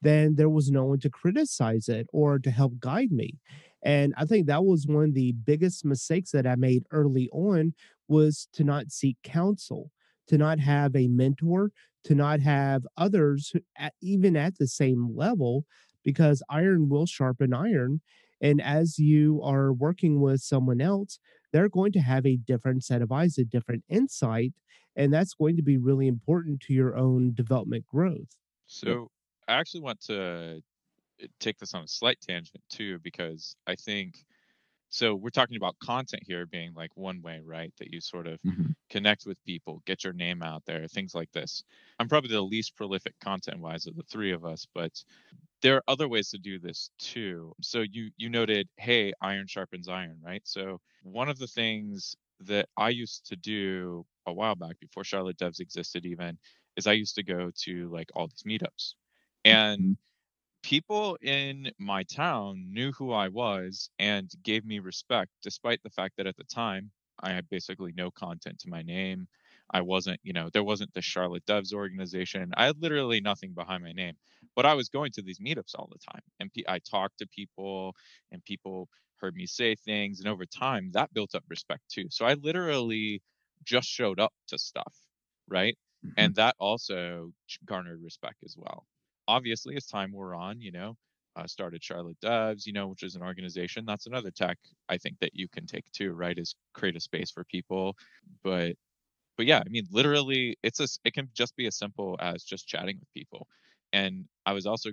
then 0.00 0.36
there 0.36 0.48
was 0.48 0.70
no 0.70 0.86
one 0.86 1.00
to 1.00 1.10
criticize 1.10 1.88
it 1.88 2.06
or 2.12 2.38
to 2.38 2.50
help 2.50 2.78
guide 2.80 3.12
me. 3.12 3.38
And 3.84 4.14
I 4.16 4.24
think 4.24 4.46
that 4.46 4.64
was 4.64 4.86
one 4.86 5.04
of 5.04 5.14
the 5.14 5.32
biggest 5.32 5.84
mistakes 5.84 6.30
that 6.32 6.46
I 6.46 6.56
made 6.56 6.84
early 6.90 7.28
on 7.32 7.74
was 8.08 8.48
to 8.54 8.64
not 8.64 8.90
seek 8.90 9.16
counsel, 9.22 9.90
to 10.28 10.38
not 10.38 10.58
have 10.58 10.96
a 10.96 11.08
mentor, 11.08 11.70
to 12.04 12.14
not 12.14 12.40
have 12.40 12.86
others 12.96 13.52
even 14.00 14.36
at 14.36 14.58
the 14.58 14.66
same 14.66 15.14
level, 15.14 15.64
because 16.02 16.42
iron 16.50 16.88
will 16.88 17.06
sharpen 17.06 17.54
iron 17.54 18.00
and 18.44 18.60
as 18.60 18.98
you 18.98 19.40
are 19.42 19.72
working 19.72 20.20
with 20.20 20.42
someone 20.42 20.80
else, 20.80 21.18
they're 21.52 21.70
going 21.70 21.92
to 21.92 22.00
have 22.00 22.26
a 22.26 22.36
different 22.36 22.84
set 22.84 23.00
of 23.00 23.10
eyes, 23.10 23.38
a 23.38 23.44
different 23.44 23.84
insight. 23.88 24.52
And 24.96 25.12
that's 25.12 25.32
going 25.32 25.56
to 25.56 25.62
be 25.62 25.78
really 25.78 26.06
important 26.06 26.60
to 26.62 26.74
your 26.74 26.94
own 26.94 27.32
development 27.32 27.86
growth. 27.86 28.36
So 28.66 29.08
I 29.48 29.54
actually 29.54 29.80
want 29.80 30.00
to 30.02 30.60
take 31.40 31.58
this 31.58 31.74
on 31.74 31.84
a 31.84 31.88
slight 31.88 32.20
tangent 32.20 32.62
too, 32.70 32.98
because 33.00 33.56
I 33.66 33.76
think 33.76 34.24
so. 34.90 35.14
We're 35.14 35.30
talking 35.30 35.56
about 35.56 35.78
content 35.80 36.22
here 36.26 36.46
being 36.46 36.74
like 36.74 36.96
one 36.96 37.22
way, 37.22 37.40
right? 37.44 37.72
That 37.78 37.92
you 37.92 38.00
sort 38.00 38.26
of 38.26 38.40
Mhm. 38.44 38.74
connect 38.90 39.26
with 39.26 39.42
people, 39.44 39.82
get 39.86 40.04
your 40.04 40.12
name 40.12 40.42
out 40.42 40.64
there, 40.66 40.86
things 40.88 41.14
like 41.14 41.32
this. 41.32 41.64
I'm 41.98 42.08
probably 42.08 42.30
the 42.30 42.42
least 42.42 42.76
prolific 42.76 43.18
content 43.20 43.60
wise 43.60 43.86
of 43.86 43.96
the 43.96 44.04
three 44.04 44.32
of 44.32 44.44
us, 44.44 44.66
but 44.74 45.04
there 45.62 45.76
are 45.76 45.84
other 45.88 46.08
ways 46.08 46.30
to 46.30 46.38
do 46.38 46.58
this 46.58 46.90
too. 46.98 47.54
So 47.62 47.80
you 47.82 48.10
you 48.16 48.28
noted, 48.28 48.68
hey, 48.76 49.12
iron 49.20 49.46
sharpens 49.46 49.88
iron, 49.88 50.20
right? 50.22 50.42
So 50.46 50.80
one 51.02 51.28
of 51.28 51.38
the 51.38 51.46
things 51.46 52.14
that 52.40 52.68
I 52.76 52.90
used 52.90 53.26
to 53.26 53.36
do 53.36 54.06
a 54.26 54.32
while 54.32 54.54
back 54.56 54.78
before 54.80 55.04
Charlotte 55.04 55.38
Devs 55.38 55.60
existed 55.60 56.04
even 56.06 56.38
is 56.76 56.86
I 56.86 56.92
used 56.94 57.14
to 57.16 57.22
go 57.22 57.50
to 57.62 57.88
like 57.90 58.10
all 58.14 58.28
these 58.28 58.42
meetups. 58.44 58.94
And 59.44 59.96
people 60.64 61.16
in 61.22 61.70
my 61.78 62.02
town 62.04 62.72
knew 62.72 62.92
who 62.92 63.12
I 63.12 63.28
was 63.28 63.90
and 64.00 64.30
gave 64.42 64.64
me 64.64 64.78
respect, 64.80 65.30
despite 65.42 65.82
the 65.84 65.90
fact 65.90 66.16
that 66.16 66.26
at 66.26 66.36
the 66.36 66.44
time 66.44 66.90
I 67.20 67.32
had 67.32 67.48
basically 67.50 67.92
no 67.96 68.10
content 68.10 68.60
to 68.60 68.70
my 68.70 68.82
name. 68.82 69.28
I 69.72 69.82
wasn't, 69.82 70.20
you 70.24 70.32
know, 70.32 70.50
there 70.50 70.64
wasn't 70.64 70.94
the 70.94 71.02
Charlotte 71.02 71.46
Devs 71.46 71.72
organization. 71.74 72.52
I 72.56 72.66
had 72.66 72.80
literally 72.82 73.20
nothing 73.20 73.54
behind 73.54 73.84
my 73.84 73.92
name, 73.92 74.16
but 74.56 74.66
I 74.66 74.74
was 74.74 74.88
going 74.88 75.12
to 75.12 75.22
these 75.22 75.38
meetups 75.40 75.74
all 75.78 75.88
the 75.92 75.98
time, 76.12 76.22
and 76.40 76.50
I 76.68 76.78
talked 76.80 77.18
to 77.18 77.26
people, 77.28 77.94
and 78.32 78.44
people 78.44 78.88
heard 79.16 79.34
me 79.36 79.46
say 79.46 79.74
things, 79.76 80.20
and 80.20 80.28
over 80.28 80.46
time 80.46 80.90
that 80.92 81.12
built 81.14 81.34
up 81.34 81.44
respect 81.48 81.82
too. 81.90 82.06
So 82.10 82.26
I 82.26 82.34
literally 82.34 83.22
just 83.64 83.88
showed 83.88 84.20
up 84.20 84.34
to 84.48 84.58
stuff, 84.58 84.94
right? 85.48 85.78
Mm-hmm. 86.04 86.12
and 86.16 86.34
that 86.36 86.56
also 86.58 87.32
garnered 87.66 88.02
respect 88.02 88.42
as 88.44 88.56
well. 88.58 88.86
Obviously, 89.28 89.76
as 89.76 89.86
time 89.86 90.12
wore 90.12 90.34
on, 90.34 90.60
you 90.60 90.72
know, 90.72 90.96
uh, 91.36 91.46
started 91.46 91.82
Charlotte 91.82 92.18
Devs 92.22 92.66
you 92.66 92.72
know, 92.72 92.88
which 92.88 93.02
is 93.02 93.16
an 93.16 93.22
organization. 93.22 93.84
That's 93.86 94.06
another 94.06 94.30
tech 94.30 94.58
I 94.88 94.98
think 94.98 95.18
that 95.20 95.34
you 95.34 95.48
can 95.48 95.66
take 95.66 95.90
too, 95.92 96.12
right? 96.12 96.38
Is 96.38 96.54
create 96.74 96.96
a 96.96 97.00
space 97.00 97.30
for 97.30 97.44
people, 97.44 97.96
but 98.42 98.76
but 99.36 99.46
yeah, 99.46 99.60
I 99.66 99.68
mean, 99.70 99.86
literally, 99.90 100.56
it's 100.62 100.80
a 100.80 100.88
it 101.04 101.14
can 101.14 101.30
just 101.34 101.56
be 101.56 101.66
as 101.66 101.76
simple 101.76 102.16
as 102.20 102.44
just 102.44 102.68
chatting 102.68 102.98
with 103.00 103.12
people. 103.14 103.48
And 103.92 104.26
I 104.46 104.52
was 104.54 104.66
also 104.66 104.90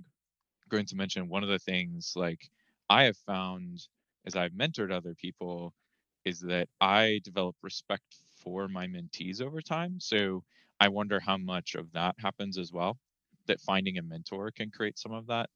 going 0.70 0.86
to 0.88 0.96
mention 0.96 1.28
one 1.30 1.44
of 1.44 1.50
the 1.50 1.60
things 1.60 2.14
like 2.16 2.50
I 2.90 3.04
have 3.04 3.18
found 3.18 3.80
as 4.26 4.36
I've 4.36 4.52
mentored 4.52 4.92
other 4.92 5.16
people 5.16 5.74
is 6.26 6.40
that 6.42 6.70
I 6.80 7.22
develop 7.24 7.56
respect 7.64 8.04
for 8.44 8.68
my 8.68 8.88
mentees 8.88 9.42
over 9.42 9.62
time. 9.62 10.00
So 10.00 10.44
I 10.80 10.90
wonder 10.90 11.20
how 11.20 11.38
much 11.38 11.76
of 11.76 11.92
that 11.94 12.16
happens 12.20 12.58
as 12.58 12.72
well. 12.72 12.98
That 13.52 13.60
finding 13.60 13.98
a 13.98 14.02
mentor 14.02 14.50
can 14.50 14.72
create 14.72 14.98
some 14.98 15.12
of 15.12 15.28
that. 15.28 15.50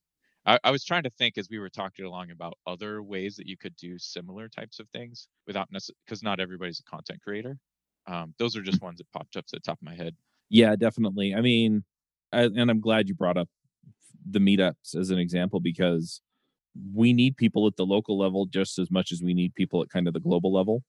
I, 0.46 0.60
I 0.66 0.72
was 0.72 0.84
trying 0.84 1.04
to 1.04 1.10
think 1.10 1.38
as 1.38 1.48
we 1.50 1.60
were 1.60 1.70
talking 1.70 2.04
along 2.04 2.32
about 2.32 2.56
other 2.68 3.02
ways 3.02 3.38
that 3.38 3.48
you 3.48 3.56
could 3.58 3.74
do 3.78 3.98
similar 3.98 4.50
types 4.50 4.80
of 4.80 4.90
things 4.90 5.30
without 5.48 5.72
necessarily 5.72 5.98
because 6.06 6.22
not 6.22 6.42
everybody's 6.42 6.82
a 6.82 6.84
content 6.84 7.22
creator. 7.22 7.58
Um, 8.06 8.34
those 8.38 8.58
are 8.58 8.62
just 8.62 8.82
ones 8.82 8.98
that 8.98 9.12
popped 9.14 9.38
up 9.38 9.46
to 9.46 9.56
the 9.56 9.62
top 9.62 9.80
of 9.82 9.86
my 9.86 9.96
head. 9.96 10.14
Yeah, 10.50 10.76
definitely. 10.76 11.34
I 11.34 11.40
mean, 11.40 11.86
I, 12.34 12.44
and 12.44 12.70
I'm 12.70 12.82
glad 12.82 13.08
you 13.08 13.16
brought 13.16 13.38
up 13.38 13.48
the 14.30 14.40
meetups 14.40 14.94
as 14.94 15.10
an 15.10 15.20
example 15.20 15.62
because 15.62 16.22
we 16.94 17.14
need 17.14 17.38
people 17.38 17.66
at 17.66 17.78
the 17.78 17.86
local 17.86 18.18
level 18.18 18.46
just 18.46 18.78
as 18.78 18.92
much 18.92 19.14
as 19.14 19.22
we 19.24 19.34
need 19.34 19.56
people 19.56 19.82
at 19.82 19.90
kind 19.90 20.06
of 20.08 20.14
the 20.14 20.20
global 20.20 20.54
level. 20.54 20.84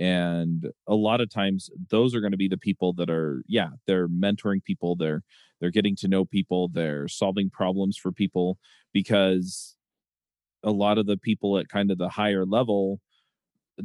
And 0.00 0.68
a 0.88 0.96
lot 0.96 1.22
of 1.22 1.30
times 1.30 1.70
those 1.90 2.14
are 2.16 2.22
going 2.22 2.32
to 2.32 2.38
be 2.38 2.48
the 2.48 2.58
people 2.58 2.94
that 2.94 3.10
are 3.10 3.44
yeah, 3.48 3.70
they're 3.86 4.08
mentoring 4.08 4.64
people, 4.64 4.96
they're 4.96 5.22
they're 5.60 5.70
getting 5.70 5.96
to 5.98 6.08
know 6.08 6.24
people, 6.26 6.68
they're 6.72 7.08
solving 7.08 7.50
problems 7.50 7.98
for 7.98 8.12
people 8.12 8.58
because 8.94 9.76
a 10.64 10.70
lot 10.72 10.98
of 10.98 11.06
the 11.06 11.16
people 11.16 11.58
at 11.58 11.68
kind 11.68 11.90
of 11.90 11.98
the 11.98 12.10
higher 12.10 12.46
level 12.46 13.00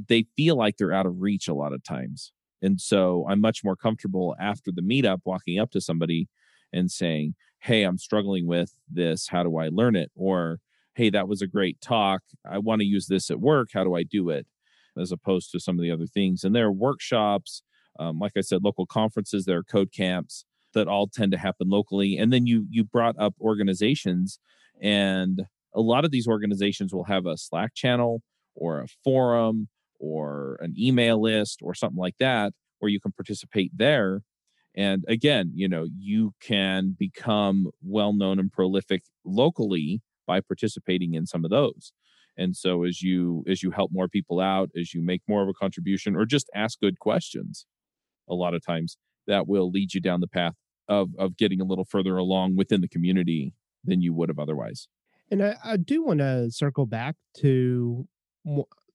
they 0.08 0.26
feel 0.36 0.58
like 0.58 0.78
they're 0.78 0.94
out 0.94 1.06
of 1.06 1.22
reach 1.22 1.48
a 1.48 1.54
lot 1.54 1.74
of 1.74 1.84
times. 1.84 2.32
And 2.62 2.80
so 2.82 3.26
I'm 3.30 3.42
much 3.42 3.64
more 3.64 3.76
comfortable 3.76 4.36
after 4.40 4.72
the 4.72 4.82
meetup 4.82 5.20
walking 5.26 5.60
up 5.60 5.72
to 5.72 5.82
somebody 5.82 6.28
and 6.74 6.92
saying, 6.92 7.36
Hey, 7.60 7.84
I'm 7.84 7.98
struggling 7.98 8.48
with 8.48 8.74
this. 8.92 9.28
How 9.30 9.44
do 9.44 9.58
I 9.58 9.70
learn 9.70 9.96
it? 9.96 10.12
Or, 10.16 10.60
Hey, 10.96 11.10
that 11.10 11.28
was 11.28 11.42
a 11.42 11.48
great 11.48 11.80
talk. 11.82 12.22
I 12.50 12.58
want 12.60 12.82
to 12.82 12.86
use 12.88 13.08
this 13.08 13.30
at 13.30 13.40
work. 13.40 13.70
How 13.74 13.84
do 13.84 13.96
I 13.96 14.04
do 14.04 14.30
it? 14.30 14.48
As 14.98 15.12
opposed 15.12 15.52
to 15.52 15.60
some 15.60 15.78
of 15.78 15.84
the 15.84 15.92
other 15.92 16.08
things. 16.08 16.44
And 16.44 16.56
there 16.56 16.68
are 16.68 16.72
workshops, 16.72 17.62
um, 18.00 18.20
like 18.20 18.34
I 18.38 18.42
said, 18.42 18.64
local 18.64 18.86
conferences, 18.86 19.46
there 19.46 19.58
are 19.60 19.64
code 19.64 19.92
camps 19.92 20.46
that 20.74 20.88
all 20.88 21.08
tend 21.08 21.32
to 21.32 21.38
happen 21.38 21.70
locally. 21.70 22.18
And 22.18 22.32
then 22.34 22.46
you 22.46 22.66
you 22.70 22.84
brought 22.84 23.16
up 23.20 23.34
organizations, 23.42 24.40
and 24.82 25.44
a 25.74 25.82
lot 25.82 26.06
of 26.06 26.12
these 26.12 26.28
organizations 26.28 26.94
will 26.94 27.06
have 27.06 27.26
a 27.26 27.38
Slack 27.38 27.74
channel 27.76 28.22
or 28.56 28.82
a 28.82 28.88
forum 29.04 29.68
or 30.00 30.58
an 30.62 30.74
email 30.78 31.22
list 31.22 31.60
or 31.62 31.74
something 31.74 31.98
like 32.00 32.18
that 32.20 32.54
where 32.80 32.90
you 32.90 33.00
can 33.00 33.12
participate 33.14 33.72
there 33.76 34.22
And 34.76 35.06
again, 35.08 35.52
you 35.56 35.68
know, 35.70 35.88
you 35.98 36.34
can 36.42 36.96
become 37.00 37.72
well 37.82 38.14
known 38.14 38.40
and 38.40 38.52
prolific 38.52 39.04
locally 39.24 40.02
by 40.28 40.42
participating 40.42 41.14
in 41.14 41.26
some 41.26 41.46
of 41.46 41.52
those. 41.52 41.94
And 42.38 42.56
so 42.56 42.84
as 42.84 43.02
you 43.02 43.44
as 43.48 43.64
you 43.64 43.72
help 43.72 43.92
more 43.94 44.08
people 44.08 44.40
out, 44.40 44.70
as 44.78 44.94
you 44.94 45.02
make 45.04 45.22
more 45.28 45.44
of 45.44 45.50
a 45.50 45.54
contribution 45.54 46.16
or 46.16 46.26
just 46.26 46.50
ask 46.54 46.80
good 46.80 47.00
questions, 47.00 47.66
a 48.30 48.34
lot 48.34 48.54
of 48.54 48.66
times 48.66 48.98
that 49.28 49.48
will 49.48 49.70
lead 49.72 49.94
you 49.94 50.02
down 50.02 50.20
the 50.20 50.28
path 50.28 50.56
of 50.88 51.10
of 51.18 51.38
getting 51.38 51.62
a 51.62 51.66
little 51.66 51.86
further 51.86 52.18
along 52.18 52.56
within 52.56 52.82
the 52.82 52.88
community 52.88 53.54
than 53.84 54.02
you 54.02 54.14
would 54.14 54.30
have 54.30 54.40
otherwise. 54.40 54.88
And 55.32 55.44
I, 55.44 55.56
I 55.64 55.78
do 55.78 56.04
want 56.04 56.20
to 56.20 56.52
circle 56.52 56.86
back 56.86 57.16
to 57.38 58.08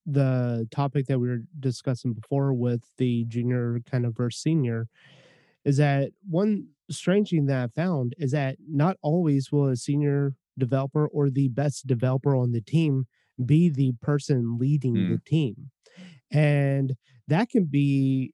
the 0.06 0.68
topic 0.70 1.06
that 1.06 1.18
we 1.18 1.28
were 1.28 1.42
discussing 1.58 2.12
before 2.12 2.52
with 2.52 2.82
the 2.98 3.24
junior 3.28 3.80
kind 3.90 4.06
of 4.06 4.16
versus 4.16 4.42
senior 4.42 4.88
is 5.64 5.76
that 5.76 6.10
one 6.28 6.68
strange 6.90 7.30
thing 7.30 7.46
that 7.46 7.62
I 7.62 7.66
found 7.68 8.14
is 8.18 8.32
that 8.32 8.56
not 8.66 8.96
always 9.02 9.52
will 9.52 9.68
a 9.68 9.76
senior 9.76 10.34
developer 10.58 11.06
or 11.06 11.30
the 11.30 11.48
best 11.48 11.86
developer 11.86 12.34
on 12.34 12.52
the 12.52 12.60
team 12.60 13.06
be 13.44 13.68
the 13.68 13.92
person 14.02 14.58
leading 14.58 14.94
mm. 14.94 15.10
the 15.10 15.20
team. 15.28 15.70
And 16.30 16.94
that 17.28 17.48
can 17.50 17.64
be 17.64 18.32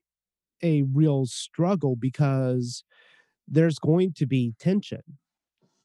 a 0.62 0.83
real 0.83 1.27
struggle 1.27 1.97
because 1.97 2.85
there's 3.49 3.79
going 3.79 4.12
to 4.14 4.27
be 4.27 4.55
tension. 4.59 5.03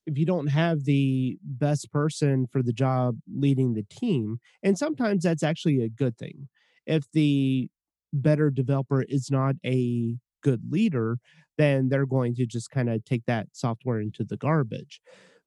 If 0.06 0.18
you 0.18 0.26
don't 0.26 0.48
have 0.48 0.86
the 0.86 1.38
best 1.44 1.92
person 1.92 2.48
for 2.52 2.64
the 2.64 2.74
job 2.74 3.18
leading 3.32 3.74
the 3.74 3.86
team, 3.90 4.40
and 4.64 4.78
sometimes 4.78 5.24
that's 5.24 5.44
actually 5.44 5.84
a 5.84 5.90
good 5.90 6.18
thing. 6.18 6.50
If 6.86 7.04
the 7.14 7.70
better 8.12 8.50
developer 8.50 9.04
is 9.04 9.30
not 9.30 9.56
a 9.66 10.16
good 10.42 10.72
leader, 10.72 11.20
then 11.58 11.90
they're 11.90 12.08
going 12.08 12.34
to 12.36 12.46
just 12.46 12.72
kind 12.72 12.90
of 12.90 13.06
take 13.06 13.26
that 13.28 13.48
software 13.52 14.00
into 14.00 14.24
the 14.24 14.38
garbage. 14.38 15.02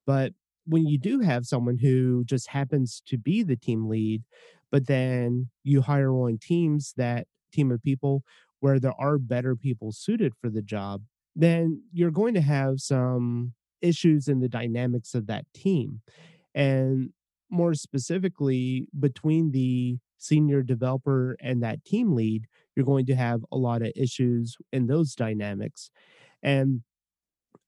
But 0.06 0.32
when 0.66 0.86
you 0.86 0.98
do 0.98 1.20
have 1.20 1.46
someone 1.46 1.78
who 1.78 2.24
just 2.24 2.48
happens 2.48 3.02
to 3.06 3.18
be 3.18 3.42
the 3.42 3.56
team 3.56 3.88
lead, 3.88 4.22
but 4.70 4.86
then 4.86 5.48
you 5.62 5.82
hire 5.82 6.12
on 6.12 6.38
teams 6.38 6.94
that 6.96 7.26
team 7.52 7.70
of 7.70 7.82
people 7.82 8.22
where 8.60 8.80
there 8.80 8.98
are 8.98 9.18
better 9.18 9.54
people 9.54 9.92
suited 9.92 10.32
for 10.40 10.48
the 10.48 10.62
job, 10.62 11.02
then 11.36 11.82
you're 11.92 12.10
going 12.10 12.34
to 12.34 12.40
have 12.40 12.80
some 12.80 13.52
issues 13.82 14.28
in 14.28 14.40
the 14.40 14.48
dynamics 14.48 15.14
of 15.14 15.26
that 15.26 15.44
team. 15.54 16.00
And 16.54 17.10
more 17.50 17.74
specifically, 17.74 18.88
between 18.98 19.52
the 19.52 19.98
senior 20.18 20.62
developer 20.62 21.36
and 21.40 21.62
that 21.62 21.84
team 21.84 22.14
lead, 22.14 22.46
you're 22.74 22.86
going 22.86 23.06
to 23.06 23.14
have 23.14 23.44
a 23.52 23.56
lot 23.56 23.82
of 23.82 23.92
issues 23.94 24.56
in 24.72 24.86
those 24.86 25.14
dynamics. 25.14 25.90
And 26.42 26.82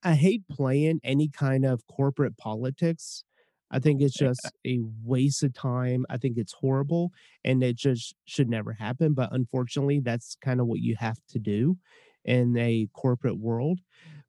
I 0.07 0.13
hate 0.13 0.47
playing 0.47 1.01
any 1.03 1.27
kind 1.27 1.65
of 1.65 1.85
corporate 1.85 2.37
politics. 2.37 3.25
I 3.69 3.79
think 3.79 4.01
it's 4.01 4.17
just 4.17 4.49
a 4.65 4.79
waste 5.03 5.43
of 5.43 5.53
time. 5.53 6.05
I 6.09 6.15
think 6.15 6.37
it's 6.37 6.53
horrible 6.53 7.11
and 7.43 7.61
it 7.61 7.75
just 7.75 8.15
should 8.23 8.49
never 8.49 8.71
happen. 8.71 9.13
But 9.13 9.33
unfortunately, 9.33 9.99
that's 9.99 10.37
kind 10.41 10.61
of 10.61 10.67
what 10.67 10.79
you 10.79 10.95
have 10.97 11.17
to 11.31 11.39
do 11.39 11.75
in 12.23 12.55
a 12.57 12.87
corporate 12.93 13.37
world. 13.37 13.81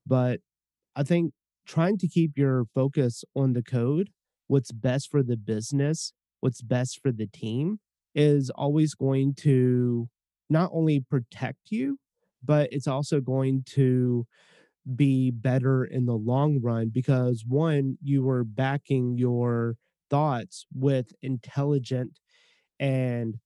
But 0.05 0.41
I 0.97 1.05
think 1.05 1.33
trying 1.64 1.97
to 1.99 2.09
keep 2.09 2.33
your 2.37 2.64
focus 2.75 3.23
on 3.37 3.53
the 3.53 3.62
code, 3.62 4.11
what's 4.49 4.73
best 4.73 5.09
for 5.12 5.23
the 5.23 5.37
business, 5.37 6.12
what's 6.41 6.61
best 6.61 6.99
for 7.01 7.12
the 7.12 7.29
team, 7.29 7.79
is 8.17 8.51
always 8.51 8.97
going 8.97 9.35
to 9.43 10.09
not 10.51 10.71
only 10.73 10.99
protect 10.99 11.71
you, 11.71 12.01
but 12.45 12.69
it's 12.73 12.88
also 12.88 13.21
going 13.21 13.62
to 13.75 14.27
be 14.94 15.31
better 15.31 15.85
in 15.85 16.07
the 16.07 16.16
long 16.16 16.61
run 16.61 16.88
because 16.88 17.44
one, 17.46 17.98
you 18.03 18.22
were 18.22 18.44
backing 18.44 19.16
your 19.18 19.77
thoughts 20.11 20.66
with 20.74 21.12
intelligent 21.22 22.18
and 22.81 23.37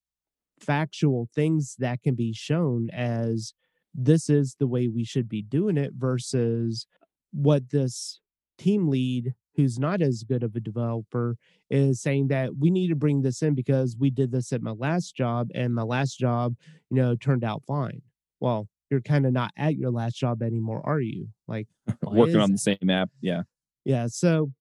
factual 0.61 1.28
things 1.35 1.74
that 1.78 2.02
can 2.02 2.14
be 2.14 2.33
shown 2.33 2.88
as 2.90 3.55
this 3.94 4.31
is 4.31 4.57
the 4.59 4.66
way 4.66 4.88
we 4.88 5.05
should 5.05 5.28
be 5.28 5.42
doing 5.42 5.76
it 5.76 5.92
versus 5.96 6.87
what 7.33 7.70
this 7.70 8.20
team 8.59 8.88
lead 8.88 9.35
who's 9.57 9.78
not 9.78 10.00
as 10.00 10.22
good 10.22 10.42
of 10.42 10.55
a 10.55 10.61
developer 10.61 11.37
is 11.68 12.00
saying 12.00 12.28
that 12.28 12.50
we 12.59 12.70
need 12.70 12.88
to 12.88 12.94
bring 12.94 13.22
this 13.22 13.42
in 13.42 13.55
because 13.55 13.96
we 13.98 14.11
did 14.11 14.31
this 14.31 14.52
at 14.52 14.62
my 14.62 14.70
last 14.70 15.14
job 15.14 15.48
and 15.55 15.74
my 15.74 15.83
last 15.83 16.18
job 16.18 16.55
you 16.90 16.96
know 16.96 17.16
turned 17.16 17.44
out 17.44 17.62
fine. 17.66 18.00
Well 18.40 18.68
you're 18.92 19.00
kind 19.00 19.24
of 19.24 19.33
not 19.33 19.52
at 19.57 19.76
your 19.76 19.90
last 19.90 20.16
job 20.16 20.42
anymore, 20.42 20.83
are 20.85 21.00
you? 21.00 21.28
Like 21.48 21.66
working 22.02 22.37
on 22.37 22.52
the 22.52 22.59
same 22.59 22.90
app. 22.90 23.09
Yeah. 23.22 23.42
Yeah. 23.87 24.07
So, 24.09 24.52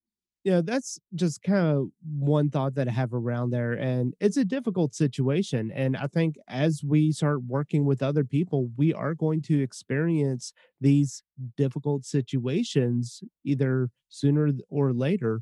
you 0.45 0.53
know, 0.53 0.61
that's 0.61 0.97
just 1.13 1.43
kind 1.43 1.67
of 1.67 1.87
one 2.17 2.49
thought 2.49 2.75
that 2.75 2.87
I 2.87 2.91
have 2.91 3.13
around 3.13 3.49
there. 3.49 3.73
And 3.73 4.13
it's 4.21 4.37
a 4.37 4.45
difficult 4.45 4.95
situation. 4.95 5.69
And 5.75 5.97
I 5.97 6.07
think 6.07 6.37
as 6.47 6.81
we 6.81 7.11
start 7.11 7.43
working 7.43 7.85
with 7.85 8.01
other 8.01 8.23
people, 8.23 8.69
we 8.77 8.93
are 8.93 9.13
going 9.13 9.41
to 9.43 9.61
experience 9.61 10.53
these 10.79 11.23
difficult 11.57 12.05
situations 12.05 13.21
either 13.43 13.89
sooner 14.07 14.51
or 14.69 14.93
later. 14.93 15.41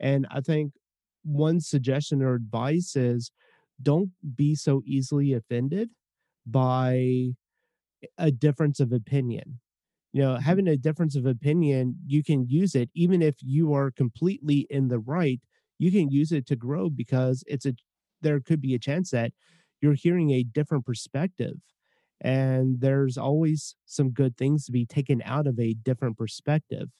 And 0.00 0.26
I 0.30 0.40
think 0.40 0.72
one 1.22 1.60
suggestion 1.60 2.22
or 2.22 2.34
advice 2.34 2.96
is 2.96 3.30
don't 3.82 4.10
be 4.34 4.54
so 4.54 4.82
easily 4.86 5.34
offended 5.34 5.90
by 6.46 7.34
a 8.18 8.30
difference 8.30 8.80
of 8.80 8.92
opinion. 8.92 9.60
You 10.12 10.22
know, 10.22 10.34
mm-hmm. 10.34 10.42
having 10.42 10.68
a 10.68 10.76
difference 10.76 11.16
of 11.16 11.26
opinion, 11.26 11.96
you 12.06 12.24
can 12.24 12.48
use 12.48 12.74
it 12.74 12.90
even 12.94 13.22
if 13.22 13.36
you 13.40 13.74
are 13.74 13.90
completely 13.90 14.66
in 14.70 14.88
the 14.88 14.98
right. 14.98 15.40
You 15.78 15.90
can 15.90 16.10
use 16.10 16.32
it 16.32 16.46
to 16.48 16.56
grow 16.56 16.90
because 16.90 17.42
it's 17.46 17.64
a 17.64 17.74
there 18.20 18.40
could 18.40 18.60
be 18.60 18.74
a 18.74 18.78
chance 18.78 19.10
that 19.10 19.32
you're 19.80 19.94
hearing 19.94 20.30
a 20.30 20.42
different 20.42 20.84
perspective. 20.84 21.56
And 22.20 22.80
there's 22.80 23.16
always 23.16 23.76
some 23.86 24.10
good 24.10 24.36
things 24.36 24.66
to 24.66 24.72
be 24.72 24.84
taken 24.84 25.22
out 25.24 25.46
of 25.46 25.58
a 25.58 25.72
different 25.72 26.18
perspective. 26.18 26.90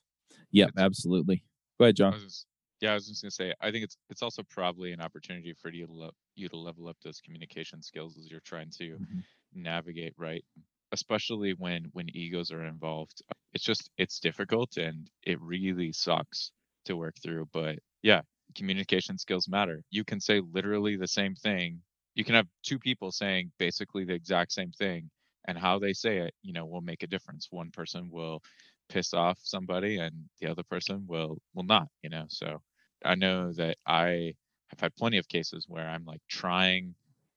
Yep, 0.53 0.71
absolutely. 0.79 1.45
Go 1.79 1.85
ahead, 1.85 1.97
John. 1.97 2.15
I 2.15 2.25
was, 2.25 2.47
yeah, 2.81 2.93
I 2.93 2.95
was 2.95 3.09
just 3.09 3.23
gonna 3.23 3.31
say, 3.31 3.53
I 3.61 3.71
think 3.71 3.85
it's 3.85 3.99
it's 4.09 4.23
also 4.23 4.43
probably 4.49 4.93
an 4.93 5.01
opportunity 5.03 5.53
for 5.53 5.71
you 5.71 5.87
to 5.87 5.93
lo- 5.93 6.15
you 6.37 6.49
to 6.49 6.57
level 6.57 6.89
up 6.89 6.97
those 7.05 7.21
communication 7.21 7.83
skills 7.83 8.17
as 8.17 8.31
you're 8.31 8.41
trying 8.41 8.71
to 8.79 8.95
mm-hmm. 8.95 9.19
navigate 9.55 10.15
right 10.17 10.45
especially 10.92 11.53
when 11.55 11.85
when 11.92 12.09
egos 12.16 12.50
are 12.53 12.64
involved 12.64 13.22
uh, 13.31 13.35
it's 13.53 13.64
just 13.64 13.90
it's 13.98 14.20
difficult 14.20 14.76
and 14.76 15.11
it 15.24 15.40
really 15.40 15.92
sucks 15.92 16.53
to 16.85 16.96
work 16.96 17.14
through 17.22 17.48
but 17.53 17.79
yeah 18.03 18.22
communication 18.57 19.18
skills 19.18 19.48
matter. 19.48 19.83
You 19.90 20.05
can 20.05 20.20
say 20.20 20.40
literally 20.53 20.96
the 20.96 21.09
same 21.09 21.35
thing 21.35 21.81
you 22.14 22.24
can 22.24 22.35
have 22.35 22.46
two 22.64 22.79
people 22.79 23.12
saying 23.12 23.53
basically 23.59 24.05
the 24.05 24.14
exact 24.14 24.53
same 24.53 24.72
thing 24.72 25.09
and 25.46 25.57
how 25.57 25.79
they 25.79 25.92
say 25.92 26.18
it 26.18 26.35
you 26.42 26.53
know 26.53 26.66
will 26.66 26.81
make 26.81 27.03
a 27.03 27.07
difference. 27.07 27.48
One 27.50 27.70
person 27.70 28.09
will 28.11 28.42
piss 28.88 29.14
off 29.14 29.38
somebody 29.42 29.98
and 29.98 30.12
the 30.40 30.48
other 30.48 30.64
person 30.64 31.05
will 31.07 31.38
will 31.55 31.62
not 31.64 31.87
you 32.03 32.11
know 32.11 32.24
so 32.29 32.61
i 33.05 33.14
know 33.14 33.53
that 33.53 33.76
i 33.87 34.35
have 34.68 34.81
had 34.81 34.94
plenty 34.96 35.16
of 35.16 35.29
cases 35.29 35.64
where 35.68 35.88
i'm 35.88 36.05
like 36.05 36.20
trying 36.29 36.94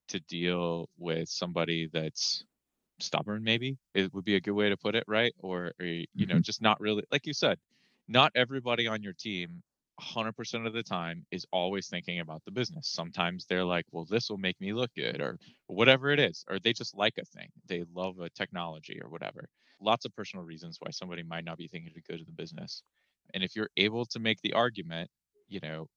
to 0.07 0.19
deal 0.21 0.89
with 0.97 1.29
somebody 1.29 1.89
that's 1.93 2.43
stubborn 3.03 3.43
maybe 3.43 3.77
it 3.93 4.13
would 4.13 4.25
be 4.25 4.35
a 4.35 4.41
good 4.41 4.53
way 4.53 4.69
to 4.69 4.77
put 4.77 4.95
it 4.95 5.03
right? 5.07 5.33
Or, 5.39 5.73
or 5.79 5.85
you 5.85 6.07
mm-hmm. 6.17 6.29
know 6.29 6.39
just 6.39 6.61
not 6.61 6.79
really 6.79 7.03
like 7.11 7.25
you 7.25 7.33
said 7.33 7.57
not 8.07 8.31
everybody 8.35 8.87
on 8.87 9.03
your 9.03 9.13
team 9.13 9.61
100% 10.01 10.65
of 10.65 10.73
the 10.73 10.81
time 10.81 11.23
is 11.31 11.45
always 11.51 11.87
thinking 11.87 12.19
about 12.19 12.43
the 12.45 12.51
business. 12.51 12.87
Sometimes 12.87 13.45
they're 13.45 13.63
like 13.63 13.85
well 13.91 14.05
this 14.05 14.29
will 14.29 14.37
make 14.37 14.59
me 14.59 14.73
look 14.73 14.91
good 14.95 15.21
or 15.21 15.37
whatever 15.67 16.09
it 16.09 16.19
is 16.19 16.43
or 16.49 16.59
they 16.59 16.73
just 16.73 16.97
like 16.97 17.17
a 17.19 17.25
thing. 17.25 17.49
They 17.67 17.83
love 17.93 18.19
a 18.19 18.29
technology 18.29 18.99
or 19.01 19.09
whatever. 19.09 19.47
Lots 19.79 20.05
of 20.05 20.15
personal 20.15 20.45
reasons 20.45 20.77
why 20.79 20.91
somebody 20.91 21.23
might 21.23 21.45
not 21.45 21.57
be 21.57 21.67
thinking 21.67 21.93
to 21.93 22.01
go 22.11 22.17
to 22.17 22.25
the 22.25 22.31
business. 22.31 22.83
And 23.33 23.43
if 23.43 23.55
you're 23.55 23.69
able 23.77 24.05
to 24.07 24.19
make 24.19 24.41
the 24.41 24.53
argument 24.53 25.09
you 25.47 25.59
know 25.61 25.87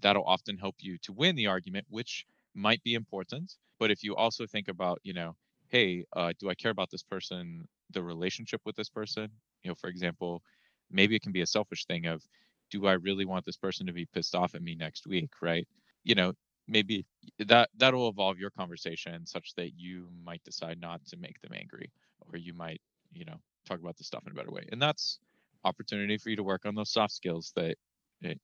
that'll 0.00 0.24
often 0.24 0.56
help 0.56 0.76
you 0.78 0.96
to 0.98 1.12
win 1.12 1.36
the 1.36 1.46
argument 1.46 1.86
which 1.90 2.24
might 2.54 2.82
be 2.82 2.94
important. 2.94 3.54
But 3.78 3.90
if 3.90 4.04
you 4.04 4.14
also 4.14 4.46
think 4.46 4.68
about 4.68 5.00
you 5.02 5.12
know 5.12 5.36
hey, 5.74 6.04
uh, 6.16 6.32
do 6.38 6.50
I 6.50 6.54
care 6.54 6.70
about 6.70 6.90
this 6.90 7.02
person, 7.02 7.68
the 7.90 8.02
relationship 8.02 8.60
with 8.64 8.76
this 8.76 8.90
person? 8.90 9.30
You 9.62 9.70
know, 9.70 9.74
for 9.74 9.88
example, 9.88 10.42
maybe 10.90 11.16
it 11.16 11.22
can 11.22 11.32
be 11.32 11.42
a 11.42 11.46
selfish 11.46 11.84
thing 11.86 12.06
of, 12.06 12.22
do 12.70 12.86
I 12.86 12.94
really 12.94 13.24
want 13.24 13.44
this 13.44 13.56
person 13.56 13.86
to 13.86 13.92
be 13.92 14.06
pissed 14.06 14.34
off 14.34 14.54
at 14.54 14.62
me 14.62 14.74
next 14.74 15.06
week, 15.06 15.30
right? 15.42 15.66
You 16.04 16.14
know, 16.14 16.32
maybe 16.68 17.06
that 17.38 17.70
that'll 17.76 18.08
evolve 18.08 18.38
your 18.38 18.50
conversation 18.50 19.26
such 19.26 19.54
that 19.56 19.72
you 19.76 20.08
might 20.24 20.42
decide 20.44 20.80
not 20.80 21.04
to 21.06 21.16
make 21.16 21.40
them 21.40 21.52
angry, 21.54 21.90
or 22.32 22.38
you 22.38 22.54
might, 22.54 22.80
you 23.12 23.24
know, 23.24 23.36
talk 23.66 23.80
about 23.80 23.96
the 23.96 24.04
stuff 24.04 24.24
in 24.26 24.32
a 24.32 24.34
better 24.34 24.50
way, 24.52 24.66
and 24.72 24.80
that's 24.82 25.18
opportunity 25.64 26.18
for 26.18 26.30
you 26.30 26.36
to 26.36 26.42
work 26.42 26.66
on 26.66 26.74
those 26.74 26.90
soft 26.92 27.12
skills 27.14 27.52
that. 27.56 27.70
It, 27.70 27.78
eh, 28.24 28.34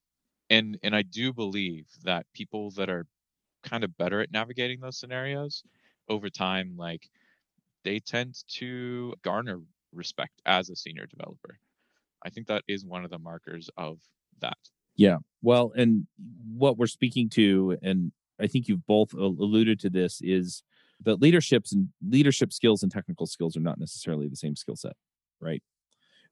and 0.50 0.78
and 0.82 0.94
I 0.96 1.02
do 1.02 1.32
believe 1.32 1.86
that 2.04 2.26
people 2.34 2.70
that 2.72 2.90
are 2.90 3.06
kind 3.62 3.84
of 3.84 3.96
better 3.96 4.20
at 4.20 4.32
navigating 4.32 4.80
those 4.80 4.98
scenarios 4.98 5.64
over 6.08 6.30
time 6.30 6.76
like 6.76 7.10
they 7.84 8.00
tend 8.00 8.36
to 8.56 9.14
garner 9.22 9.60
respect 9.92 10.40
as 10.46 10.70
a 10.70 10.76
senior 10.76 11.06
developer. 11.06 11.58
I 12.24 12.30
think 12.30 12.46
that 12.48 12.64
is 12.68 12.84
one 12.84 13.04
of 13.04 13.10
the 13.10 13.18
markers 13.18 13.70
of 13.76 13.98
that. 14.40 14.58
Yeah. 14.96 15.18
Well, 15.42 15.72
and 15.74 16.06
what 16.54 16.76
we're 16.76 16.86
speaking 16.86 17.28
to, 17.30 17.78
and 17.82 18.12
I 18.40 18.46
think 18.46 18.68
you've 18.68 18.86
both 18.86 19.14
alluded 19.14 19.80
to 19.80 19.90
this, 19.90 20.20
is 20.22 20.62
that 21.02 21.20
leaderships 21.20 21.72
and 21.72 21.88
leadership 22.06 22.52
skills 22.52 22.82
and 22.82 22.92
technical 22.92 23.26
skills 23.26 23.56
are 23.56 23.60
not 23.60 23.78
necessarily 23.78 24.28
the 24.28 24.36
same 24.36 24.56
skill 24.56 24.76
set, 24.76 24.92
right? 25.40 25.62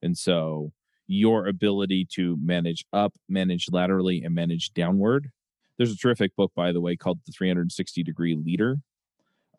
And 0.03 0.17
so 0.17 0.73
your 1.07 1.47
ability 1.47 2.07
to 2.13 2.37
manage 2.41 2.85
up, 2.93 3.15
manage 3.29 3.67
laterally, 3.73 4.23
and 4.23 4.35
manage 4.35 4.75
downward. 4.75 5.31
There's 5.79 5.93
a 5.93 5.97
terrific 5.97 6.37
book, 6.37 6.53
by 6.55 6.73
the 6.73 6.81
way, 6.81 6.97
called 6.97 7.21
The 7.25 7.33
360 7.33 8.03
Degree 8.03 8.35
Leader 8.35 8.81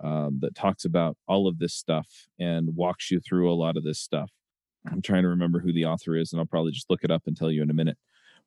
um, 0.01 0.39
that 0.41 0.55
talks 0.55 0.85
about 0.85 1.17
all 1.27 1.47
of 1.47 1.59
this 1.59 1.73
stuff 1.73 2.07
and 2.39 2.75
walks 2.75 3.11
you 3.11 3.19
through 3.19 3.51
a 3.51 3.55
lot 3.55 3.77
of 3.77 3.83
this 3.83 3.99
stuff. 3.99 4.31
I'm 4.89 5.01
trying 5.01 5.23
to 5.23 5.29
remember 5.29 5.59
who 5.59 5.73
the 5.73 5.85
author 5.85 6.15
is, 6.15 6.31
and 6.31 6.39
I'll 6.39 6.45
probably 6.45 6.71
just 6.71 6.89
look 6.89 7.03
it 7.03 7.11
up 7.11 7.23
and 7.27 7.35
tell 7.35 7.51
you 7.51 7.61
in 7.61 7.69
a 7.69 7.73
minute. 7.73 7.97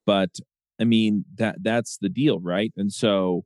But 0.07 0.39
I 0.81 0.85
mean 0.85 1.25
that 1.37 1.57
that's 1.63 1.99
the 1.99 2.09
deal, 2.09 2.41
right? 2.41 2.73
And 2.77 2.93
so 2.93 3.45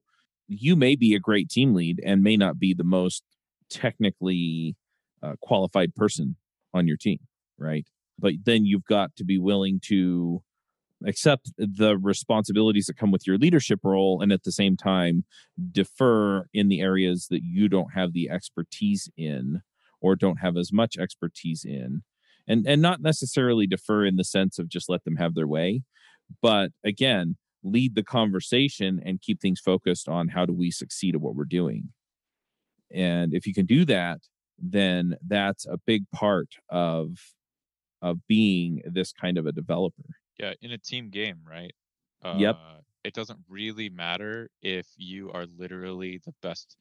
you 0.48 0.76
may 0.76 0.94
be 0.94 1.14
a 1.14 1.20
great 1.20 1.48
team 1.48 1.74
lead 1.74 2.00
and 2.04 2.22
may 2.22 2.36
not 2.36 2.58
be 2.58 2.72
the 2.72 2.84
most 2.84 3.24
technically 3.68 4.76
uh, 5.22 5.34
qualified 5.40 5.94
person 5.94 6.36
on 6.72 6.86
your 6.86 6.96
team, 6.96 7.18
right? 7.58 7.86
But 8.18 8.34
then 8.44 8.64
you've 8.64 8.84
got 8.84 9.14
to 9.16 9.24
be 9.24 9.38
willing 9.38 9.80
to 9.86 10.42
accept 11.04 11.52
the 11.58 11.98
responsibilities 11.98 12.86
that 12.86 12.96
come 12.96 13.10
with 13.10 13.26
your 13.26 13.36
leadership 13.36 13.80
role 13.82 14.22
and 14.22 14.32
at 14.32 14.44
the 14.44 14.52
same 14.52 14.76
time 14.76 15.24
defer 15.72 16.46
in 16.54 16.68
the 16.68 16.80
areas 16.80 17.26
that 17.28 17.42
you 17.42 17.68
don't 17.68 17.92
have 17.94 18.12
the 18.12 18.30
expertise 18.30 19.10
in 19.16 19.60
or 20.00 20.16
don't 20.16 20.38
have 20.38 20.56
as 20.56 20.72
much 20.72 20.96
expertise 20.96 21.64
in. 21.64 22.02
And 22.48 22.66
and 22.66 22.80
not 22.80 23.02
necessarily 23.02 23.66
defer 23.66 24.04
in 24.06 24.16
the 24.16 24.24
sense 24.24 24.58
of 24.58 24.68
just 24.68 24.88
let 24.88 25.04
them 25.04 25.16
have 25.16 25.34
their 25.34 25.48
way 25.48 25.82
but 26.40 26.70
again 26.84 27.36
lead 27.62 27.94
the 27.96 28.04
conversation 28.04 29.00
and 29.04 29.20
keep 29.20 29.40
things 29.40 29.60
focused 29.60 30.08
on 30.08 30.28
how 30.28 30.46
do 30.46 30.52
we 30.52 30.70
succeed 30.70 31.16
at 31.16 31.20
what 31.20 31.34
we're 31.34 31.44
doing. 31.44 31.88
And 32.94 33.34
if 33.34 33.46
you 33.46 33.52
can 33.52 33.66
do 33.66 33.84
that 33.86 34.20
then 34.58 35.16
that's 35.26 35.66
a 35.66 35.78
big 35.86 36.04
part 36.12 36.54
of 36.70 37.16
of 38.00 38.26
being 38.28 38.80
this 38.84 39.12
kind 39.12 39.38
of 39.38 39.46
a 39.46 39.52
developer 39.52 40.04
yeah 40.38 40.52
in 40.62 40.72
a 40.72 40.78
team 40.78 41.10
game 41.10 41.38
right 41.48 41.74
uh, 42.24 42.34
yep 42.36 42.56
it 43.04 43.14
doesn't 43.14 43.38
really 43.48 43.88
matter 43.88 44.48
if 44.62 44.86
you 44.96 45.30
are 45.32 45.46
literally 45.56 46.20
the 46.24 46.34
best 46.42 46.76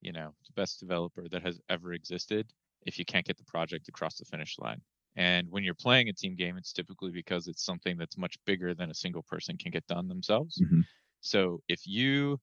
you 0.00 0.12
know 0.12 0.30
the 0.46 0.52
best 0.60 0.80
developer 0.80 1.26
that 1.30 1.42
has 1.42 1.60
ever 1.68 1.92
existed 1.92 2.46
if 2.86 2.98
you 2.98 3.04
can't 3.04 3.26
get 3.26 3.36
the 3.36 3.44
project 3.44 3.88
across 3.88 4.16
the 4.16 4.24
finish 4.24 4.56
line 4.58 4.80
and 5.16 5.50
when 5.50 5.64
you're 5.64 5.74
playing 5.74 6.08
a 6.08 6.12
team 6.12 6.36
game, 6.36 6.56
it's 6.56 6.72
typically 6.72 7.10
because 7.10 7.48
it's 7.48 7.64
something 7.64 7.96
that's 7.98 8.16
much 8.16 8.36
bigger 8.46 8.74
than 8.74 8.90
a 8.90 8.94
single 8.94 9.22
person 9.22 9.56
can 9.56 9.70
get 9.70 9.86
done 9.86 10.08
themselves. 10.08 10.60
Mm-hmm. 10.62 10.80
So 11.20 11.60
if 11.68 11.80
you 11.84 12.38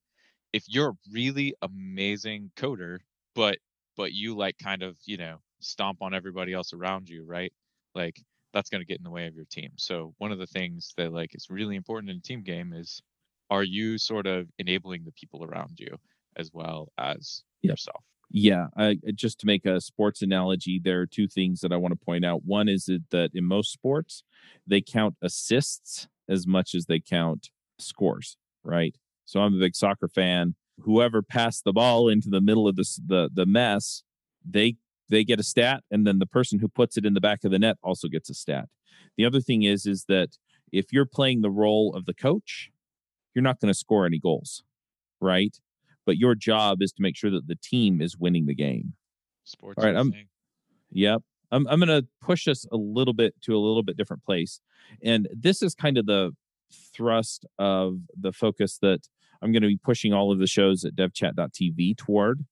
if 0.54 0.64
you're 0.68 0.90
a 0.90 0.98
really 1.12 1.56
amazing 1.62 2.52
coder, 2.56 3.00
but 3.36 3.58
but 3.96 4.14
you 4.14 4.36
like 4.36 4.58
kind 4.58 4.84
of, 4.84 4.98
you 5.06 5.18
know, 5.18 5.38
stomp 5.60 6.02
on 6.02 6.14
everybody 6.14 6.54
else 6.54 6.74
around 6.74 7.10
you, 7.10 7.24
right? 7.26 7.52
Like 7.96 8.22
that's 8.58 8.70
going 8.70 8.82
to 8.82 8.86
get 8.86 8.98
in 8.98 9.04
the 9.04 9.12
way 9.12 9.28
of 9.28 9.36
your 9.36 9.46
team. 9.46 9.70
So 9.78 10.16
one 10.18 10.32
of 10.32 10.40
the 10.40 10.48
things 10.48 10.94
that 10.98 11.14
like 11.14 11.36
is 11.36 11.48
really 11.50 11.76
important 11.76 12.10
in 12.10 12.18
a 12.18 12.22
team 12.22 12.42
game 12.42 12.74
is 12.74 13.02
are 13.52 13.64
you 13.64 13.98
sort 14.00 14.26
of 14.26 14.48
enabling 14.58 15.04
the 15.06 15.12
people 15.12 15.44
around 15.44 15.74
you 15.78 15.96
as 16.36 16.50
well 16.52 16.90
as 16.98 17.44
yourself? 17.62 18.04
Yeah, 18.30 18.68
I, 18.76 18.98
just 19.16 19.40
to 19.42 19.46
make 19.46 19.66
a 19.66 19.80
sports 19.80 20.22
analogy, 20.22 20.82
there 20.84 21.00
are 21.00 21.06
two 21.06 21.28
things 21.28 21.62
that 21.62 21.72
I 21.72 21.78
want 21.78 21.94
to 21.94 22.06
point 22.06 22.26
out. 22.26 22.42
One 22.44 22.68
is 22.68 22.86
that 23.12 23.30
in 23.34 23.46
most 23.46 23.72
sports, 23.72 24.24
they 24.66 24.82
count 24.82 25.16
assists 25.22 26.08
as 26.28 26.46
much 26.46 26.76
as 26.76 26.88
they 26.88 27.00
count 27.00 27.50
scores, 27.80 28.38
right? 28.64 28.96
So 29.26 29.40
I'm 29.40 29.54
a 29.54 29.60
big 29.60 29.76
soccer 29.76 30.10
fan. 30.10 30.56
Whoever 30.80 31.22
passed 31.22 31.64
the 31.64 31.74
ball 31.74 32.10
into 32.10 32.30
the 32.30 32.42
middle 32.42 32.68
of 32.68 32.76
this, 32.76 33.00
the 33.06 33.30
the 33.34 33.46
mess, 33.46 34.04
they 34.44 34.76
they 35.10 35.24
get 35.24 35.40
a 35.40 35.44
stat, 35.44 35.84
and 35.92 36.06
then 36.06 36.20
the 36.20 36.26
person 36.26 36.60
who 36.60 36.68
puts 36.68 36.98
it 36.98 37.06
in 37.06 37.14
the 37.14 37.22
back 37.22 37.44
of 37.44 37.52
the 37.52 37.60
net 37.60 37.78
also 37.84 38.08
gets 38.08 38.30
a 38.30 38.34
stat. 38.34 38.70
The 39.18 39.26
other 39.26 39.42
thing 39.42 39.64
is 39.64 39.86
is 39.86 40.06
that 40.08 40.38
if 40.72 40.92
you're 40.92 41.06
playing 41.06 41.42
the 41.42 41.50
role 41.50 41.96
of 41.96 42.06
the 42.06 42.14
coach, 42.14 42.72
you're 43.34 43.44
not 43.44 43.60
going 43.60 43.72
to 43.72 43.78
score 43.78 44.06
any 44.06 44.20
goals, 44.20 44.64
right? 45.22 45.58
but 46.08 46.18
your 46.18 46.34
job 46.34 46.82
is 46.82 46.92
to 46.94 47.04
make 47.04 47.16
sure 47.16 47.30
that 47.30 47.48
the 47.48 47.58
team 47.62 48.02
is 48.02 48.18
winning 48.18 48.48
the 48.48 48.56
game. 48.56 48.94
Sports. 49.44 49.78
All 49.78 49.86
right. 49.86 49.96
I'm, 49.96 50.14
yep. 50.90 51.22
I'm, 51.52 51.68
I'm 51.68 51.80
going 51.80 52.02
to 52.02 52.08
push 52.22 52.48
us 52.48 52.66
a 52.72 52.78
little 52.78 53.14
bit 53.14 53.36
to 53.42 53.56
a 53.56 53.60
little 53.60 53.84
bit 53.84 53.98
different 53.98 54.24
place. 54.24 54.62
And 55.04 55.28
this 55.36 55.62
is 55.62 55.76
kind 55.76 55.98
of 55.98 56.06
the 56.06 56.32
thrust 56.96 57.46
of 57.60 58.00
the 58.18 58.32
focus 58.32 58.80
that 58.82 59.08
I'm 59.42 59.52
going 59.52 59.62
to 59.62 59.68
be 59.68 59.78
pushing 59.78 60.14
all 60.14 60.32
of 60.32 60.40
the 60.40 60.48
shows 60.48 60.86
at 60.86 60.96
devchat.tv 60.96 61.98
toward, 61.98 62.46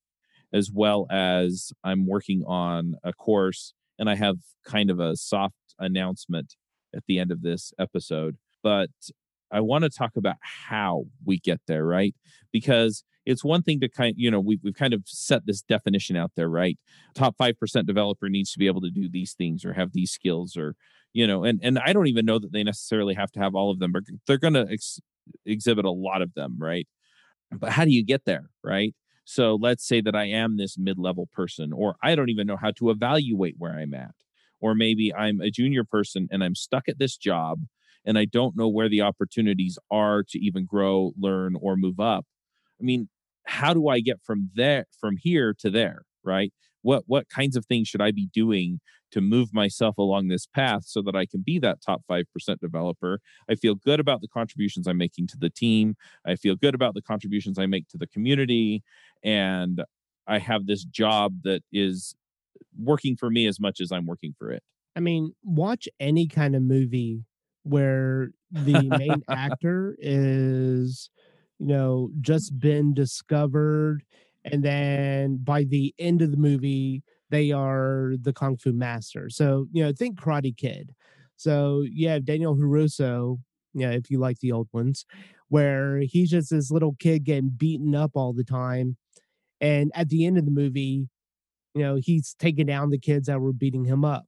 as 0.55 0.71
well 0.73 1.05
as 1.11 1.73
I'm 1.83 2.07
working 2.07 2.43
on 2.47 2.95
a 3.03 3.11
course 3.11 3.73
and 3.99 4.09
I 4.09 4.15
have 4.15 4.37
kind 4.65 4.89
of 4.89 4.99
a 4.99 5.17
soft 5.17 5.55
announcement 5.77 6.55
at 6.95 7.03
the 7.07 7.19
end 7.19 7.31
of 7.31 7.41
this 7.41 7.73
episode. 7.77 8.37
But 8.63 8.89
I 9.51 9.59
want 9.59 9.83
to 9.83 9.89
talk 9.89 10.15
about 10.15 10.37
how 10.39 11.05
we 11.25 11.39
get 11.39 11.59
there, 11.67 11.85
right? 11.85 12.15
Because 12.53 13.03
it's 13.25 13.43
one 13.43 13.63
thing 13.63 13.79
to 13.79 13.89
kind 13.89 14.13
you 14.17 14.29
know 14.31 14.39
we've, 14.39 14.59
we've 14.63 14.75
kind 14.75 14.93
of 14.93 15.01
set 15.05 15.45
this 15.45 15.61
definition 15.61 16.15
out 16.15 16.31
there 16.35 16.47
right 16.47 16.77
top 17.15 17.35
5% 17.37 17.85
developer 17.85 18.29
needs 18.29 18.51
to 18.51 18.59
be 18.59 18.67
able 18.67 18.81
to 18.81 18.91
do 18.91 19.09
these 19.09 19.33
things 19.33 19.65
or 19.65 19.73
have 19.73 19.93
these 19.93 20.11
skills 20.11 20.55
or 20.55 20.75
you 21.11 21.25
know 21.25 21.43
and 21.43 21.59
and 21.63 21.79
i 21.79 21.91
don't 21.91 22.05
even 22.05 22.23
know 22.23 22.37
that 22.37 22.51
they 22.51 22.63
necessarily 22.63 23.15
have 23.15 23.31
to 23.31 23.39
have 23.39 23.55
all 23.55 23.71
of 23.71 23.79
them 23.79 23.91
but 23.91 24.03
they're 24.27 24.37
going 24.37 24.53
to 24.53 24.67
ex- 24.71 24.99
exhibit 25.43 25.85
a 25.85 25.91
lot 25.91 26.21
of 26.21 26.35
them 26.35 26.55
right 26.59 26.87
but 27.51 27.71
how 27.71 27.83
do 27.83 27.91
you 27.91 28.05
get 28.05 28.25
there 28.25 28.51
right 28.63 28.93
so 29.25 29.55
let's 29.55 29.87
say 29.87 30.01
that 30.01 30.15
i 30.15 30.25
am 30.25 30.57
this 30.57 30.77
mid-level 30.77 31.27
person 31.33 31.73
or 31.73 31.95
i 32.03 32.15
don't 32.15 32.29
even 32.29 32.47
know 32.47 32.57
how 32.57 32.71
to 32.71 32.89
evaluate 32.89 33.55
where 33.57 33.73
i'm 33.73 33.93
at 33.93 34.15
or 34.61 34.75
maybe 34.75 35.13
i'm 35.13 35.41
a 35.41 35.51
junior 35.51 35.83
person 35.83 36.27
and 36.31 36.43
i'm 36.43 36.55
stuck 36.55 36.87
at 36.87 36.99
this 36.99 37.17
job 37.17 37.61
and 38.05 38.17
i 38.17 38.25
don't 38.25 38.55
know 38.55 38.69
where 38.69 38.89
the 38.89 39.01
opportunities 39.01 39.77
are 39.91 40.23
to 40.23 40.39
even 40.39 40.65
grow 40.65 41.11
learn 41.19 41.55
or 41.61 41.75
move 41.75 41.99
up 41.99 42.25
i 42.79 42.83
mean 42.83 43.09
how 43.45 43.73
do 43.73 43.87
I 43.87 43.99
get 43.99 44.17
from 44.23 44.49
there 44.55 44.85
from 44.99 45.17
here 45.17 45.53
to 45.59 45.69
there, 45.69 46.03
right? 46.23 46.51
What 46.81 47.03
what 47.07 47.29
kinds 47.29 47.55
of 47.55 47.65
things 47.65 47.87
should 47.87 48.01
I 48.01 48.11
be 48.11 48.27
doing 48.33 48.79
to 49.15 49.21
move 49.21 49.53
myself 49.53 49.97
along 49.97 50.27
this 50.27 50.45
path 50.45 50.83
so 50.85 51.01
that 51.01 51.15
I 51.15 51.25
can 51.25 51.41
be 51.41 51.59
that 51.59 51.81
top 51.81 52.03
5% 52.09 52.25
developer? 52.59 53.19
I 53.49 53.55
feel 53.55 53.75
good 53.75 53.99
about 53.99 54.21
the 54.21 54.27
contributions 54.27 54.87
I'm 54.87 54.97
making 54.97 55.27
to 55.27 55.37
the 55.37 55.49
team. 55.49 55.95
I 56.25 56.35
feel 56.35 56.55
good 56.55 56.75
about 56.75 56.93
the 56.93 57.01
contributions 57.01 57.59
I 57.59 57.65
make 57.65 57.87
to 57.89 57.97
the 57.97 58.07
community 58.07 58.83
and 59.23 59.83
I 60.27 60.39
have 60.39 60.65
this 60.65 60.83
job 60.83 61.41
that 61.43 61.63
is 61.71 62.15
working 62.77 63.15
for 63.15 63.29
me 63.29 63.47
as 63.47 63.59
much 63.59 63.81
as 63.81 63.91
I'm 63.91 64.05
working 64.05 64.33
for 64.37 64.51
it. 64.51 64.63
I 64.95 64.99
mean, 64.99 65.33
watch 65.43 65.89
any 65.99 66.27
kind 66.27 66.55
of 66.55 66.61
movie 66.61 67.25
where 67.63 68.29
the 68.51 68.81
main 68.83 69.23
actor 69.29 69.95
is 69.99 71.09
you 71.59 71.67
know, 71.67 72.09
just 72.21 72.59
been 72.59 72.93
discovered. 72.93 74.03
And 74.43 74.63
then 74.63 75.37
by 75.37 75.63
the 75.63 75.93
end 75.97 76.21
of 76.21 76.31
the 76.31 76.37
movie, 76.37 77.03
they 77.35 77.51
are 77.51 78.13
the 78.21 78.31
Kung 78.31 78.55
Fu 78.55 78.71
master. 78.71 79.29
So, 79.29 79.67
you 79.73 79.83
know, 79.83 79.91
think 79.91 80.17
Karate 80.19 80.55
Kid. 80.55 80.95
So 81.35 81.83
you 81.85 82.07
have 82.07 82.23
Daniel 82.23 82.55
LaRusso, 82.55 83.39
yeah, 83.73 83.91
if 83.91 84.09
you 84.09 84.19
like 84.19 84.39
the 84.39 84.53
old 84.53 84.69
ones, 84.71 85.05
where 85.49 85.99
he's 85.99 86.31
just 86.31 86.49
this 86.49 86.71
little 86.71 86.95
kid 86.97 87.25
getting 87.25 87.49
beaten 87.49 87.93
up 87.93 88.11
all 88.15 88.31
the 88.31 88.45
time. 88.45 88.95
And 89.59 89.91
at 89.93 90.07
the 90.07 90.25
end 90.25 90.37
of 90.37 90.45
the 90.45 90.51
movie, 90.51 91.09
you 91.73 91.81
know, 91.81 91.95
he's 91.95 92.35
taking 92.39 92.67
down 92.67 92.89
the 92.89 92.97
kids 92.97 93.27
that 93.27 93.41
were 93.41 93.51
beating 93.51 93.83
him 93.83 94.05
up. 94.05 94.27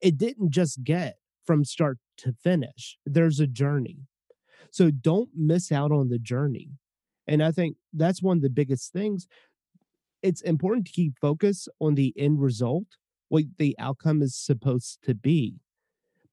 It 0.00 0.16
didn't 0.16 0.50
just 0.50 0.82
get 0.82 1.16
from 1.46 1.62
start 1.62 1.98
to 2.18 2.32
finish, 2.32 2.96
there's 3.04 3.38
a 3.38 3.46
journey. 3.46 3.98
So 4.70 4.90
don't 4.90 5.28
miss 5.36 5.70
out 5.70 5.92
on 5.92 6.08
the 6.08 6.18
journey. 6.18 6.70
And 7.26 7.42
I 7.42 7.52
think 7.52 7.76
that's 7.92 8.22
one 8.22 8.38
of 8.38 8.42
the 8.42 8.48
biggest 8.48 8.92
things. 8.92 9.28
It's 10.24 10.40
important 10.40 10.86
to 10.86 10.92
keep 10.92 11.18
focus 11.20 11.68
on 11.80 11.94
the 11.94 12.14
end 12.16 12.40
result, 12.40 12.86
what 13.28 13.44
the 13.58 13.76
outcome 13.78 14.22
is 14.22 14.34
supposed 14.34 14.98
to 15.04 15.14
be, 15.14 15.56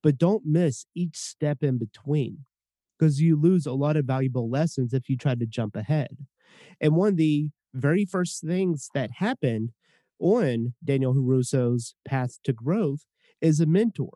but 0.02 0.18
don't 0.18 0.46
miss 0.46 0.86
each 0.96 1.18
step 1.18 1.62
in 1.62 1.78
between 1.78 2.46
because 2.98 3.22
you 3.22 3.36
lose 3.36 3.66
a 3.66 3.74
lot 3.74 3.98
of 3.98 4.06
valuable 4.06 4.50
lessons 4.50 4.94
if 4.94 5.10
you 5.10 5.18
try 5.18 5.36
to 5.36 5.46
jump 5.46 5.76
ahead. 5.76 6.18
And 6.80 6.96
one 6.96 7.10
of 7.10 7.18
the 7.18 7.50
very 7.74 8.06
first 8.06 8.42
things 8.42 8.90
that 8.94 9.12
happened 9.18 9.74
on 10.20 10.74
Daniel 10.84 11.14
LaRusso's 11.14 11.94
path 12.06 12.40
to 12.46 12.54
growth 12.54 13.06
is 13.42 13.60
a 13.60 13.66
mentor 13.66 14.14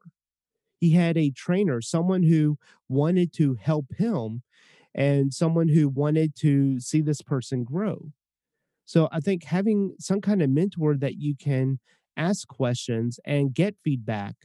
he 0.80 0.92
had 0.92 1.18
a 1.18 1.32
trainer, 1.32 1.82
someone 1.82 2.24
who 2.24 2.58
wanted 2.88 3.34
to 3.34 3.56
help 3.56 3.88
him 3.98 4.44
and 4.94 5.34
someone 5.34 5.70
who 5.70 5.90
wanted 5.90 6.36
to 6.38 6.80
see 6.80 7.02
this 7.02 7.22
person 7.22 7.64
grow. 7.64 8.12
So 8.86 9.10
I 9.12 9.20
think 9.20 9.46
having 9.46 9.96
some 10.00 10.22
kind 10.22 10.42
of 10.42 10.50
mentor 10.50 10.96
that 10.98 11.16
you 11.16 11.36
can 11.36 11.80
ask 12.18 12.48
questions 12.48 13.20
and 13.26 13.54
get 13.54 13.76
feedback. 13.84 14.36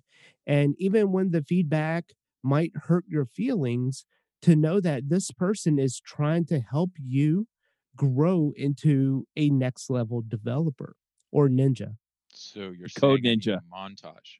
And 0.47 0.75
even 0.79 1.13
when 1.13 1.31
the 1.31 1.43
feedback 1.43 2.13
might 2.43 2.73
hurt 2.75 3.05
your 3.09 3.27
feelings, 3.27 4.05
to 4.43 4.57
know 4.57 4.81
that 4.81 5.11
this 5.11 5.31
person 5.31 5.79
is 5.79 6.01
trying 6.01 6.47
to 6.47 6.61
help 6.61 6.93
you 6.99 7.47
grow 7.95 8.53
into 8.57 9.27
a 9.37 9.51
next 9.51 9.91
level 9.91 10.23
developer 10.27 10.97
or 11.31 11.49
ninja. 11.49 11.97
So 12.33 12.71
you're 12.71 12.89
Code 12.95 13.21
saying 13.21 13.27
I 13.27 13.35
need 13.35 13.41
Ninja. 13.43 13.61
montage. 13.73 14.39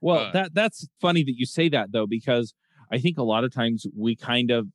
Well, 0.00 0.26
Uh, 0.26 0.32
that 0.32 0.54
that's 0.54 0.86
funny 1.00 1.22
that 1.24 1.34
you 1.36 1.46
say 1.46 1.68
that 1.70 1.92
though, 1.92 2.06
because 2.06 2.54
I 2.90 2.98
think 2.98 3.18
a 3.18 3.22
lot 3.22 3.44
of 3.44 3.52
times 3.52 3.84
we 3.96 4.16
kind 4.16 4.50
of 4.50 4.68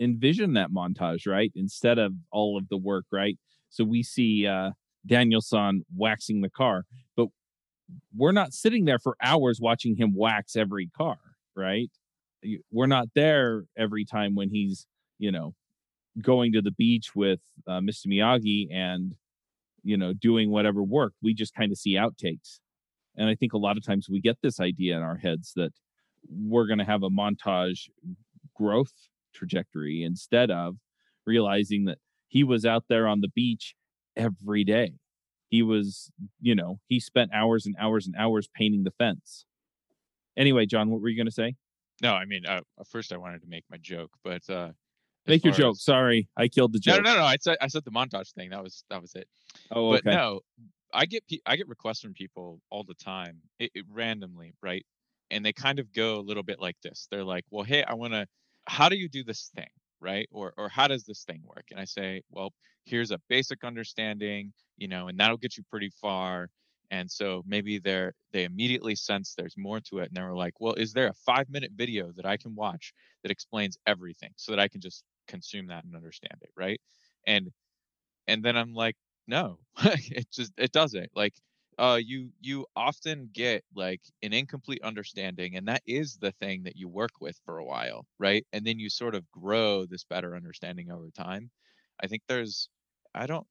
envision 0.00 0.52
that 0.54 0.70
montage, 0.70 1.26
right? 1.26 1.52
Instead 1.54 1.98
of 1.98 2.14
all 2.30 2.58
of 2.58 2.68
the 2.68 2.76
work, 2.76 3.06
right? 3.12 3.38
So 3.76 3.84
we 3.84 4.02
see 4.02 4.46
uh 4.46 4.70
Daniel-san 5.06 5.84
waxing 5.94 6.40
the 6.40 6.50
car, 6.50 6.84
but 7.16 7.28
we're 8.16 8.32
not 8.32 8.52
sitting 8.52 8.84
there 8.84 8.98
for 8.98 9.16
hours 9.22 9.60
watching 9.60 9.96
him 9.96 10.14
wax 10.16 10.56
every 10.56 10.88
car, 10.88 11.18
right? 11.54 11.90
We're 12.72 12.86
not 12.86 13.08
there 13.14 13.64
every 13.76 14.04
time 14.04 14.34
when 14.34 14.50
he's, 14.50 14.86
you 15.18 15.30
know, 15.30 15.54
going 16.20 16.52
to 16.52 16.62
the 16.62 16.72
beach 16.72 17.14
with 17.14 17.40
uh, 17.66 17.80
Mr. 17.80 18.06
Miyagi 18.08 18.68
and, 18.72 19.14
you 19.82 19.96
know, 19.96 20.12
doing 20.12 20.50
whatever 20.50 20.82
work. 20.82 21.12
We 21.22 21.34
just 21.34 21.54
kind 21.54 21.70
of 21.70 21.78
see 21.78 21.94
outtakes. 21.94 22.58
And 23.16 23.28
I 23.28 23.34
think 23.34 23.52
a 23.52 23.58
lot 23.58 23.76
of 23.76 23.84
times 23.84 24.08
we 24.10 24.20
get 24.20 24.38
this 24.42 24.60
idea 24.60 24.96
in 24.96 25.02
our 25.02 25.16
heads 25.16 25.52
that 25.56 25.72
we're 26.28 26.66
going 26.66 26.78
to 26.78 26.84
have 26.84 27.02
a 27.02 27.10
montage 27.10 27.88
growth 28.54 28.92
trajectory 29.34 30.02
instead 30.02 30.50
of 30.50 30.76
realizing 31.26 31.84
that 31.84 31.98
he 32.28 32.44
was 32.44 32.64
out 32.66 32.84
there 32.88 33.06
on 33.06 33.20
the 33.20 33.28
beach 33.28 33.74
every 34.16 34.64
day. 34.64 34.94
He 35.48 35.62
was, 35.62 36.10
you 36.40 36.54
know, 36.54 36.80
he 36.88 36.98
spent 37.00 37.30
hours 37.32 37.66
and 37.66 37.76
hours 37.78 38.06
and 38.06 38.16
hours 38.16 38.48
painting 38.54 38.84
the 38.84 38.90
fence. 38.90 39.44
Anyway, 40.36 40.66
John, 40.66 40.90
what 40.90 41.00
were 41.00 41.08
you 41.08 41.16
going 41.16 41.26
to 41.26 41.32
say? 41.32 41.54
No, 42.02 42.12
I 42.14 42.24
mean, 42.26 42.44
uh, 42.46 42.60
first 42.90 43.12
I 43.12 43.16
wanted 43.16 43.40
to 43.42 43.48
make 43.48 43.64
my 43.70 43.78
joke, 43.78 44.10
but 44.22 44.48
uh, 44.50 44.70
Make 45.26 45.44
your 45.44 45.54
joke. 45.54 45.76
as- 45.76 45.82
Sorry, 45.82 46.28
I 46.36 46.48
killed 46.48 46.72
the 46.72 46.80
No, 46.86 46.96
joke. 46.96 47.04
no, 47.04 47.14
no, 47.14 47.20
no. 47.20 47.24
I 47.24 47.36
said 47.40 47.56
I 47.60 47.68
said 47.68 47.84
the 47.84 47.90
montage 47.90 48.32
thing. 48.34 48.50
That 48.50 48.62
was 48.62 48.84
that 48.90 49.00
was 49.00 49.14
it. 49.14 49.28
Oh, 49.70 49.90
But 49.92 50.04
okay. 50.06 50.14
no, 50.14 50.40
I 50.92 51.06
get 51.06 51.26
pe- 51.28 51.40
I 51.46 51.56
get 51.56 51.68
requests 51.68 52.00
from 52.00 52.12
people 52.12 52.60
all 52.70 52.84
the 52.84 52.94
time, 52.94 53.38
it, 53.58 53.70
it, 53.74 53.84
randomly, 53.90 54.54
right? 54.62 54.84
And 55.30 55.44
they 55.44 55.52
kind 55.52 55.78
of 55.78 55.92
go 55.92 56.16
a 56.16 56.20
little 56.22 56.42
bit 56.44 56.60
like 56.60 56.76
this. 56.82 57.08
They're 57.10 57.24
like, 57.24 57.44
"Well, 57.50 57.64
hey, 57.64 57.82
I 57.82 57.94
want 57.94 58.12
to. 58.12 58.26
How 58.66 58.88
do 58.88 58.96
you 58.96 59.08
do 59.08 59.24
this 59.24 59.50
thing, 59.56 59.68
right? 60.00 60.28
Or 60.32 60.52
or 60.56 60.68
how 60.68 60.86
does 60.88 61.04
this 61.04 61.24
thing 61.24 61.42
work?" 61.44 61.66
And 61.70 61.80
I 61.80 61.84
say, 61.84 62.22
"Well, 62.30 62.52
here's 62.84 63.10
a 63.10 63.20
basic 63.28 63.64
understanding, 63.64 64.52
you 64.76 64.88
know, 64.88 65.08
and 65.08 65.18
that'll 65.18 65.36
get 65.38 65.56
you 65.56 65.64
pretty 65.70 65.90
far." 65.90 66.50
And 66.90 67.10
so 67.10 67.42
maybe 67.46 67.78
they're 67.78 68.14
they 68.32 68.44
immediately 68.44 68.94
sense 68.96 69.34
there's 69.34 69.56
more 69.56 69.80
to 69.80 69.98
it, 69.98 70.08
and 70.08 70.16
they're 70.16 70.34
like, 70.34 70.60
"Well, 70.60 70.74
is 70.74 70.92
there 70.92 71.08
a 71.08 71.14
five 71.14 71.48
minute 71.50 71.72
video 71.74 72.12
that 72.12 72.26
I 72.26 72.36
can 72.36 72.54
watch 72.54 72.92
that 73.22 73.30
explains 73.32 73.76
everything 73.86 74.32
so 74.36 74.52
that 74.52 74.60
I 74.60 74.68
can 74.68 74.80
just 74.80 75.04
consume 75.28 75.66
that 75.68 75.84
and 75.84 75.96
understand 75.96 76.38
it, 76.42 76.50
right?" 76.56 76.80
And 77.26 77.50
and 78.26 78.44
then 78.44 78.56
I'm 78.56 78.74
like 78.74 78.96
no 79.26 79.58
it 79.84 80.30
just 80.32 80.52
it 80.58 80.72
doesn't 80.72 81.10
like 81.14 81.34
uh 81.78 81.98
you 82.02 82.30
you 82.40 82.66
often 82.76 83.28
get 83.32 83.64
like 83.74 84.02
an 84.22 84.32
incomplete 84.32 84.80
understanding 84.82 85.56
and 85.56 85.68
that 85.68 85.82
is 85.86 86.16
the 86.18 86.32
thing 86.32 86.62
that 86.64 86.76
you 86.76 86.88
work 86.88 87.12
with 87.20 87.38
for 87.44 87.58
a 87.58 87.64
while 87.64 88.06
right? 88.18 88.46
And 88.52 88.66
then 88.66 88.78
you 88.78 88.88
sort 88.90 89.14
of 89.14 89.30
grow 89.30 89.86
this 89.86 90.04
better 90.04 90.34
understanding 90.36 90.90
over 90.90 91.10
time. 91.10 91.50
I 92.02 92.06
think 92.08 92.22
there's 92.28 92.68
i 93.14 93.26
don't 93.26 93.46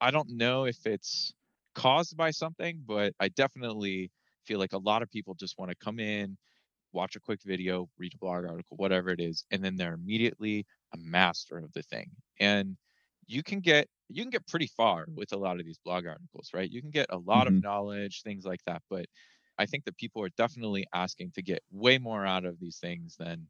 i 0.00 0.10
don't 0.10 0.28
know 0.30 0.66
if 0.66 0.86
it's 0.86 1.32
caused 1.74 2.16
by 2.16 2.30
something 2.30 2.82
but 2.86 3.12
i 3.20 3.28
definitely 3.28 4.10
feel 4.44 4.58
like 4.58 4.72
a 4.72 4.78
lot 4.78 5.02
of 5.02 5.10
people 5.10 5.34
just 5.34 5.58
want 5.58 5.70
to 5.70 5.76
come 5.76 5.98
in 6.00 6.36
watch 6.92 7.16
a 7.16 7.20
quick 7.20 7.40
video 7.44 7.88
read 7.98 8.14
a 8.14 8.18
blog 8.18 8.44
article 8.46 8.76
whatever 8.76 9.10
it 9.10 9.20
is 9.20 9.44
and 9.50 9.64
then 9.64 9.76
they're 9.76 9.94
immediately 9.94 10.66
a 10.94 10.96
master 10.98 11.58
of 11.58 11.72
the 11.74 11.82
thing. 11.82 12.10
And 12.40 12.76
you 13.26 13.42
can 13.42 13.60
get 13.60 13.88
you 14.08 14.22
can 14.22 14.30
get 14.30 14.46
pretty 14.46 14.66
far 14.68 15.06
with 15.14 15.32
a 15.32 15.36
lot 15.36 15.58
of 15.60 15.66
these 15.66 15.78
blog 15.78 16.06
articles 16.06 16.50
right? 16.54 16.70
You 16.70 16.80
can 16.82 16.90
get 16.90 17.06
a 17.10 17.18
lot 17.18 17.46
Mhm. 17.46 17.48
of 17.48 17.62
knowledge 17.62 18.22
things 18.22 18.44
like 18.44 18.60
that 18.66 18.82
but 18.90 19.06
i 19.58 19.66
think 19.66 19.84
that 19.84 19.96
people 19.96 20.22
are 20.22 20.30
definitely 20.30 20.86
asking 20.94 21.32
to 21.32 21.42
get 21.42 21.62
way 21.70 21.98
more 21.98 22.24
out 22.26 22.44
of 22.44 22.60
these 22.60 22.78
things 22.78 23.16
than 23.18 23.48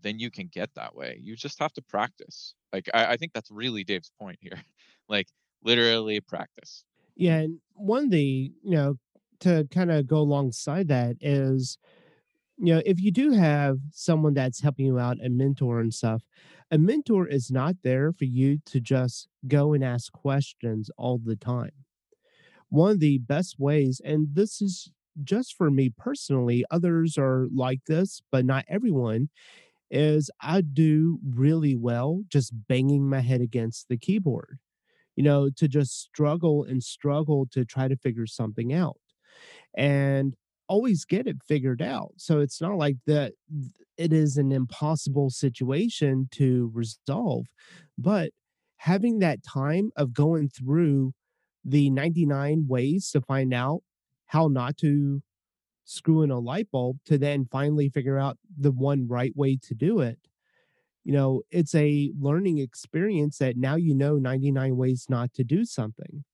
than 0.00 0.18
you 0.18 0.30
can 0.30 0.48
get 0.48 0.74
that 0.74 0.94
way. 0.94 1.18
You 1.22 1.36
just 1.36 1.58
have 1.60 1.72
to 1.74 1.82
practice. 1.82 2.54
Like 2.72 2.88
i, 2.94 3.12
I 3.14 3.16
think 3.18 3.32
that's 3.34 3.50
really 3.50 3.84
dave's 3.84 4.12
point 4.20 4.38
here. 4.40 4.62
Like 5.08 5.28
literally 5.62 6.20
practice. 6.20 6.84
Yeah, 7.14 7.38
and 7.38 7.60
one 7.74 8.04
of 8.04 8.10
the 8.10 8.52
you 8.62 8.70
know 8.70 8.98
to 9.40 9.66
kind 9.70 9.90
of 9.90 10.06
go 10.06 10.18
alongside 10.18 10.88
that 10.88 11.16
is 11.20 11.78
you 12.58 12.74
know 12.74 12.82
if 12.86 13.00
you 13.00 13.12
do 13.12 13.32
have 13.32 13.78
someone 13.92 14.34
that's 14.34 14.60
helping 14.62 14.86
you 14.86 14.98
out 14.98 15.24
a 15.24 15.30
mentor 15.30 15.80
and 15.80 15.94
stuff 15.94 16.24
a 16.70 16.78
mentor 16.78 17.26
is 17.26 17.50
not 17.50 17.76
there 17.82 18.12
for 18.12 18.24
you 18.24 18.58
to 18.66 18.80
just 18.80 19.28
go 19.46 19.72
and 19.72 19.84
ask 19.84 20.12
questions 20.12 20.90
all 20.98 21.18
the 21.18 21.36
time. 21.36 21.72
One 22.68 22.92
of 22.92 23.00
the 23.00 23.18
best 23.18 23.56
ways 23.58 24.00
and 24.04 24.28
this 24.34 24.60
is 24.60 24.90
just 25.24 25.54
for 25.56 25.70
me 25.70 25.90
personally 25.96 26.64
others 26.70 27.16
are 27.16 27.46
like 27.54 27.80
this 27.86 28.20
but 28.30 28.44
not 28.44 28.66
everyone 28.68 29.30
is 29.90 30.30
i 30.42 30.60
do 30.60 31.18
really 31.34 31.76
well 31.76 32.22
just 32.28 32.52
banging 32.68 33.08
my 33.08 33.20
head 33.20 33.40
against 33.40 33.88
the 33.88 33.96
keyboard 33.96 34.58
you 35.16 35.22
know 35.24 35.50
to 35.50 35.68
just 35.68 36.00
struggle 36.00 36.64
and 36.64 36.82
struggle 36.82 37.46
to 37.52 37.64
try 37.64 37.88
to 37.88 37.96
figure 37.96 38.26
something 38.26 38.72
out. 38.74 38.98
And 39.76 40.34
always 40.68 41.04
get 41.04 41.26
it 41.26 41.36
figured 41.46 41.82
out 41.82 42.12
so 42.16 42.40
it's 42.40 42.60
not 42.60 42.76
like 42.76 42.96
that 43.06 43.32
it 43.96 44.12
is 44.12 44.36
an 44.36 44.52
impossible 44.52 45.30
situation 45.30 46.28
to 46.30 46.70
resolve 46.74 47.46
but 47.98 48.30
having 48.78 49.18
that 49.20 49.42
time 49.42 49.90
of 49.96 50.12
going 50.12 50.48
through 50.48 51.12
the 51.64 51.90
99 51.90 52.66
ways 52.68 53.10
to 53.10 53.20
find 53.20 53.54
out 53.54 53.80
how 54.26 54.48
not 54.48 54.76
to 54.76 55.22
screw 55.84 56.22
in 56.22 56.30
a 56.30 56.38
light 56.38 56.68
bulb 56.72 56.98
to 57.06 57.18
then 57.18 57.46
finally 57.50 57.88
figure 57.88 58.18
out 58.18 58.38
the 58.58 58.72
one 58.72 59.06
right 59.08 59.36
way 59.36 59.56
to 59.56 59.74
do 59.74 60.00
it 60.00 60.18
you 61.04 61.12
know 61.12 61.42
it's 61.50 61.74
a 61.74 62.12
learning 62.18 62.58
experience 62.58 63.38
that 63.38 63.56
now 63.56 63.76
you 63.76 63.94
know 63.94 64.16
99 64.16 64.76
ways 64.76 65.06
not 65.08 65.32
to 65.34 65.44
do 65.44 65.64
something 65.64 66.24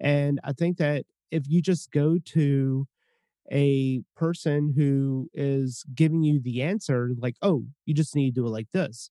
and 0.00 0.40
i 0.44 0.52
think 0.52 0.78
that 0.78 1.04
if 1.30 1.44
you 1.48 1.62
just 1.62 1.90
go 1.92 2.18
to 2.24 2.86
a 3.50 4.02
person 4.16 4.72
who 4.76 5.28
is 5.34 5.84
giving 5.94 6.22
you 6.22 6.40
the 6.40 6.62
answer 6.62 7.10
like 7.18 7.36
oh 7.42 7.64
you 7.84 7.94
just 7.94 8.14
need 8.14 8.34
to 8.34 8.40
do 8.40 8.46
it 8.46 8.50
like 8.50 8.68
this. 8.72 9.10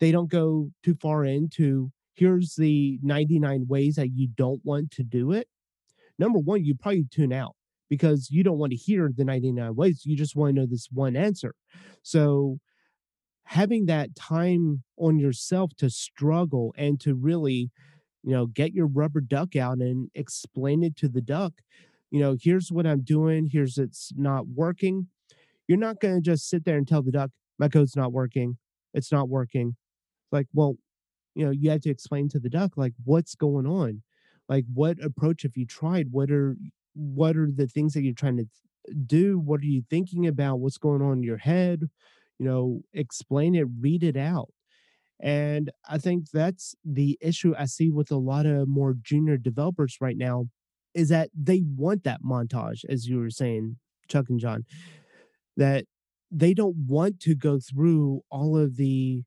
They 0.00 0.12
don't 0.12 0.30
go 0.30 0.70
too 0.82 0.96
far 1.00 1.24
into 1.24 1.90
here's 2.14 2.54
the 2.56 2.98
99 3.02 3.66
ways 3.68 3.96
that 3.96 4.10
you 4.12 4.28
don't 4.28 4.60
want 4.64 4.90
to 4.92 5.02
do 5.02 5.32
it. 5.32 5.48
Number 6.18 6.38
one 6.38 6.64
you 6.64 6.74
probably 6.74 7.06
tune 7.10 7.32
out 7.32 7.56
because 7.90 8.30
you 8.30 8.42
don't 8.42 8.58
want 8.58 8.70
to 8.70 8.76
hear 8.76 9.10
the 9.14 9.24
99 9.24 9.74
ways 9.74 10.02
you 10.04 10.16
just 10.16 10.36
want 10.36 10.54
to 10.54 10.60
know 10.60 10.66
this 10.66 10.88
one 10.92 11.16
answer. 11.16 11.54
So 12.02 12.58
having 13.44 13.86
that 13.86 14.14
time 14.16 14.82
on 14.98 15.18
yourself 15.18 15.72
to 15.76 15.90
struggle 15.90 16.74
and 16.76 17.00
to 17.00 17.14
really 17.14 17.70
you 18.22 18.32
know 18.32 18.46
get 18.46 18.72
your 18.72 18.86
rubber 18.86 19.20
duck 19.20 19.54
out 19.54 19.78
and 19.78 20.10
explain 20.14 20.82
it 20.82 20.96
to 20.96 21.08
the 21.08 21.20
duck 21.20 21.52
you 22.14 22.20
know 22.20 22.36
here's 22.40 22.70
what 22.72 22.86
i'm 22.86 23.02
doing 23.02 23.48
here's 23.52 23.78
it's 23.78 24.12
not 24.16 24.46
working. 24.48 25.08
You're 25.68 25.78
not 25.78 26.00
going 26.00 26.16
to 26.16 26.22
just 26.22 26.48
sit 26.48 26.64
there 26.64 26.78
and 26.78 26.88
tell 26.88 27.02
the 27.02 27.12
duck 27.12 27.30
my 27.58 27.68
code's 27.68 27.96
not 27.96 28.12
working 28.12 28.58
it's 28.94 29.12
not 29.12 29.28
working. 29.28 29.76
Like 30.32 30.46
well 30.54 30.76
you 31.34 31.44
know 31.44 31.52
you 31.52 31.70
have 31.70 31.82
to 31.82 31.90
explain 31.90 32.28
to 32.30 32.40
the 32.40 32.50
duck 32.50 32.72
like 32.76 32.94
what's 33.04 33.34
going 33.34 33.66
on? 33.66 34.02
Like 34.48 34.66
what 34.72 35.02
approach 35.04 35.42
have 35.42 35.56
you 35.56 35.66
tried? 35.66 36.08
What 36.12 36.30
are 36.30 36.56
what 36.94 37.36
are 37.36 37.50
the 37.54 37.68
things 37.68 37.94
that 37.94 38.02
you're 38.04 38.14
trying 38.14 38.38
to 38.38 38.46
do? 39.06 39.38
What 39.38 39.60
are 39.62 39.66
you 39.66 39.82
thinking 39.90 40.26
about? 40.26 40.60
What's 40.60 40.78
going 40.78 41.02
on 41.02 41.14
in 41.18 41.22
your 41.24 41.38
head? 41.38 41.90
You 42.38 42.46
know 42.46 42.82
explain 42.94 43.54
it 43.56 43.66
read 43.80 44.04
it 44.04 44.16
out. 44.16 44.50
And 45.20 45.70
i 45.88 45.98
think 45.98 46.30
that's 46.32 46.74
the 46.84 47.18
issue 47.20 47.54
i 47.58 47.66
see 47.66 47.90
with 47.90 48.10
a 48.10 48.16
lot 48.16 48.46
of 48.46 48.68
more 48.68 48.94
junior 49.00 49.36
developers 49.38 49.98
right 50.00 50.16
now 50.16 50.48
is 50.94 51.08
that 51.08 51.30
they 51.34 51.62
want 51.76 52.04
that 52.04 52.22
montage 52.22 52.84
as 52.88 53.06
you 53.06 53.18
were 53.18 53.30
saying 53.30 53.76
chuck 54.08 54.26
and 54.28 54.40
john 54.40 54.64
that 55.56 55.84
they 56.30 56.52
don't 56.52 56.76
want 56.76 57.20
to 57.20 57.34
go 57.34 57.60
through 57.60 58.22
all 58.30 58.58
of 58.58 58.76
the 58.76 59.22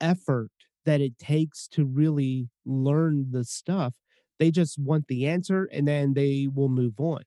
effort 0.00 0.50
that 0.84 1.00
it 1.00 1.18
takes 1.18 1.66
to 1.68 1.84
really 1.84 2.48
learn 2.64 3.28
the 3.30 3.44
stuff. 3.44 3.94
They 4.38 4.50
just 4.50 4.78
want 4.78 5.06
the 5.06 5.26
answer 5.26 5.68
and 5.72 5.86
then 5.86 6.14
they 6.14 6.48
will 6.52 6.68
move 6.68 6.94
on. 6.98 7.22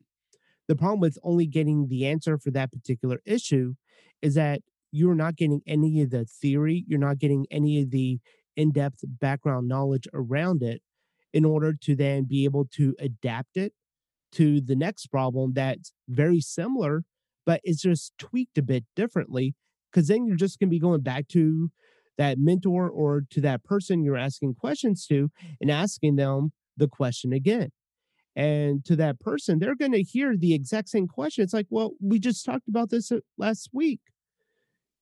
The 0.67 0.75
problem 0.75 0.99
with 0.99 1.17
only 1.23 1.45
getting 1.45 1.87
the 1.87 2.05
answer 2.05 2.37
for 2.37 2.51
that 2.51 2.71
particular 2.71 3.19
issue 3.25 3.73
is 4.21 4.35
that 4.35 4.61
you're 4.91 5.15
not 5.15 5.35
getting 5.35 5.61
any 5.67 6.01
of 6.01 6.11
the 6.11 6.25
theory, 6.25 6.85
you're 6.87 6.99
not 6.99 7.19
getting 7.19 7.45
any 7.51 7.81
of 7.81 7.91
the 7.91 8.19
in 8.55 8.71
depth 8.71 8.99
background 9.03 9.67
knowledge 9.67 10.07
around 10.13 10.61
it 10.61 10.81
in 11.33 11.43
order 11.43 11.73
to 11.73 11.95
then 11.95 12.25
be 12.25 12.45
able 12.45 12.65
to 12.65 12.95
adapt 12.99 13.57
it 13.57 13.73
to 14.33 14.61
the 14.61 14.75
next 14.75 15.07
problem 15.07 15.53
that's 15.53 15.93
very 16.07 16.41
similar, 16.41 17.03
but 17.45 17.61
it's 17.63 17.81
just 17.81 18.13
tweaked 18.17 18.57
a 18.57 18.63
bit 18.63 18.85
differently. 18.95 19.55
Because 19.91 20.07
then 20.07 20.25
you're 20.25 20.35
just 20.35 20.59
going 20.59 20.69
to 20.69 20.71
be 20.71 20.79
going 20.79 21.01
back 21.01 21.27
to 21.29 21.69
that 22.17 22.37
mentor 22.39 22.89
or 22.89 23.23
to 23.29 23.41
that 23.41 23.63
person 23.63 24.03
you're 24.03 24.17
asking 24.17 24.55
questions 24.55 25.05
to 25.07 25.29
and 25.61 25.69
asking 25.69 26.15
them 26.15 26.51
the 26.77 26.87
question 26.87 27.33
again. 27.33 27.69
And 28.35 28.83
to 28.85 28.95
that 28.95 29.19
person, 29.19 29.59
they're 29.59 29.75
going 29.75 29.91
to 29.91 30.01
hear 30.01 30.35
the 30.35 30.55
exact 30.55 30.89
same 30.89 31.07
question. 31.07 31.43
It's 31.43 31.53
like, 31.53 31.67
well, 31.69 31.91
we 32.01 32.17
just 32.17 32.43
talked 32.43 32.67
about 32.67 32.89
this 32.89 33.11
uh, 33.11 33.19
last 33.37 33.69
week. 33.71 33.99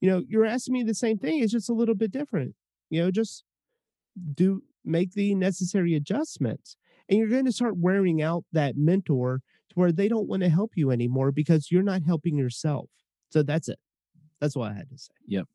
You 0.02 0.10
know, 0.10 0.24
you're 0.28 0.46
asking 0.46 0.74
me 0.74 0.84
the 0.84 0.94
same 0.94 1.18
thing. 1.18 1.42
It's 1.42 1.54
just 1.54 1.70
a 1.70 1.74
little 1.74 1.96
bit 1.96 2.12
different. 2.12 2.56
You 2.90 3.04
know, 3.04 3.12
just 3.12 3.46
do 4.34 4.64
make 4.84 5.14
the 5.14 5.34
necessary 5.36 5.94
adjustments. 5.96 6.76
And 7.12 7.20
you're 7.20 7.28
going 7.28 7.46
to 7.46 7.52
start 7.52 7.78
wearing 7.78 8.22
out 8.22 8.46
that 8.54 8.78
mentor 8.78 9.42
to 9.70 9.76
where 9.76 9.92
they 9.92 10.08
don't 10.08 10.30
want 10.30 10.44
to 10.44 10.50
help 10.50 10.72
you 10.76 10.92
anymore 10.92 11.32
because 11.34 11.70
you're 11.70 11.84
not 11.84 12.04
helping 12.04 12.38
yourself. 12.38 12.90
So 13.30 13.44
that's 13.44 13.68
it. 13.68 13.80
That's 14.40 14.56
what 14.56 14.72
I 14.72 14.76
had 14.76 14.90
to 14.90 14.98
say. 14.98 15.14
Yep. 15.28 15.46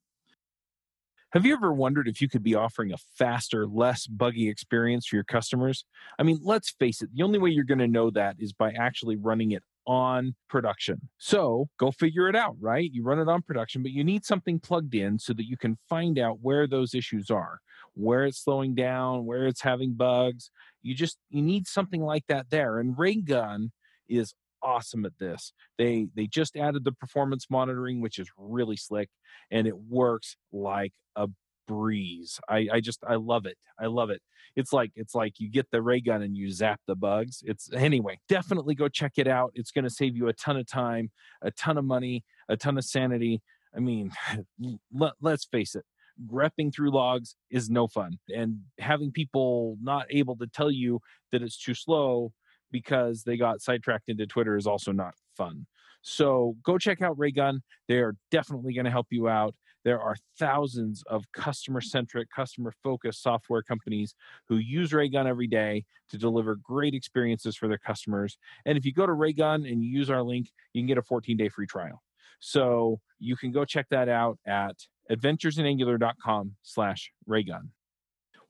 Have 1.31 1.45
you 1.45 1.55
ever 1.55 1.73
wondered 1.73 2.09
if 2.09 2.21
you 2.21 2.29
could 2.29 2.43
be 2.43 2.55
offering 2.55 2.93
a 2.93 2.97
faster, 2.97 3.67
less 3.67 4.07
buggy 4.07 4.49
experience 4.49 5.07
for 5.07 5.17
your 5.17 5.25
customers? 5.25 5.85
I 6.19 6.23
mean, 6.23 6.39
let's 6.43 6.71
face 6.71 7.03
it, 7.03 7.11
the 7.15 7.23
only 7.25 7.39
way 7.39 7.51
you're 7.51 7.65
going 7.65 7.79
to 7.79 7.89
know 7.89 8.11
that 8.11 8.37
is 8.39 8.53
by 8.53 8.73
actually 8.73 9.17
running 9.17 9.51
it 9.51 9.63
on 9.87 10.35
production. 10.49 11.01
So 11.19 11.69
go 11.79 11.91
figure 11.91 12.29
it 12.29 12.37
out, 12.37 12.57
right? 12.61 12.91
You 12.93 13.03
run 13.03 13.19
it 13.19 13.29
on 13.29 13.43
production, 13.43 13.83
but 13.83 13.93
you 13.93 14.05
need 14.05 14.25
something 14.25 14.61
plugged 14.61 14.95
in 14.95 15.19
so 15.19 15.33
that 15.35 15.47
you 15.47 15.57
can 15.57 15.79
find 15.89 16.19
out 16.19 16.39
where 16.43 16.67
those 16.67 16.95
issues 16.95 17.31
are, 17.31 17.59
where 17.97 18.27
it's 18.27 18.43
slowing 18.43 18.75
down, 18.75 19.25
where 19.25 19.47
it's 19.47 19.63
having 19.63 19.95
bugs. 19.95 20.51
You 20.83 20.95
just 20.95 21.19
you 21.31 21.43
need 21.43 21.67
something 21.67 22.03
like 22.03 22.25
that 22.29 22.47
there. 22.51 22.79
And 22.79 22.97
Raygun 22.97 23.73
is 24.09 24.35
awesome 24.63 25.05
at 25.05 25.19
this. 25.19 25.53
They 25.79 26.09
they 26.15 26.27
just 26.27 26.57
added 26.57 26.85
the 26.85 26.93
performance 26.93 27.47
monitoring, 27.51 28.01
which 28.01 28.19
is 28.19 28.29
really 28.37 28.77
slick, 28.77 29.09
and 29.51 29.67
it 29.67 29.77
works 29.77 30.37
like 30.53 30.93
a 31.17 31.29
breeze. 31.67 32.39
I, 32.49 32.69
I 32.73 32.81
just 32.81 33.03
I 33.07 33.17
love 33.17 33.47
it. 33.47 33.57
I 33.79 33.87
love 33.87 34.11
it. 34.11 34.21
It's 34.55 34.73
like 34.73 34.93
it's 34.95 35.15
like 35.15 35.35
you 35.39 35.51
get 35.51 35.71
the 35.71 35.83
ray 35.83 36.01
gun 36.01 36.23
and 36.23 36.37
you 36.37 36.51
zap 36.51 36.81
the 36.87 36.97
bugs. 36.97 37.43
It's 37.45 37.73
anyway, 37.73 38.19
definitely 38.29 38.75
go 38.75 38.89
check 38.89 39.13
it 39.17 39.27
out. 39.27 39.53
It's 39.55 39.71
gonna 39.71 39.91
save 39.91 40.17
you 40.17 40.29
a 40.29 40.33
ton 40.35 40.57
of 40.57 40.67
time, 40.67 41.11
a 41.43 41.51
ton 41.51 41.79
of 41.79 41.85
money, 41.85 42.25
a 42.49 42.57
ton 42.57 42.79
of 42.79 42.85
sanity. 42.85 43.43
I 43.75 43.81
mean, 43.81 44.11
let, 44.93 45.13
let's 45.21 45.45
face 45.45 45.75
it, 45.75 45.85
grepping 46.27 46.75
through 46.75 46.91
logs 46.91 47.37
is 47.51 47.69
no 47.69 47.87
fun. 47.87 48.19
And 48.35 48.61
having 48.79 49.12
people 49.12 49.77
not 49.81 50.07
able 50.11 50.37
to 50.37 50.47
tell 50.47 50.71
you 50.71 51.01
that 51.33 51.43
it's 51.43 51.59
too 51.59 51.75
slow 51.75 52.33
because 52.71 53.23
they 53.23 53.37
got 53.37 53.61
sidetracked 53.61 54.09
into 54.09 54.27
Twitter 54.27 54.57
is 54.57 54.67
also 54.67 54.93
not 54.93 55.14
fun. 55.37 55.67
So 56.03 56.57
go 56.62 56.79
check 56.79 57.03
out 57.03 57.19
Raygun. 57.19 57.62
They 57.89 57.99
are 57.99 58.14
definitely 58.31 58.75
going 58.75 58.85
to 58.85 58.91
help 58.91 59.09
you 59.11 59.29
out. 59.29 59.55
There 59.85 60.01
are 60.01 60.17
thousands 60.39 61.05
of 61.07 61.25
customer 61.33 61.81
centric, 61.81 62.29
customer 62.35 62.73
focused 62.83 63.23
software 63.23 63.62
companies 63.62 64.14
who 64.49 64.57
use 64.57 64.93
Raygun 64.93 65.29
every 65.29 65.47
day 65.47 65.85
to 66.11 66.19
deliver 66.19 66.57
great 66.57 66.95
experiences 66.95 67.57
for 67.57 67.69
their 67.69 67.79
customers. 67.79 68.37
And 68.64 68.77
if 68.77 68.85
you 68.85 68.93
go 68.93 69.07
to 69.07 69.12
Raygun 69.12 69.64
and 69.64 69.83
you 69.83 69.91
use 69.91 70.11
our 70.11 70.23
link, 70.23 70.51
you 70.73 70.83
can 70.83 70.89
get 70.89 70.99
a 70.99 71.03
14 71.03 71.37
day 71.37 71.49
free 71.49 71.67
trial. 71.67 72.03
So 72.41 73.01
you 73.19 73.37
can 73.37 73.53
go 73.53 73.64
check 73.64 73.87
that 73.91 74.09
out 74.09 74.39
at 74.47 74.77
adventuresinangular.com 75.11 76.57
slash 76.63 77.13
Raygun. 77.27 77.71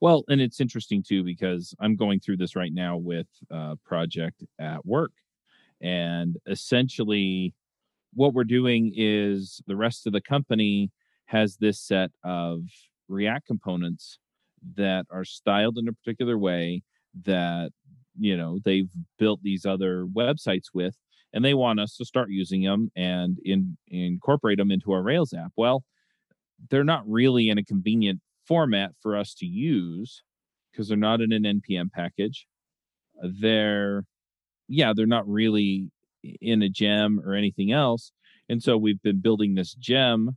Well, 0.00 0.24
and 0.28 0.40
it's 0.40 0.60
interesting 0.60 1.02
too 1.02 1.24
because 1.24 1.74
I'm 1.80 1.96
going 1.96 2.20
through 2.20 2.36
this 2.36 2.56
right 2.56 2.72
now 2.72 2.96
with 2.96 3.28
a 3.50 3.76
project 3.84 4.44
at 4.58 4.84
work. 4.84 5.12
And 5.80 6.36
essentially, 6.46 7.54
what 8.14 8.34
we're 8.34 8.44
doing 8.44 8.92
is 8.94 9.60
the 9.66 9.76
rest 9.76 10.06
of 10.06 10.12
the 10.12 10.20
company 10.20 10.90
has 11.26 11.56
this 11.56 11.80
set 11.80 12.10
of 12.24 12.62
React 13.08 13.46
components 13.46 14.18
that 14.74 15.06
are 15.10 15.24
styled 15.24 15.78
in 15.78 15.88
a 15.88 15.92
particular 15.92 16.38
way 16.38 16.82
that, 17.24 17.70
you 18.18 18.36
know, 18.36 18.58
they've 18.64 18.90
built 19.18 19.42
these 19.42 19.66
other 19.66 20.06
websites 20.06 20.66
with, 20.72 20.96
and 21.32 21.44
they 21.44 21.54
want 21.54 21.80
us 21.80 21.96
to 21.96 22.04
start 22.04 22.30
using 22.30 22.62
them 22.62 22.90
and 22.96 23.38
in, 23.44 23.76
incorporate 23.88 24.58
them 24.58 24.70
into 24.70 24.92
our 24.92 25.02
Rails 25.02 25.34
app. 25.34 25.52
Well, 25.56 25.84
they're 26.70 26.84
not 26.84 27.02
really 27.06 27.48
in 27.48 27.58
a 27.58 27.64
convenient 27.64 28.20
format 28.46 28.92
for 29.00 29.16
us 29.16 29.34
to 29.34 29.46
use 29.46 30.22
because 30.70 30.88
they're 30.88 30.96
not 30.96 31.20
in 31.20 31.32
an 31.32 31.60
npm 31.60 31.90
package. 31.92 32.46
They're 33.22 34.04
yeah 34.68 34.92
they're 34.94 35.06
not 35.06 35.28
really 35.28 35.90
in 36.40 36.62
a 36.62 36.68
gem 36.68 37.20
or 37.24 37.34
anything 37.34 37.70
else 37.70 38.10
and 38.48 38.62
so 38.62 38.76
we've 38.76 39.02
been 39.02 39.20
building 39.20 39.54
this 39.54 39.74
gem 39.74 40.36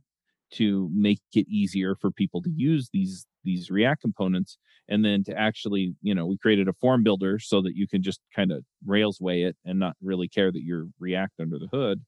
to 0.52 0.90
make 0.92 1.20
it 1.34 1.46
easier 1.48 1.94
for 1.94 2.10
people 2.10 2.42
to 2.42 2.50
use 2.50 2.90
these 2.92 3.26
these 3.44 3.70
react 3.70 4.00
components 4.00 4.58
and 4.88 5.04
then 5.04 5.22
to 5.24 5.34
actually 5.36 5.94
you 6.02 6.14
know 6.14 6.26
we 6.26 6.36
created 6.36 6.68
a 6.68 6.72
form 6.74 7.02
builder 7.02 7.38
so 7.38 7.62
that 7.62 7.76
you 7.76 7.86
can 7.88 8.02
just 8.02 8.20
kind 8.34 8.52
of 8.52 8.64
rails 8.84 9.20
way 9.20 9.42
it 9.42 9.56
and 9.64 9.78
not 9.78 9.96
really 10.02 10.28
care 10.28 10.50
that 10.50 10.62
you're 10.62 10.86
react 10.98 11.34
under 11.40 11.58
the 11.58 11.68
hood. 11.72 12.02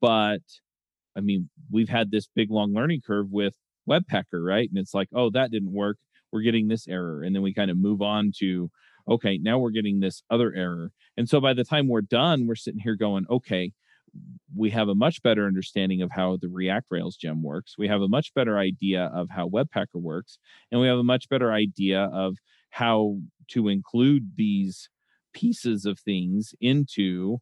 But 0.00 0.42
i 1.16 1.20
mean 1.20 1.48
we've 1.70 1.88
had 1.88 2.10
this 2.10 2.28
big 2.34 2.50
long 2.50 2.72
learning 2.72 3.00
curve 3.06 3.30
with 3.30 3.54
Webpacker, 3.90 4.44
right? 4.44 4.68
And 4.68 4.78
it's 4.78 4.94
like, 4.94 5.08
oh, 5.14 5.30
that 5.30 5.50
didn't 5.50 5.72
work. 5.72 5.98
We're 6.32 6.42
getting 6.42 6.68
this 6.68 6.86
error. 6.86 7.22
And 7.22 7.34
then 7.34 7.42
we 7.42 7.52
kind 7.52 7.70
of 7.70 7.76
move 7.76 8.00
on 8.00 8.32
to, 8.38 8.70
okay, 9.08 9.38
now 9.38 9.58
we're 9.58 9.70
getting 9.70 10.00
this 10.00 10.22
other 10.30 10.54
error. 10.54 10.92
And 11.16 11.28
so 11.28 11.40
by 11.40 11.54
the 11.54 11.64
time 11.64 11.88
we're 11.88 12.00
done, 12.02 12.46
we're 12.46 12.54
sitting 12.54 12.80
here 12.80 12.94
going, 12.94 13.26
okay, 13.28 13.72
we 14.56 14.70
have 14.70 14.88
a 14.88 14.94
much 14.94 15.22
better 15.22 15.46
understanding 15.46 16.02
of 16.02 16.10
how 16.12 16.36
the 16.36 16.48
React 16.48 16.86
Rails 16.90 17.16
gem 17.16 17.42
works. 17.42 17.76
We 17.78 17.88
have 17.88 18.00
a 18.00 18.08
much 18.08 18.32
better 18.34 18.58
idea 18.58 19.10
of 19.14 19.28
how 19.30 19.48
Webpacker 19.48 19.86
works. 19.94 20.38
And 20.70 20.80
we 20.80 20.86
have 20.88 20.98
a 20.98 21.04
much 21.04 21.28
better 21.28 21.52
idea 21.52 22.02
of 22.12 22.36
how 22.70 23.18
to 23.48 23.68
include 23.68 24.32
these 24.36 24.88
pieces 25.32 25.84
of 25.84 25.98
things 25.98 26.54
into 26.60 27.38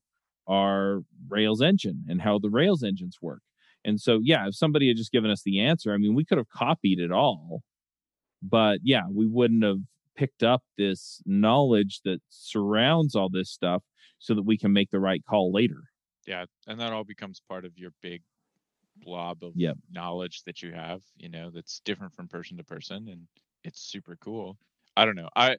our 0.46 1.02
Rails 1.28 1.60
engine 1.62 2.04
and 2.08 2.22
how 2.22 2.38
the 2.38 2.50
Rails 2.50 2.82
engines 2.82 3.18
work. 3.20 3.42
And 3.88 4.00
so, 4.00 4.20
yeah, 4.22 4.48
if 4.48 4.54
somebody 4.54 4.88
had 4.88 4.98
just 4.98 5.12
given 5.12 5.30
us 5.30 5.42
the 5.42 5.60
answer, 5.60 5.94
I 5.94 5.96
mean, 5.96 6.14
we 6.14 6.24
could 6.24 6.38
have 6.38 6.50
copied 6.50 7.00
it 7.00 7.10
all, 7.10 7.62
but 8.42 8.80
yeah, 8.82 9.04
we 9.10 9.26
wouldn't 9.26 9.64
have 9.64 9.78
picked 10.14 10.42
up 10.42 10.62
this 10.76 11.22
knowledge 11.24 12.00
that 12.04 12.20
surrounds 12.28 13.14
all 13.14 13.30
this 13.30 13.50
stuff 13.50 13.82
so 14.18 14.34
that 14.34 14.42
we 14.42 14.58
can 14.58 14.72
make 14.72 14.90
the 14.90 15.00
right 15.00 15.24
call 15.24 15.52
later. 15.52 15.84
Yeah, 16.26 16.44
and 16.66 16.78
that 16.80 16.92
all 16.92 17.04
becomes 17.04 17.40
part 17.48 17.64
of 17.64 17.78
your 17.78 17.92
big 18.02 18.22
blob 18.96 19.42
of 19.42 19.52
yep. 19.54 19.76
knowledge 19.90 20.42
that 20.44 20.60
you 20.60 20.72
have, 20.72 21.02
you 21.16 21.28
know, 21.28 21.50
that's 21.50 21.80
different 21.84 22.12
from 22.12 22.28
person 22.28 22.56
to 22.58 22.64
person 22.64 23.08
and 23.08 23.26
it's 23.64 23.80
super 23.80 24.16
cool. 24.20 24.58
I 24.96 25.04
don't 25.04 25.16
know. 25.16 25.30
I 25.34 25.56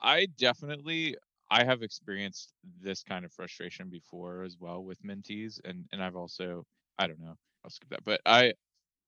I 0.00 0.26
definitely 0.36 1.16
I 1.50 1.64
have 1.64 1.82
experienced 1.82 2.52
this 2.80 3.02
kind 3.02 3.24
of 3.24 3.32
frustration 3.32 3.88
before 3.88 4.42
as 4.42 4.56
well 4.58 4.82
with 4.84 5.02
mentees 5.02 5.60
and 5.64 5.86
and 5.92 6.02
I've 6.02 6.16
also 6.16 6.66
I 6.98 7.06
don't 7.06 7.20
know. 7.20 7.36
I'll 7.64 7.70
skip 7.70 7.90
that. 7.90 8.04
But 8.04 8.20
I 8.26 8.54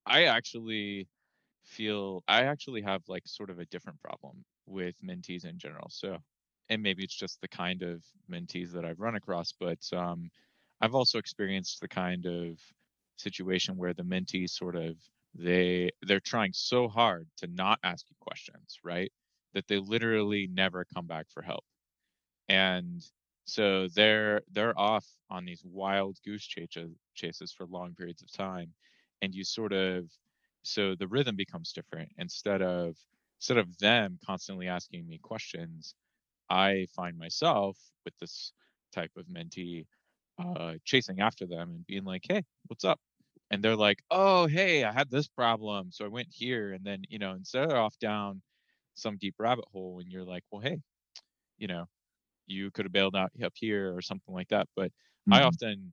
I 0.06 0.24
actually 0.26 1.08
feel 1.64 2.24
I 2.28 2.44
actually 2.44 2.82
have 2.82 3.02
like 3.08 3.24
sort 3.26 3.50
of 3.50 3.58
a 3.58 3.66
different 3.66 4.00
problem 4.00 4.44
with 4.66 5.00
mentees 5.02 5.44
in 5.46 5.58
general. 5.58 5.88
So 5.90 6.18
and 6.70 6.82
maybe 6.82 7.04
it's 7.04 7.16
just 7.16 7.40
the 7.40 7.48
kind 7.48 7.82
of 7.82 8.04
mentees 8.30 8.72
that 8.72 8.84
I've 8.84 9.00
run 9.00 9.16
across, 9.16 9.52
but 9.52 9.80
um 9.92 10.30
I've 10.80 10.94
also 10.94 11.18
experienced 11.18 11.80
the 11.80 11.88
kind 11.88 12.26
of 12.26 12.60
situation 13.18 13.76
where 13.76 13.94
the 13.94 14.02
mentees 14.04 14.50
sort 14.50 14.76
of 14.76 14.98
they 15.34 15.90
they're 16.02 16.20
trying 16.20 16.52
so 16.52 16.88
hard 16.88 17.28
to 17.38 17.46
not 17.48 17.78
ask 17.82 18.08
you 18.10 18.16
questions, 18.20 18.78
right? 18.84 19.12
That 19.54 19.66
they 19.68 19.78
literally 19.78 20.48
never 20.48 20.84
come 20.94 21.06
back 21.06 21.28
for 21.30 21.42
help. 21.42 21.64
And 22.48 23.02
so 23.44 23.88
they're 23.88 24.42
they're 24.52 24.78
off 24.78 25.06
on 25.30 25.44
these 25.44 25.62
wild 25.64 26.18
goose 26.24 26.44
chases 26.46 26.90
chases 27.14 27.52
for 27.52 27.66
long 27.66 27.94
periods 27.94 28.22
of 28.22 28.32
time, 28.32 28.72
and 29.22 29.34
you 29.34 29.44
sort 29.44 29.72
of 29.72 30.10
so 30.62 30.94
the 30.94 31.08
rhythm 31.08 31.36
becomes 31.36 31.72
different. 31.72 32.10
Instead 32.18 32.62
of 32.62 32.96
instead 33.38 33.58
of 33.58 33.76
them 33.78 34.18
constantly 34.24 34.68
asking 34.68 35.06
me 35.06 35.18
questions, 35.18 35.94
I 36.50 36.86
find 36.96 37.18
myself 37.18 37.78
with 38.04 38.16
this 38.18 38.52
type 38.92 39.12
of 39.16 39.26
mentee 39.26 39.86
uh, 40.38 40.74
chasing 40.84 41.20
after 41.20 41.46
them 41.46 41.70
and 41.70 41.86
being 41.86 42.04
like, 42.04 42.24
"Hey, 42.28 42.44
what's 42.68 42.84
up?" 42.84 43.00
And 43.50 43.62
they're 43.64 43.76
like, 43.76 44.02
"Oh, 44.10 44.46
hey, 44.46 44.84
I 44.84 44.92
had 44.92 45.10
this 45.10 45.28
problem, 45.28 45.92
so 45.92 46.04
I 46.04 46.08
went 46.08 46.28
here." 46.32 46.72
And 46.72 46.84
then 46.84 47.02
you 47.10 47.18
know, 47.18 47.32
instead 47.34 47.64
of 47.70 47.72
off 47.72 47.98
down 48.00 48.42
some 48.94 49.18
deep 49.18 49.36
rabbit 49.38 49.66
hole, 49.72 50.00
and 50.00 50.10
you're 50.12 50.24
like, 50.24 50.44
"Well, 50.52 50.62
hey, 50.62 50.80
you 51.58 51.68
know, 51.68 51.86
you 52.46 52.70
could 52.70 52.84
have 52.84 52.92
bailed 52.92 53.16
out 53.16 53.30
up 53.42 53.52
here 53.54 53.96
or 53.96 54.02
something 54.02 54.34
like 54.34 54.48
that. 54.48 54.68
But 54.76 54.88
mm-hmm. 54.88 55.34
I 55.34 55.42
often 55.42 55.92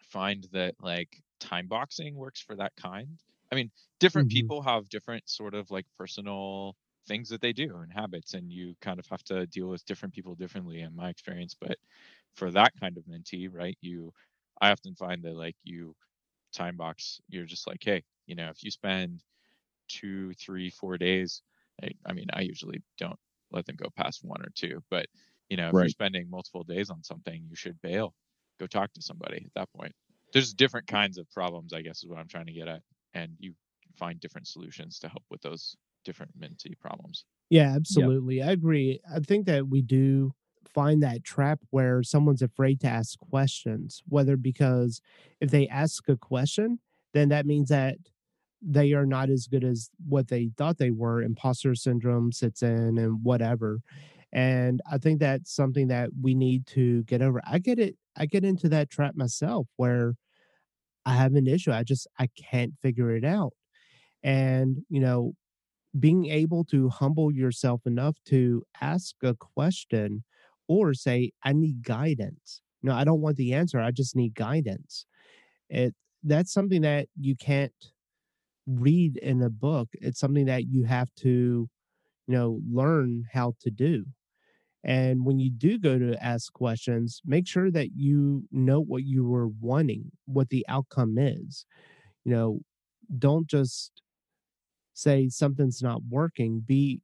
find 0.00 0.46
that 0.52 0.74
like 0.80 1.22
time 1.40 1.66
boxing 1.66 2.14
works 2.14 2.40
for 2.40 2.56
that 2.56 2.72
kind. 2.76 3.18
I 3.50 3.54
mean, 3.54 3.70
different 4.00 4.28
mm-hmm. 4.28 4.36
people 4.36 4.62
have 4.62 4.88
different 4.88 5.28
sort 5.28 5.54
of 5.54 5.70
like 5.70 5.86
personal 5.96 6.76
things 7.06 7.28
that 7.28 7.40
they 7.40 7.52
do 7.52 7.76
and 7.76 7.92
habits, 7.92 8.34
and 8.34 8.50
you 8.50 8.74
kind 8.80 8.98
of 8.98 9.06
have 9.06 9.22
to 9.24 9.46
deal 9.46 9.68
with 9.68 9.84
different 9.86 10.14
people 10.14 10.34
differently 10.34 10.80
in 10.80 10.94
my 10.94 11.08
experience. 11.08 11.54
But 11.58 11.76
for 12.34 12.50
that 12.50 12.72
kind 12.80 12.96
of 12.96 13.04
mentee, 13.04 13.48
right? 13.52 13.76
You, 13.80 14.12
I 14.60 14.70
often 14.70 14.94
find 14.94 15.22
that 15.22 15.36
like 15.36 15.56
you 15.62 15.94
time 16.52 16.76
box, 16.76 17.20
you're 17.28 17.44
just 17.44 17.66
like, 17.66 17.80
hey, 17.82 18.02
you 18.26 18.34
know, 18.34 18.48
if 18.48 18.62
you 18.64 18.70
spend 18.70 19.22
two, 19.88 20.32
three, 20.34 20.70
four 20.70 20.98
days, 20.98 21.42
I, 21.82 21.90
I 22.04 22.12
mean, 22.12 22.26
I 22.32 22.40
usually 22.40 22.82
don't 22.98 23.18
let 23.52 23.66
them 23.66 23.76
go 23.76 23.88
past 23.96 24.24
one 24.24 24.42
or 24.42 24.50
two, 24.54 24.82
but 24.90 25.06
you 25.48 25.56
know, 25.56 25.68
if 25.68 25.72
you're 25.72 25.88
spending 25.88 26.28
multiple 26.30 26.64
days 26.64 26.90
on 26.90 27.02
something, 27.02 27.44
you 27.48 27.56
should 27.56 27.80
bail. 27.82 28.14
Go 28.58 28.66
talk 28.66 28.92
to 28.94 29.02
somebody 29.02 29.44
at 29.44 29.54
that 29.54 29.68
point. 29.76 29.92
There's 30.32 30.54
different 30.54 30.86
kinds 30.86 31.18
of 31.18 31.30
problems, 31.30 31.72
I 31.72 31.82
guess, 31.82 32.02
is 32.02 32.08
what 32.08 32.18
I'm 32.18 32.28
trying 32.28 32.46
to 32.46 32.52
get 32.52 32.68
at, 32.68 32.82
and 33.14 33.32
you 33.38 33.54
find 33.96 34.20
different 34.20 34.48
solutions 34.48 34.98
to 35.00 35.08
help 35.08 35.22
with 35.30 35.42
those 35.42 35.76
different 36.04 36.38
mentee 36.38 36.78
problems. 36.78 37.24
Yeah, 37.50 37.74
absolutely. 37.74 38.42
I 38.42 38.50
agree. 38.50 39.00
I 39.12 39.20
think 39.20 39.46
that 39.46 39.68
we 39.68 39.82
do 39.82 40.32
find 40.68 41.02
that 41.02 41.24
trap 41.24 41.60
where 41.70 42.02
someone's 42.02 42.42
afraid 42.42 42.80
to 42.80 42.88
ask 42.88 43.18
questions, 43.18 44.02
whether 44.08 44.36
because 44.36 45.00
if 45.40 45.50
they 45.50 45.68
ask 45.68 46.08
a 46.08 46.16
question, 46.16 46.80
then 47.14 47.28
that 47.28 47.46
means 47.46 47.68
that 47.68 47.96
they 48.60 48.92
are 48.92 49.06
not 49.06 49.30
as 49.30 49.46
good 49.46 49.64
as 49.64 49.90
what 50.08 50.28
they 50.28 50.50
thought 50.56 50.78
they 50.78 50.90
were. 50.90 51.22
Imposter 51.22 51.74
syndrome 51.74 52.32
sits 52.32 52.62
in 52.62 52.98
and 52.98 53.22
whatever. 53.22 53.80
And 54.36 54.82
I 54.92 54.98
think 54.98 55.20
that's 55.20 55.54
something 55.54 55.88
that 55.88 56.10
we 56.22 56.36
need 56.36 56.68
to 56.68 57.04
get 57.04 57.22
over. 57.22 57.42
I 57.46 57.58
get 57.60 57.80
it. 57.80 57.96
I 58.18 58.26
get 58.26 58.44
into 58.44 58.68
that 58.70 58.90
trap 58.90 59.16
myself 59.16 59.68
where 59.78 60.16
I 61.06 61.14
have 61.14 61.34
an 61.34 61.46
issue. 61.46 61.72
I 61.72 61.84
just 61.84 62.06
I 62.18 62.28
can't 62.36 62.74
figure 62.82 63.14
it 63.16 63.24
out. 63.24 63.52
And, 64.22 64.78
you 64.88 65.00
know, 65.00 65.34
being 65.98 66.26
able 66.26 66.64
to 66.64 66.88
humble 66.90 67.32
yourself 67.32 67.82
enough 67.86 68.16
to 68.26 68.64
ask 68.80 69.16
a 69.22 69.34
question 69.34 70.24
or 70.68 70.94
say 70.94 71.32
i 71.44 71.52
need 71.52 71.82
guidance 71.82 72.62
no 72.82 72.94
i 72.94 73.04
don't 73.04 73.22
want 73.22 73.36
the 73.36 73.54
answer 73.54 73.80
i 73.80 73.90
just 73.90 74.16
need 74.16 74.34
guidance 74.34 75.06
it 75.70 75.94
that's 76.24 76.52
something 76.52 76.82
that 76.82 77.08
you 77.20 77.36
can't 77.36 77.72
read 78.66 79.16
in 79.18 79.42
a 79.42 79.50
book 79.50 79.88
it's 79.94 80.18
something 80.18 80.46
that 80.46 80.66
you 80.66 80.84
have 80.84 81.08
to 81.14 81.68
you 82.26 82.34
know 82.34 82.60
learn 82.70 83.24
how 83.32 83.54
to 83.60 83.70
do 83.70 84.04
and 84.86 85.26
when 85.26 85.40
you 85.40 85.50
do 85.50 85.78
go 85.78 85.98
to 85.98 86.22
ask 86.24 86.52
questions 86.54 87.22
make 87.26 87.48
sure 87.48 87.70
that 87.72 87.90
you 87.96 88.44
know 88.52 88.80
what 88.80 89.04
you 89.04 89.26
were 89.26 89.48
wanting 89.48 90.12
what 90.26 90.50
the 90.50 90.66
outcome 90.68 91.18
is 91.18 91.66
you 92.24 92.32
know 92.32 92.60
don't 93.18 93.48
just 93.48 94.02
say 94.94 95.28
something's 95.28 95.82
not 95.82 96.02
working 96.08 96.60
be 96.60 97.00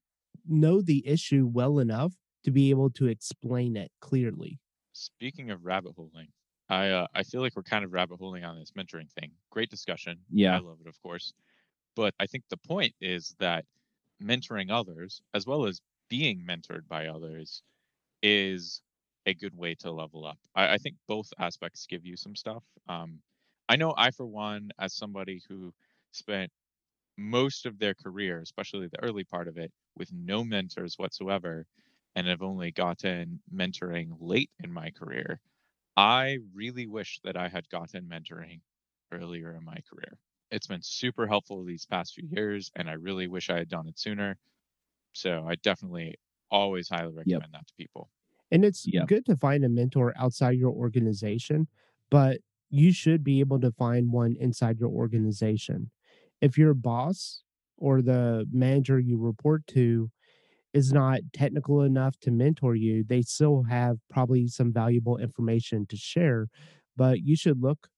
know 0.46 0.80
the 0.82 1.06
issue 1.06 1.48
well 1.50 1.78
enough 1.78 2.14
to 2.44 2.50
be 2.50 2.70
able 2.70 2.90
to 2.90 3.06
explain 3.06 3.76
it 3.76 3.92
clearly 4.00 4.58
Speaking 4.92 5.50
of 5.50 5.64
rabbit 5.64 5.94
holing, 5.96 6.32
I 6.68 6.88
uh, 6.90 7.06
I 7.14 7.22
feel 7.22 7.40
like 7.40 7.56
we're 7.56 7.62
kind 7.62 7.84
of 7.84 7.92
rabbit 7.92 8.18
holing 8.18 8.44
on 8.44 8.58
this 8.58 8.72
mentoring 8.72 9.10
thing. 9.10 9.32
Great 9.50 9.70
discussion. 9.70 10.24
Yeah. 10.30 10.56
I 10.56 10.58
love 10.58 10.80
it, 10.80 10.86
of 10.86 11.00
course. 11.02 11.32
But 11.96 12.14
I 12.20 12.26
think 12.26 12.44
the 12.48 12.56
point 12.58 12.94
is 13.00 13.34
that 13.38 13.66
mentoring 14.22 14.70
others, 14.70 15.22
as 15.34 15.46
well 15.46 15.66
as 15.66 15.80
being 16.08 16.46
mentored 16.46 16.88
by 16.88 17.06
others, 17.08 17.62
is 18.22 18.82
a 19.26 19.34
good 19.34 19.54
way 19.54 19.74
to 19.76 19.90
level 19.92 20.26
up. 20.26 20.38
I, 20.54 20.74
I 20.74 20.78
think 20.78 20.96
both 21.08 21.28
aspects 21.38 21.86
give 21.88 22.04
you 22.04 22.16
some 22.16 22.36
stuff. 22.36 22.64
Um, 22.88 23.20
I 23.68 23.76
know 23.76 23.94
I, 23.96 24.10
for 24.10 24.26
one, 24.26 24.70
as 24.78 24.94
somebody 24.94 25.42
who 25.48 25.72
spent 26.12 26.50
most 27.18 27.66
of 27.66 27.78
their 27.78 27.94
career, 27.94 28.40
especially 28.40 28.88
the 28.88 29.02
early 29.02 29.24
part 29.24 29.48
of 29.48 29.58
it, 29.58 29.72
with 29.96 30.12
no 30.12 30.44
mentors 30.44 30.98
whatsoever, 30.98 31.66
and 32.14 32.26
have 32.26 32.42
only 32.42 32.70
gotten 32.72 33.40
mentoring 33.54 34.16
late 34.20 34.50
in 34.62 34.72
my 34.72 34.90
career, 34.90 35.40
I 35.96 36.38
really 36.54 36.86
wish 36.86 37.20
that 37.24 37.36
I 37.36 37.48
had 37.48 37.68
gotten 37.70 38.08
mentoring 38.08 38.60
earlier 39.12 39.54
in 39.56 39.64
my 39.64 39.78
career. 39.90 40.18
It's 40.50 40.66
been 40.68 40.82
super 40.82 41.26
helpful 41.26 41.64
these 41.64 41.86
past 41.86 42.14
few 42.14 42.28
years, 42.28 42.70
and 42.76 42.88
I 42.90 42.94
really 42.94 43.28
wish 43.28 43.50
I 43.50 43.58
had 43.58 43.68
done 43.70 43.88
it 43.88 43.98
sooner. 43.98 44.38
So 45.14 45.46
I 45.48 45.56
definitely 45.56 46.16
always 46.52 46.88
highly 46.90 47.12
recommend 47.14 47.54
that 47.54 47.66
to 47.68 47.74
people. 47.78 48.10
and 48.52 48.64
it's 48.64 48.86
Yeah. 48.92 49.06
good 49.06 49.24
to 49.26 49.36
find 49.36 49.64
a 49.64 49.68
mentor 49.68 50.12
outside 50.16 50.58
your 50.58 50.72
organization 50.72 51.68
but 52.10 52.40
you 52.70 52.92
should 52.92 53.24
be 53.24 53.40
able 53.40 53.60
to 53.60 53.72
find 53.72 54.12
one 54.12 54.36
inside 54.38 54.78
your 54.80 54.90
organization 54.90 55.90
if 56.40 56.58
your 56.58 56.74
boss 56.74 57.42
or 57.78 58.02
the 58.02 58.46
manager 58.52 59.00
you 59.00 59.18
report 59.18 59.66
to 59.66 60.10
is 60.74 60.92
not 60.92 61.20
technical 61.32 61.82
enough 61.82 62.18
to 62.20 62.30
mentor 62.30 62.74
you 62.74 63.04
they 63.04 63.22
still 63.22 63.64
have 63.64 63.98
probably 64.10 64.46
some 64.48 64.72
valuable 64.72 65.18
information 65.18 65.86
to 65.86 65.96
share 65.96 66.48
but 66.96 67.20
you 67.22 67.36
should 67.36 67.60
look 67.62 67.88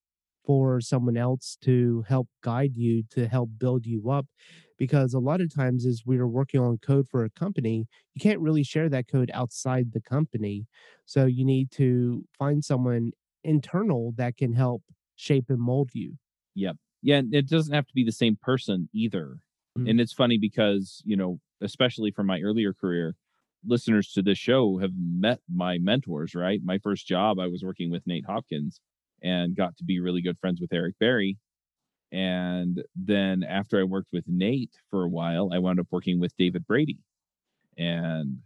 for 0.45 0.79
someone 0.81 1.17
else 1.17 1.57
to 1.61 2.03
help 2.07 2.29
guide 2.41 2.75
you 2.75 3.03
to 3.09 3.27
help 3.27 3.49
build 3.57 3.85
you 3.85 4.09
up 4.11 4.27
because 4.77 5.13
a 5.13 5.19
lot 5.19 5.41
of 5.41 5.53
times 5.53 5.85
as 5.85 6.03
we 6.05 6.17
are 6.17 6.27
working 6.27 6.59
on 6.59 6.77
code 6.77 7.07
for 7.09 7.23
a 7.23 7.29
company 7.29 7.87
you 8.13 8.21
can't 8.21 8.39
really 8.39 8.63
share 8.63 8.89
that 8.89 9.07
code 9.07 9.31
outside 9.33 9.91
the 9.91 10.01
company 10.01 10.67
so 11.05 11.25
you 11.25 11.45
need 11.45 11.71
to 11.71 12.25
find 12.37 12.63
someone 12.63 13.11
internal 13.43 14.11
that 14.17 14.37
can 14.37 14.53
help 14.53 14.83
shape 15.15 15.49
and 15.49 15.59
mold 15.59 15.89
you 15.93 16.17
Yep. 16.55 16.77
Yeah, 17.01 17.21
it 17.31 17.47
doesn't 17.47 17.73
have 17.73 17.87
to 17.87 17.93
be 17.93 18.03
the 18.03 18.11
same 18.11 18.35
person 18.35 18.89
either. 18.93 19.39
Mhm. 19.75 19.87
And 19.87 19.99
it's 19.99 20.13
funny 20.13 20.37
because, 20.37 21.01
you 21.05 21.15
know, 21.15 21.39
especially 21.61 22.11
from 22.11 22.27
my 22.27 22.41
earlier 22.41 22.73
career, 22.73 23.15
listeners 23.63 24.11
to 24.13 24.21
this 24.21 24.37
show 24.37 24.77
have 24.77 24.93
met 24.97 25.41
my 25.53 25.77
mentors, 25.77 26.33
right? 26.35 26.61
My 26.63 26.77
first 26.79 27.07
job, 27.07 27.39
I 27.39 27.47
was 27.47 27.63
working 27.63 27.91
with 27.91 28.07
Nate 28.07 28.25
Hopkins 28.25 28.79
and 29.25 29.55
got 29.55 29.75
to 29.77 29.83
be 29.83 29.99
really 29.99 30.21
good 30.21 30.37
friends 30.37 30.61
with 30.61 30.71
Eric 30.71 30.95
Berry. 30.99 31.37
And 32.11 32.83
then 32.95 33.43
after 33.43 33.79
I 33.79 33.83
worked 33.83 34.09
with 34.13 34.23
Nate 34.27 34.75
for 34.91 35.03
a 35.03 35.09
while, 35.09 35.49
I 35.51 35.57
wound 35.59 35.79
up 35.79 35.87
working 35.91 36.19
with 36.19 36.37
David 36.37 36.65
Brady. 36.67 36.99
And 37.77 38.37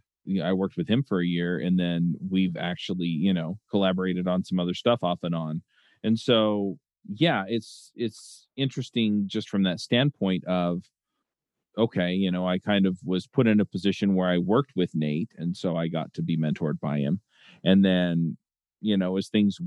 I 0.42 0.52
worked 0.54 0.76
with 0.76 0.88
him 0.88 1.04
for 1.06 1.20
a 1.20 1.26
year 1.26 1.58
and 1.58 1.78
then 1.78 2.14
we've 2.30 2.56
actually, 2.56 3.06
you 3.06 3.32
know, 3.32 3.58
collaborated 3.70 4.26
on 4.26 4.44
some 4.44 4.58
other 4.58 4.74
stuff 4.74 5.02
off 5.02 5.20
and 5.22 5.34
on. 5.34 5.62
And 6.02 6.18
so 6.18 6.78
yeah, 7.08 7.44
it's 7.46 7.92
it's 7.94 8.46
interesting 8.56 9.24
just 9.26 9.48
from 9.48 9.62
that 9.64 9.80
standpoint 9.80 10.44
of 10.46 10.82
okay, 11.78 12.12
you 12.12 12.30
know, 12.30 12.48
I 12.48 12.58
kind 12.58 12.86
of 12.86 12.98
was 13.04 13.26
put 13.26 13.46
in 13.46 13.60
a 13.60 13.64
position 13.64 14.14
where 14.14 14.28
I 14.28 14.38
worked 14.38 14.72
with 14.74 14.94
Nate 14.94 15.30
and 15.36 15.56
so 15.56 15.76
I 15.76 15.88
got 15.88 16.12
to 16.14 16.22
be 16.22 16.36
mentored 16.36 16.80
by 16.80 16.98
him. 16.98 17.20
And 17.64 17.84
then, 17.84 18.36
you 18.80 18.96
know, 18.96 19.16
as 19.16 19.28
things 19.28 19.58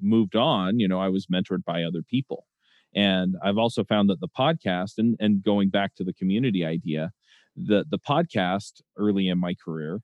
moved 0.00 0.36
on, 0.36 0.78
you 0.78 0.88
know, 0.88 1.00
I 1.00 1.08
was 1.08 1.26
mentored 1.26 1.64
by 1.64 1.82
other 1.82 2.02
people. 2.02 2.46
And 2.94 3.36
I've 3.42 3.58
also 3.58 3.84
found 3.84 4.08
that 4.10 4.20
the 4.20 4.28
podcast 4.28 4.98
and 4.98 5.16
and 5.18 5.42
going 5.42 5.70
back 5.70 5.94
to 5.96 6.04
the 6.04 6.12
community 6.12 6.64
idea, 6.64 7.12
the 7.56 7.84
the 7.88 7.98
podcast 7.98 8.82
early 8.96 9.28
in 9.28 9.38
my 9.38 9.54
career, 9.54 10.00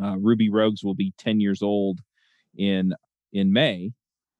uh, 0.00 0.16
Ruby 0.18 0.48
Rogues 0.50 0.82
will 0.82 0.94
be 0.94 1.12
10 1.18 1.40
years 1.40 1.62
old 1.62 2.00
in 2.56 2.94
in 3.32 3.52
May, 3.52 3.92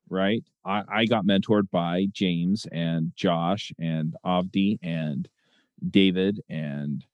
right? 0.09 0.43
I, 0.65 0.83
I 0.89 1.05
got 1.05 1.27
mentored 1.27 1.71
by 1.71 2.07
James 2.13 2.67
and 2.73 3.13
Josh 3.15 3.73
and 3.79 4.15
Avdi 4.25 4.79
and 4.83 5.29
David 5.91 6.41
and 6.49 7.05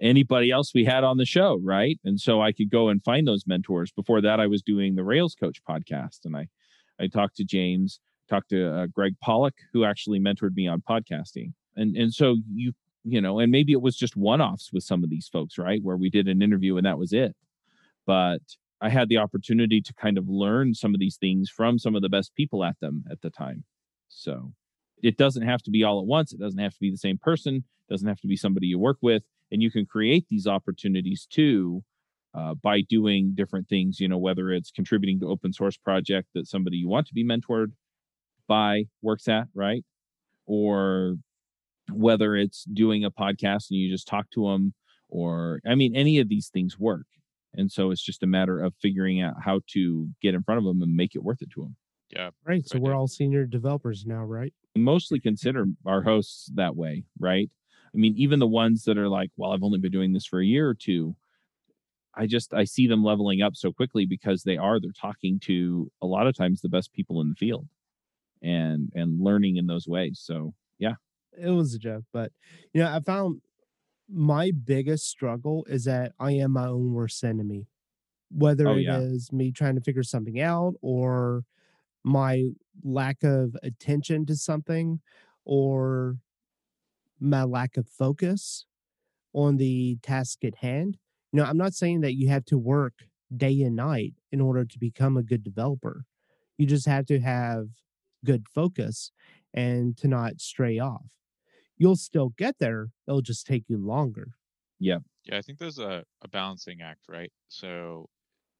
anybody 0.00 0.50
else 0.50 0.72
we 0.74 0.84
had 0.84 1.04
on 1.04 1.16
the 1.16 1.24
show, 1.24 1.60
right? 1.62 1.98
And 2.04 2.20
so 2.20 2.40
I 2.40 2.52
could 2.52 2.70
go 2.70 2.88
and 2.88 3.02
find 3.02 3.26
those 3.26 3.46
mentors. 3.46 3.92
Before 3.92 4.20
that, 4.20 4.40
I 4.40 4.46
was 4.46 4.62
doing 4.62 4.94
the 4.94 5.04
Rails 5.04 5.34
Coach 5.34 5.60
podcast, 5.68 6.24
and 6.24 6.36
I 6.36 6.48
I 6.98 7.08
talked 7.08 7.36
to 7.36 7.44
James, 7.44 8.00
talked 8.28 8.50
to 8.50 8.74
uh, 8.74 8.86
Gregg 8.86 9.16
Pollack, 9.22 9.54
who 9.72 9.84
actually 9.84 10.18
mentored 10.18 10.54
me 10.54 10.66
on 10.66 10.82
podcasting, 10.88 11.52
and 11.74 11.96
and 11.96 12.12
so 12.12 12.36
you 12.52 12.72
you 13.04 13.20
know, 13.20 13.38
and 13.38 13.52
maybe 13.52 13.72
it 13.72 13.80
was 13.80 13.96
just 13.96 14.16
one 14.16 14.40
offs 14.40 14.72
with 14.72 14.82
some 14.82 15.04
of 15.04 15.10
these 15.10 15.28
folks, 15.28 15.58
right, 15.58 15.80
where 15.82 15.96
we 15.96 16.10
did 16.10 16.26
an 16.26 16.42
interview 16.42 16.76
and 16.76 16.84
that 16.84 16.98
was 16.98 17.12
it, 17.12 17.36
but 18.04 18.40
I 18.80 18.88
had 18.88 19.08
the 19.08 19.18
opportunity 19.18 19.80
to 19.80 19.94
kind 19.94 20.18
of 20.18 20.28
learn 20.28 20.74
some 20.74 20.92
of 20.92 21.00
these 21.00 21.16
things 21.16 21.48
from 21.48 21.78
some 21.78 21.94
of 21.94 22.02
the 22.02 22.08
best 22.08 22.34
people 22.34 22.64
at 22.64 22.78
them 22.80 23.04
at 23.10 23.22
the 23.22 23.30
time. 23.30 23.64
So 24.08 24.52
it 25.02 25.16
doesn't 25.16 25.46
have 25.46 25.62
to 25.62 25.70
be 25.70 25.82
all 25.84 26.00
at 26.00 26.06
once. 26.06 26.32
It 26.32 26.40
doesn't 26.40 26.58
have 26.58 26.74
to 26.74 26.80
be 26.80 26.90
the 26.90 26.96
same 26.96 27.18
person. 27.18 27.56
It 27.56 27.92
doesn't 27.92 28.08
have 28.08 28.20
to 28.20 28.26
be 28.26 28.36
somebody 28.36 28.66
you 28.66 28.78
work 28.78 28.98
with. 29.00 29.22
And 29.50 29.62
you 29.62 29.70
can 29.70 29.86
create 29.86 30.26
these 30.28 30.46
opportunities 30.46 31.26
too 31.30 31.82
uh, 32.34 32.54
by 32.54 32.82
doing 32.82 33.32
different 33.34 33.68
things, 33.68 34.00
you 34.00 34.08
know, 34.08 34.18
whether 34.18 34.50
it's 34.50 34.70
contributing 34.70 35.20
to 35.20 35.28
open 35.28 35.52
source 35.52 35.76
project 35.76 36.28
that 36.34 36.46
somebody 36.46 36.76
you 36.76 36.88
want 36.88 37.06
to 37.06 37.14
be 37.14 37.24
mentored 37.24 37.72
by 38.48 38.84
works 39.02 39.28
at, 39.28 39.46
right? 39.54 39.84
Or 40.46 41.16
whether 41.92 42.36
it's 42.36 42.64
doing 42.64 43.04
a 43.04 43.10
podcast 43.10 43.70
and 43.70 43.78
you 43.78 43.88
just 43.88 44.08
talk 44.08 44.30
to 44.30 44.48
them 44.48 44.74
or 45.08 45.60
I 45.66 45.76
mean 45.76 45.94
any 45.94 46.18
of 46.18 46.28
these 46.28 46.48
things 46.48 46.78
work. 46.78 47.06
And 47.54 47.70
so 47.70 47.90
it's 47.90 48.02
just 48.02 48.22
a 48.22 48.26
matter 48.26 48.60
of 48.60 48.74
figuring 48.82 49.22
out 49.22 49.34
how 49.42 49.60
to 49.68 50.08
get 50.20 50.34
in 50.34 50.42
front 50.42 50.58
of 50.58 50.64
them 50.64 50.82
and 50.82 50.94
make 50.94 51.14
it 51.14 51.22
worth 51.22 51.40
it 51.40 51.50
to 51.52 51.62
them. 51.62 51.76
Yeah. 52.10 52.30
right 52.44 52.66
so 52.66 52.74
Right, 52.74 52.82
we're 52.82 52.94
all 52.94 53.08
senior 53.08 53.46
developers 53.46 54.06
now 54.06 54.22
right 54.22 54.52
mostly 54.76 55.20
consider 55.20 55.66
our 55.84 56.02
hosts 56.02 56.50
that 56.54 56.76
way, 56.76 57.04
right? 57.18 57.50
I 57.96 57.98
mean, 57.98 58.14
even 58.18 58.40
the 58.40 58.46
ones 58.48 58.84
that 58.84 58.98
are 58.98 59.08
like, 59.08 59.30
well, 59.38 59.52
I've 59.52 59.64
only 59.64 59.80
been 59.80 59.92
doing 59.92 60.12
this 60.12 60.26
for 60.26 60.40
a 60.40 60.46
year 60.46 60.68
or 60.68 60.74
two. 60.74 61.16
I 62.14 62.26
just 62.26 62.54
I 62.54 62.64
see 62.64 62.86
them 62.86 63.04
leveling 63.04 63.42
up 63.42 63.56
so 63.56 63.72
quickly 63.72 64.06
because 64.06 64.42
they 64.42 64.56
are 64.56 64.80
they're 64.80 64.90
talking 64.92 65.38
to 65.40 65.90
a 66.00 66.06
lot 66.06 66.26
of 66.26 66.34
times 66.36 66.60
the 66.60 66.68
best 66.68 66.92
people 66.92 67.20
in 67.20 67.28
the 67.28 67.34
field 67.34 67.68
and 68.42 68.90
and 68.94 69.20
learning 69.20 69.56
in 69.56 69.66
those 69.66 69.88
ways. 69.88 70.20
So 70.22 70.54
yeah. 70.78 70.94
It 71.38 71.50
was 71.50 71.74
a 71.74 71.78
joke, 71.78 72.04
but 72.12 72.32
you 72.72 72.82
know, 72.82 72.90
I 72.94 73.00
found 73.00 73.42
my 74.08 74.52
biggest 74.52 75.08
struggle 75.08 75.66
is 75.68 75.84
that 75.84 76.12
I 76.20 76.32
am 76.32 76.52
my 76.52 76.66
own 76.68 76.92
worst 76.94 77.24
enemy. 77.24 77.68
Whether 78.30 78.68
Oh, 78.68 78.76
it 78.76 78.82
yeah. 78.82 78.98
is 79.00 79.32
me 79.32 79.52
trying 79.52 79.76
to 79.76 79.82
figure 79.82 80.02
something 80.04 80.40
out 80.40 80.74
or 80.82 81.44
my 82.04 82.50
lack 82.84 83.24
of 83.24 83.56
attention 83.62 84.26
to 84.26 84.36
something 84.36 85.00
or 85.44 86.18
my 87.20 87.44
lack 87.44 87.76
of 87.76 87.88
focus 87.88 88.66
on 89.34 89.56
the 89.56 89.98
task 90.02 90.44
at 90.44 90.56
hand. 90.56 90.98
You 91.32 91.38
know, 91.38 91.44
I'm 91.44 91.56
not 91.58 91.74
saying 91.74 92.00
that 92.02 92.14
you 92.14 92.28
have 92.28 92.44
to 92.46 92.58
work 92.58 93.04
day 93.36 93.62
and 93.62 93.76
night 93.76 94.14
in 94.32 94.40
order 94.40 94.64
to 94.64 94.78
become 94.78 95.16
a 95.16 95.22
good 95.22 95.42
developer. 95.44 96.04
You 96.58 96.66
just 96.66 96.86
have 96.86 97.06
to 97.06 97.20
have 97.20 97.68
good 98.24 98.46
focus 98.54 99.12
and 99.54 99.96
to 99.98 100.08
not 100.08 100.40
stray 100.40 100.78
off. 100.78 101.12
You'll 101.76 101.96
still 101.96 102.30
get 102.30 102.58
there, 102.58 102.90
it'll 103.08 103.22
just 103.22 103.46
take 103.46 103.68
you 103.68 103.78
longer. 103.78 104.32
Yeah, 104.78 104.98
Yeah, 105.24 105.38
I 105.38 105.42
think 105.42 105.58
there's 105.58 105.78
a, 105.78 106.04
a 106.22 106.28
balancing 106.28 106.80
act, 106.82 107.06
right? 107.08 107.32
So 107.48 108.08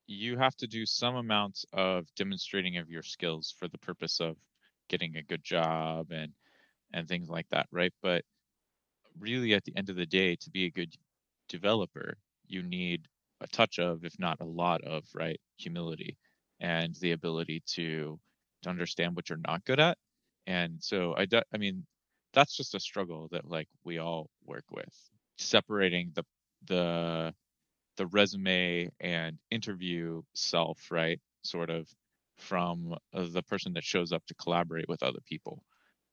you 0.07 0.39
have 0.39 0.57
to 0.59 0.67
do 0.69 0.87
some 0.87 1.17
amount 1.17 1.65
of 1.73 2.15
demonstrating 2.17 2.79
of 2.79 2.91
your 2.91 3.03
skills 3.03 3.53
for 3.59 3.69
the 3.69 3.79
purpose 3.79 4.21
of 4.21 4.39
getting 4.89 5.17
a 5.17 5.23
good 5.25 5.45
job 5.45 6.11
and 6.13 6.35
and 6.93 7.09
things 7.09 7.29
like 7.31 7.49
that, 7.51 7.69
right? 7.73 7.95
But 8.03 8.25
really 9.19 9.55
at 9.55 9.65
the 9.65 9.77
end 9.77 9.91
of 9.91 9.97
the 9.97 10.07
day, 10.07 10.37
to 10.37 10.51
be 10.51 10.65
a 10.67 10.71
good 10.71 10.95
developer, 11.49 12.19
you 12.47 12.63
need 12.63 13.09
a 13.41 13.47
touch 13.49 13.79
of, 13.79 14.05
if 14.05 14.19
not 14.19 14.41
a 14.41 14.45
lot 14.45 14.83
of, 14.85 15.05
right, 15.15 15.41
humility 15.57 16.17
and 16.61 16.95
the 16.97 17.13
ability 17.13 17.63
to 17.67 18.19
to 18.63 18.71
understand 18.71 19.15
what 19.15 19.29
you're 19.29 19.39
not 19.47 19.65
good 19.65 19.79
at. 19.81 19.99
And 20.47 20.83
so 20.83 21.15
I 21.17 21.27
do, 21.27 21.43
I 21.55 21.59
mean, 21.59 21.85
that's 22.33 22.57
just 22.57 22.75
a 22.75 22.81
struggle 22.81 23.29
that 23.33 23.49
like 23.49 23.69
we 23.85 23.99
all 23.99 24.31
work 24.45 24.65
with. 24.71 24.95
Separating 25.39 26.13
the 26.15 26.25
the 26.67 27.35
the 27.97 28.07
resume 28.09 28.91
and 29.01 29.39
interview 29.51 30.23
self 30.35 30.91
right 30.91 31.21
sort 31.43 31.71
of 31.71 31.89
from 32.39 32.95
uh, 33.15 33.27
the 33.31 33.43
person 33.43 33.73
that 33.75 33.85
shows 33.85 34.13
up 34.13 34.25
to 34.27 34.35
collaborate 34.35 34.89
with 34.89 35.03
other 35.03 35.21
people. 35.27 35.63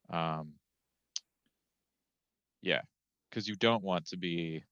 Um 0.10 0.54
yeah 2.62 2.82
because 3.34 3.48
you 3.50 3.56
don't 3.58 3.84
want 3.84 4.08
to 4.08 4.18
be 4.18 4.64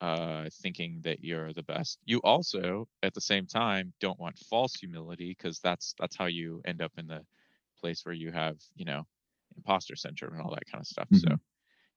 uh 0.00 0.48
thinking 0.62 1.00
that 1.02 1.24
you're 1.24 1.52
the 1.54 1.62
best. 1.64 2.00
You 2.06 2.20
also 2.24 2.88
at 3.02 3.14
the 3.14 3.22
same 3.22 3.46
time 3.46 3.94
don't 4.00 4.20
want 4.20 4.38
false 4.38 4.74
humility 4.76 5.30
because 5.30 5.60
that's 5.60 5.94
that's 5.98 6.16
how 6.16 6.26
you 6.26 6.62
end 6.66 6.82
up 6.82 6.92
in 6.98 7.06
the 7.08 7.26
place 7.80 8.04
where 8.06 8.14
you 8.14 8.32
have 8.32 8.58
you 8.76 8.84
know 8.86 9.04
imposter 9.56 9.96
syndrome 9.96 10.34
and 10.34 10.42
all 10.42 10.52
that 10.54 10.66
kind 10.70 10.82
of 10.82 10.88
stuff. 10.88 11.08
So 11.12 11.28
Mhm. 11.28 11.40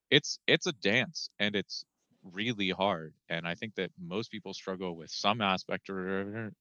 it's 0.10 0.40
it's 0.48 0.68
a 0.68 0.74
dance 0.74 1.30
and 1.40 1.56
it's 1.56 1.86
really 2.24 2.70
hard 2.70 3.16
and 3.30 3.48
i 3.48 3.56
think 3.56 3.74
that 3.76 3.92
most 3.98 4.32
people 4.32 4.54
struggle 4.54 4.96
with 4.96 5.10
some 5.10 5.42
aspect 5.42 5.90
or 5.90 6.52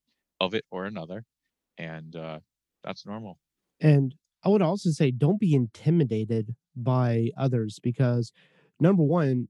of 0.40 0.55
it 0.55 0.64
or 0.70 0.86
another 0.86 1.24
and 1.78 2.16
uh 2.16 2.40
that's 2.84 3.07
normal. 3.07 3.38
And 3.80 4.14
I 4.44 4.48
would 4.48 4.62
also 4.62 4.90
say 4.90 5.11
don't 5.11 5.40
be 5.40 5.55
intimidated 5.55 6.57
by 6.76 7.30
others 7.36 7.78
because 7.82 8.32
number 8.81 9.03
one, 9.03 9.49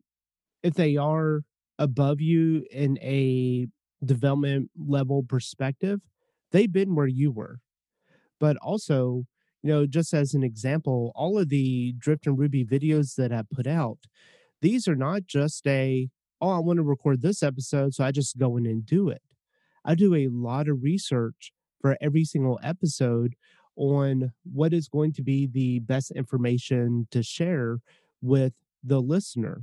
if 0.62 0.74
they 0.74 0.96
are 0.96 1.42
above 1.78 2.20
you 2.20 2.64
in 2.70 2.98
a 2.98 3.66
development 4.04 4.70
level 4.76 5.22
perspective, 5.22 6.00
they've 6.52 6.72
been 6.72 6.94
where 6.94 7.06
you 7.06 7.30
were. 7.30 7.60
But 8.38 8.56
also, 8.58 9.24
you 9.62 9.70
know, 9.70 9.86
just 9.86 10.14
as 10.14 10.34
an 10.34 10.42
example, 10.42 11.12
all 11.14 11.38
of 11.38 11.48
the 11.48 11.94
Drifting 11.98 12.36
Ruby 12.36 12.64
videos 12.64 13.14
that 13.16 13.32
I 13.32 13.42
put 13.50 13.66
out, 13.66 13.98
these 14.62 14.88
are 14.88 14.96
not 14.96 15.26
just 15.26 15.66
a, 15.66 16.08
oh, 16.40 16.50
I 16.50 16.58
want 16.58 16.78
to 16.78 16.82
record 16.82 17.22
this 17.22 17.42
episode, 17.42 17.94
so 17.94 18.04
I 18.04 18.12
just 18.12 18.38
go 18.38 18.56
in 18.56 18.66
and 18.66 18.84
do 18.84 19.08
it. 19.08 19.22
I 19.84 19.94
do 19.94 20.14
a 20.14 20.28
lot 20.28 20.68
of 20.68 20.82
research 20.82 21.52
for 21.80 21.96
every 22.00 22.24
single 22.24 22.60
episode 22.62 23.34
on 23.76 24.32
what 24.44 24.74
is 24.74 24.88
going 24.88 25.12
to 25.14 25.22
be 25.22 25.46
the 25.46 25.78
best 25.80 26.10
information 26.10 27.06
to 27.10 27.22
share 27.22 27.78
with 28.20 28.52
the 28.82 29.00
listener. 29.00 29.62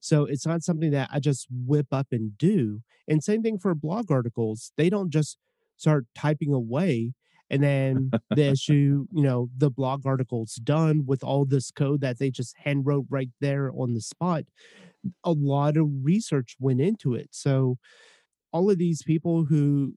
So 0.00 0.24
it's 0.24 0.46
not 0.46 0.62
something 0.62 0.90
that 0.92 1.08
I 1.12 1.20
just 1.20 1.46
whip 1.50 1.88
up 1.92 2.08
and 2.12 2.36
do. 2.38 2.80
And 3.08 3.22
same 3.22 3.42
thing 3.42 3.58
for 3.58 3.74
blog 3.74 4.10
articles. 4.10 4.72
They 4.76 4.90
don't 4.90 5.10
just 5.10 5.38
start 5.76 6.06
typing 6.14 6.52
away 6.52 7.12
and 7.50 7.62
then 7.62 8.10
the 8.30 8.50
issue, 8.50 9.06
you 9.12 9.22
know, 9.22 9.48
the 9.56 9.70
blog 9.70 10.06
article's 10.06 10.54
done 10.56 11.04
with 11.06 11.22
all 11.22 11.44
this 11.44 11.70
code 11.70 12.00
that 12.00 12.18
they 12.18 12.30
just 12.30 12.56
hand 12.58 12.86
wrote 12.86 13.06
right 13.08 13.30
there 13.40 13.70
on 13.72 13.94
the 13.94 14.00
spot. 14.00 14.44
A 15.24 15.32
lot 15.32 15.76
of 15.76 15.86
research 16.02 16.56
went 16.58 16.80
into 16.80 17.14
it. 17.14 17.28
So 17.32 17.78
all 18.52 18.70
of 18.70 18.78
these 18.78 19.02
people 19.02 19.44
who 19.44 19.94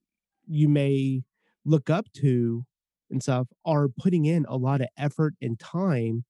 you 0.48 0.68
may 0.68 1.24
look 1.66 1.90
up 1.90 2.12
to 2.18 2.66
and 3.10 3.24
stuff 3.24 3.48
are 3.66 3.88
putting 3.88 4.26
in 4.26 4.46
a 4.48 4.58
lot 4.58 4.82
of 4.82 4.88
effort 4.98 5.34
and 5.42 5.60
time 5.60 6.26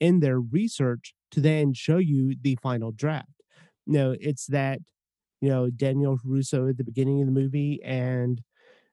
in 0.00 0.20
their 0.20 0.40
research 0.40 1.14
to 1.30 1.40
then 1.40 1.74
show 1.74 1.98
you 1.98 2.34
the 2.40 2.58
final 2.62 2.92
draft. 2.92 3.42
Know, 3.86 4.14
it's 4.20 4.46
that, 4.46 4.80
you 5.40 5.48
know, 5.48 5.70
Daniel 5.70 6.18
LaRusso 6.18 6.68
at 6.68 6.76
the 6.76 6.84
beginning 6.84 7.20
of 7.20 7.26
the 7.26 7.32
movie 7.32 7.80
and 7.82 8.42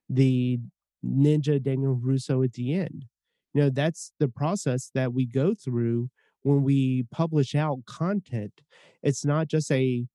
the 0.09 0.59
ninja 1.05 1.61
Daniel 1.61 1.99
LaRusso 2.01 2.43
at 2.43 2.53
the 2.53 2.73
end. 2.73 3.05
You 3.53 3.63
know, 3.63 3.69
that's 3.69 4.11
the 4.19 4.27
process 4.27 4.91
that 4.93 5.13
we 5.13 5.25
go 5.25 5.53
through 5.53 6.09
when 6.43 6.63
we 6.63 7.05
publish 7.11 7.55
out 7.55 7.85
content. 7.85 8.61
It's 9.01 9.25
not 9.25 9.47
just 9.47 9.71
a 9.71 10.05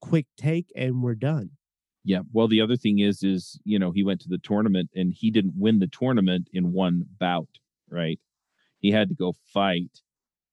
quick 0.00 0.26
take 0.36 0.72
and 0.76 1.02
we're 1.02 1.14
done. 1.14 1.50
Yeah. 2.04 2.20
Well, 2.32 2.48
the 2.48 2.60
other 2.60 2.76
thing 2.76 3.00
is, 3.00 3.22
is 3.22 3.60
you 3.64 3.78
know, 3.78 3.90
he 3.90 4.02
went 4.02 4.20
to 4.22 4.28
the 4.28 4.38
tournament 4.38 4.90
and 4.94 5.12
he 5.12 5.30
didn't 5.30 5.54
win 5.56 5.80
the 5.80 5.86
tournament 5.86 6.48
in 6.52 6.72
one 6.72 7.04
bout, 7.18 7.58
right? 7.90 8.18
He 8.78 8.90
had 8.90 9.08
to 9.10 9.14
go 9.14 9.34
fight 9.52 10.00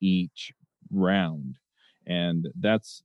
each 0.01 0.51
round, 0.91 1.57
and 2.05 2.47
that's. 2.59 3.03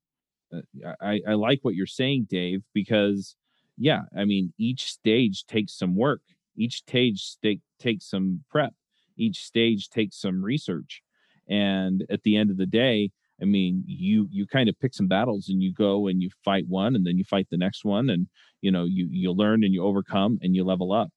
Uh, 0.54 0.92
I 1.00 1.20
I 1.26 1.32
like 1.34 1.60
what 1.62 1.74
you're 1.74 1.86
saying, 1.86 2.26
Dave, 2.28 2.62
because 2.74 3.36
yeah, 3.78 4.02
I 4.16 4.24
mean, 4.24 4.52
each 4.58 4.84
stage 4.84 5.46
takes 5.46 5.76
some 5.78 5.96
work. 5.96 6.22
Each 6.56 6.76
stage 6.76 7.36
take, 7.42 7.60
takes 7.78 8.08
some 8.10 8.44
prep. 8.50 8.74
Each 9.16 9.44
stage 9.44 9.88
takes 9.88 10.20
some 10.20 10.44
research, 10.44 11.02
and 11.48 12.04
at 12.10 12.22
the 12.22 12.36
end 12.36 12.50
of 12.50 12.58
the 12.58 12.66
day, 12.66 13.10
I 13.42 13.44
mean, 13.44 13.82
you 13.86 14.28
you 14.30 14.46
kind 14.46 14.68
of 14.68 14.78
pick 14.78 14.94
some 14.94 15.08
battles 15.08 15.48
and 15.48 15.60
you 15.62 15.72
go 15.72 16.06
and 16.06 16.22
you 16.22 16.30
fight 16.44 16.64
one 16.68 16.94
and 16.94 17.04
then 17.04 17.18
you 17.18 17.24
fight 17.24 17.48
the 17.50 17.56
next 17.56 17.84
one 17.84 18.08
and 18.08 18.28
you 18.60 18.70
know 18.70 18.84
you 18.84 19.08
you 19.10 19.32
learn 19.32 19.64
and 19.64 19.74
you 19.74 19.84
overcome 19.84 20.38
and 20.42 20.54
you 20.54 20.64
level 20.64 20.92
up. 20.92 21.10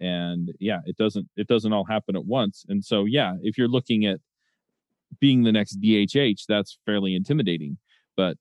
And 0.00 0.52
yeah, 0.58 0.80
it 0.86 0.96
doesn't 0.96 1.28
it 1.36 1.46
doesn't 1.46 1.72
all 1.72 1.84
happen 1.84 2.16
at 2.16 2.24
once. 2.26 2.64
And 2.68 2.84
so 2.84 3.04
yeah, 3.04 3.34
if 3.42 3.56
you're 3.56 3.68
looking 3.68 4.04
at 4.06 4.20
being 5.20 5.42
the 5.42 5.52
next 5.52 5.80
DHH, 5.80 6.44
that's 6.48 6.78
fairly 6.86 7.14
intimidating. 7.14 7.78
But 8.16 8.36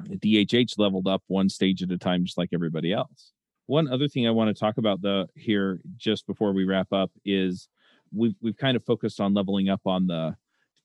DHH 0.00 0.78
leveled 0.78 1.08
up 1.08 1.22
one 1.26 1.48
stage 1.48 1.82
at 1.82 1.90
a 1.90 1.98
time 1.98 2.24
just 2.24 2.38
like 2.38 2.50
everybody 2.52 2.92
else. 2.92 3.32
One 3.66 3.88
other 3.88 4.08
thing 4.08 4.26
I 4.26 4.30
want 4.30 4.54
to 4.54 4.58
talk 4.58 4.78
about 4.78 5.02
the 5.02 5.28
here 5.34 5.80
just 5.96 6.26
before 6.26 6.52
we 6.52 6.64
wrap 6.64 6.92
up 6.92 7.10
is 7.24 7.68
we've 8.12 8.34
we've 8.40 8.56
kind 8.56 8.76
of 8.76 8.84
focused 8.84 9.20
on 9.20 9.34
leveling 9.34 9.68
up 9.68 9.82
on 9.86 10.06
the 10.06 10.36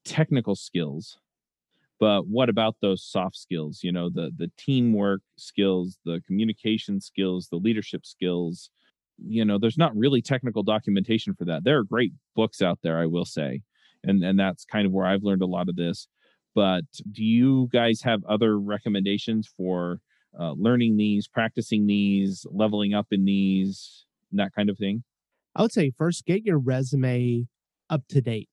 technical 0.06 0.56
skills 0.56 1.18
but 2.00 2.28
what 2.28 2.50
about 2.50 2.76
those 2.82 3.02
soft 3.02 3.38
skills 3.38 3.80
you 3.82 3.92
know 3.92 4.10
the 4.10 4.32
the 4.38 4.52
teamwork 4.58 5.22
skills 5.38 5.98
the 6.04 6.22
communication 6.28 7.00
skills 7.00 7.48
the 7.50 7.56
leadership 7.56 8.06
skills 8.06 8.70
you 9.26 9.46
know 9.46 9.58
there's 9.58 9.78
not 9.78 9.96
really 9.96 10.22
technical 10.22 10.64
documentation 10.64 11.34
for 11.34 11.46
that 11.46 11.64
there 11.64 11.78
are 11.78 11.84
great 11.84 12.12
books 12.36 12.62
out 12.62 12.80
there 12.84 13.00
i 13.00 13.06
will 13.06 13.26
say 13.26 13.62
and 14.04 14.24
and 14.24 14.40
that's 14.40 14.66
kind 14.66 14.86
of 14.86 14.92
where 14.92 15.06
i've 15.06 15.24
learned 15.24 15.42
a 15.42 15.48
lot 15.48 15.70
of 15.70 15.76
this 15.76 16.08
but 16.56 16.86
do 17.12 17.24
you 17.24 17.70
guys 17.72 18.02
have 18.02 18.24
other 18.26 18.60
recommendations 18.60 19.50
for 19.58 20.00
uh, 20.40 20.54
learning 20.54 20.98
these 20.98 21.28
practicing 21.28 21.88
these 21.88 22.46
leveling 22.52 22.94
up 22.94 23.08
in 23.12 23.26
these 23.26 24.06
that 24.32 24.52
kind 24.54 24.70
of 24.70 24.78
thing 24.78 25.04
I 25.56 25.62
would 25.62 25.72
say 25.72 25.92
first 25.96 26.26
get 26.26 26.44
your 26.44 26.58
resume 26.58 27.46
up 27.90 28.08
to 28.10 28.22
date. 28.22 28.50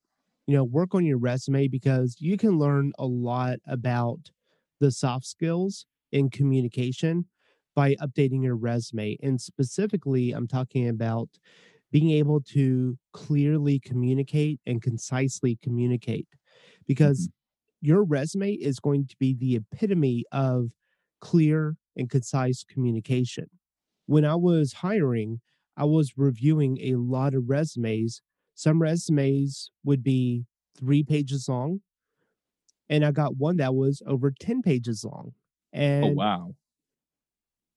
You 0.47 0.57
know, 0.57 0.65
work 0.65 0.95
on 0.95 1.07
your 1.07 1.19
resume 1.19 1.69
because 1.69 2.17
you 2.19 2.37
can 2.37 2.59
learn 2.59 2.93
a 2.99 3.07
lot 3.07 3.59
about 3.67 4.31
the 4.81 4.91
soft 4.91 5.27
skills 5.27 5.87
in 6.13 6.29
communication 6.29 7.27
by 7.75 7.95
updating 7.97 8.43
your 8.43 8.57
resume. 8.57 9.17
And 9.23 9.41
specifically, 9.41 10.33
I'm 10.33 10.49
talking 10.49 10.89
about 10.89 11.29
being 11.93 12.11
able 12.11 12.41
to 12.41 12.97
clearly 13.13 13.81
communicate 13.81 14.61
and 14.67 14.83
concisely 14.83 15.59
communicate 15.63 16.29
because 16.87 17.29
mm-hmm. 17.29 17.89
your 17.89 18.05
resume 18.05 18.53
is 18.53 18.79
going 18.81 19.07
to 19.07 19.17
be 19.19 19.35
the 19.35 19.57
epitome 19.57 20.25
of 20.33 20.71
clear 21.21 21.77
and 21.97 22.11
concise 22.11 22.65
communication. 22.65 23.47
When 24.07 24.25
I 24.25 24.35
was 24.37 24.75
hiring, 24.75 25.41
I 25.77 25.85
was 25.85 26.15
reviewing 26.17 26.79
a 26.81 26.97
lot 26.97 27.35
of 27.35 27.49
resumes. 27.49 28.23
Some 28.55 28.83
resumes 28.83 29.71
would 29.85 30.03
be 30.03 30.45
three 30.79 31.03
pages 31.03 31.49
long, 31.49 31.81
and 32.89 33.05
I 33.05 33.13
got 33.13 33.37
one 33.37 33.57
that 33.59 33.75
was 33.75 34.03
over 34.07 34.33
10 34.39 34.63
pages 34.63 35.05
long. 35.05 35.33
Oh, 35.75 35.79
and 35.79 36.05
Oh 36.05 36.09
wow. 36.09 36.55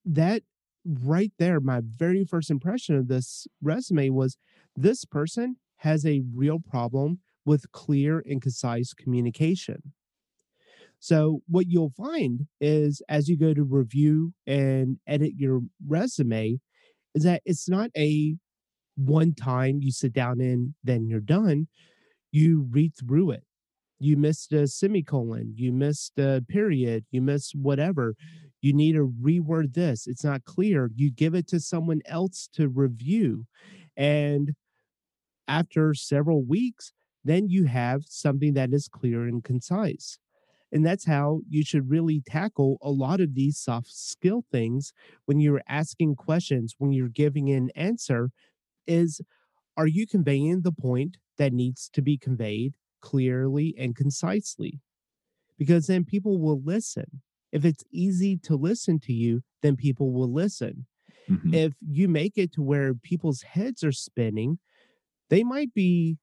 that 0.06 0.44
right 0.86 1.32
there, 1.40 1.60
my 1.60 1.82
very 1.84 2.26
first 2.26 2.50
impression 2.50 2.96
of 2.96 3.08
this 3.08 3.48
resume 3.62 4.10
was 4.10 4.38
this 4.76 5.06
person 5.06 5.58
has 5.78 6.06
a 6.06 6.24
real 6.34 6.60
problem 6.60 7.20
with 7.46 7.72
clear 7.72 8.24
and 8.26 8.42
concise 8.42 8.94
communication. 8.94 9.94
So, 11.00 11.42
what 11.50 11.68
you'll 11.68 11.92
find 11.98 12.48
is 12.62 13.02
as 13.10 13.28
you 13.28 13.38
go 13.38 13.54
to 13.54 13.64
review 13.64 14.34
and 14.48 15.00
edit 15.06 15.34
your 15.36 15.62
resume, 15.86 16.60
is 17.14 17.24
that 17.24 17.42
it's 17.46 17.68
not 17.68 17.90
a 17.98 18.36
one 18.96 19.34
time 19.34 19.80
you 19.82 19.92
sit 19.92 20.14
down 20.14 20.40
and 20.40 20.76
then 20.84 21.08
you're 21.08 21.20
done. 21.20 21.68
You 22.32 22.68
read 22.70 22.94
through 22.98 23.32
it. 23.32 23.44
You 24.00 24.18
missed 24.18 24.52
a 24.52 24.68
semicolon, 24.68 25.54
you 25.56 25.72
missed 25.72 26.20
a 26.20 26.44
period, 26.50 27.06
you 27.12 27.22
missed 27.22 27.56
whatever. 27.56 28.16
You 28.64 28.74
need 28.74 28.94
to 28.94 29.14
reword 29.22 29.76
this. 29.76 30.08
It's 30.08 30.26
not 30.26 30.46
clear. 30.46 30.90
You 30.96 31.12
give 31.12 31.36
it 31.36 31.48
to 31.50 31.62
someone 31.62 32.02
else 32.08 32.50
to 32.54 32.70
review. 32.70 33.46
And 33.98 34.56
after 35.48 35.94
several 35.94 36.44
weeks, 36.44 36.94
then 37.24 37.50
you 37.50 37.66
have 37.66 38.04
something 38.08 38.54
that 38.56 38.74
is 38.74 38.88
clear 38.88 39.24
and 39.24 39.44
concise. 39.44 40.18
And 40.72 40.86
that's 40.86 41.06
how 41.06 41.42
you 41.50 41.64
should 41.64 41.90
really 41.90 42.22
tackle 42.26 42.78
a 42.82 42.90
lot 42.90 43.22
of 43.22 43.36
these 43.36 43.60
soft 43.60 43.90
skill 43.92 44.46
things 44.52 44.94
when 45.26 45.40
you're 45.40 45.62
asking 45.70 46.16
questions, 46.16 46.76
when 46.80 46.92
you're 46.92 47.10
giving 47.10 47.52
an 47.52 47.70
answer, 47.76 48.32
is 48.88 49.22
are 49.78 49.88
you 49.88 50.08
conveying 50.08 50.62
the 50.62 50.72
point 50.72 51.18
that 51.38 51.54
needs 51.54 51.90
to 51.94 52.02
be 52.02 52.18
conveyed 52.18 52.76
clearly 53.02 53.76
and 53.78 53.96
concisely? 53.96 54.82
Because 55.58 55.88
then 55.88 56.06
people 56.06 56.40
will 56.40 56.62
listen. 56.62 57.22
If 57.54 57.66
it's 57.66 57.86
easy 57.92 58.38
to 58.40 58.58
listen 58.58 59.00
to 59.02 59.14
you, 59.14 59.44
then 59.64 59.78
people 59.78 60.14
will 60.14 60.34
listen. 60.34 60.88
Mhm. 61.30 61.54
If 61.54 61.74
you 61.82 62.10
make 62.10 62.38
it 62.38 62.52
to 62.54 62.64
where 62.64 62.96
people's 62.96 63.44
heads 63.44 63.84
are 63.84 63.94
spinning, 63.94 64.60
they 65.30 65.44
might 65.44 65.74
be 65.74 66.18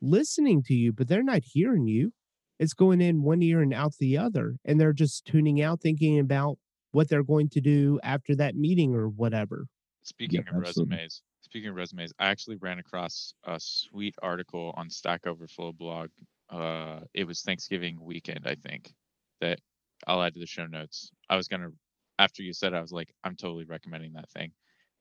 listening 0.00 0.62
to 0.64 0.74
you, 0.74 0.92
but 0.92 1.08
they're 1.08 1.22
not 1.22 1.42
hearing 1.44 1.86
you. 1.86 2.12
It's 2.58 2.74
going 2.74 3.00
in 3.00 3.22
one 3.22 3.42
ear 3.42 3.62
and 3.62 3.74
out 3.74 3.94
the 3.98 4.18
other, 4.18 4.58
and 4.64 4.80
they're 4.80 4.92
just 4.92 5.26
tuning 5.26 5.62
out, 5.62 5.80
thinking 5.82 6.18
about 6.18 6.58
what 6.92 7.08
they're 7.08 7.24
going 7.24 7.48
to 7.50 7.60
do 7.60 8.00
after 8.02 8.36
that 8.36 8.56
meeting 8.56 8.94
or 8.94 9.08
whatever. 9.08 9.66
Speaking 10.02 10.40
of 10.48 10.54
absolutely. 10.54 10.96
resumes, 10.96 11.22
speaking 11.42 11.70
of 11.70 11.74
resumes, 11.76 12.12
I 12.18 12.28
actually 12.28 12.56
ran 12.56 12.78
across 12.78 13.34
a 13.44 13.58
sweet 13.60 14.14
article 14.22 14.72
on 14.76 14.90
Stack 14.90 15.26
Overflow 15.26 15.72
blog. 15.72 16.10
Uh, 16.48 17.00
it 17.14 17.24
was 17.24 17.42
Thanksgiving 17.42 18.00
weekend, 18.00 18.46
I 18.46 18.54
think, 18.56 18.94
that 19.40 19.60
I'll 20.06 20.22
add 20.22 20.34
to 20.34 20.40
the 20.40 20.46
show 20.46 20.66
notes. 20.66 21.10
I 21.28 21.36
was 21.36 21.48
gonna, 21.48 21.70
after 22.18 22.42
you 22.42 22.52
said, 22.52 22.74
I 22.74 22.80
was 22.80 22.92
like, 22.92 23.12
I'm 23.24 23.36
totally 23.36 23.64
recommending 23.64 24.12
that 24.14 24.30
thing. 24.30 24.52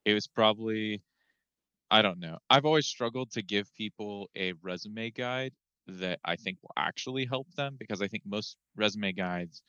It 0.05 0.13
was 0.13 0.27
probably, 0.27 1.03
I 1.91 2.01
don't 2.01 2.19
know. 2.19 2.39
I've 2.49 2.65
always 2.65 2.87
struggled 2.87 3.31
to 3.31 3.41
give 3.41 3.73
people 3.75 4.29
a 4.35 4.53
resume 4.61 5.11
guide 5.11 5.53
that 5.87 6.19
I 6.25 6.35
think 6.35 6.59
will 6.61 6.73
actually 6.77 7.25
help 7.25 7.51
them 7.55 7.75
because 7.79 8.01
I 8.01 8.07
think 8.07 8.23
most 8.25 8.57
resume 8.75 9.13
guides 9.13 9.61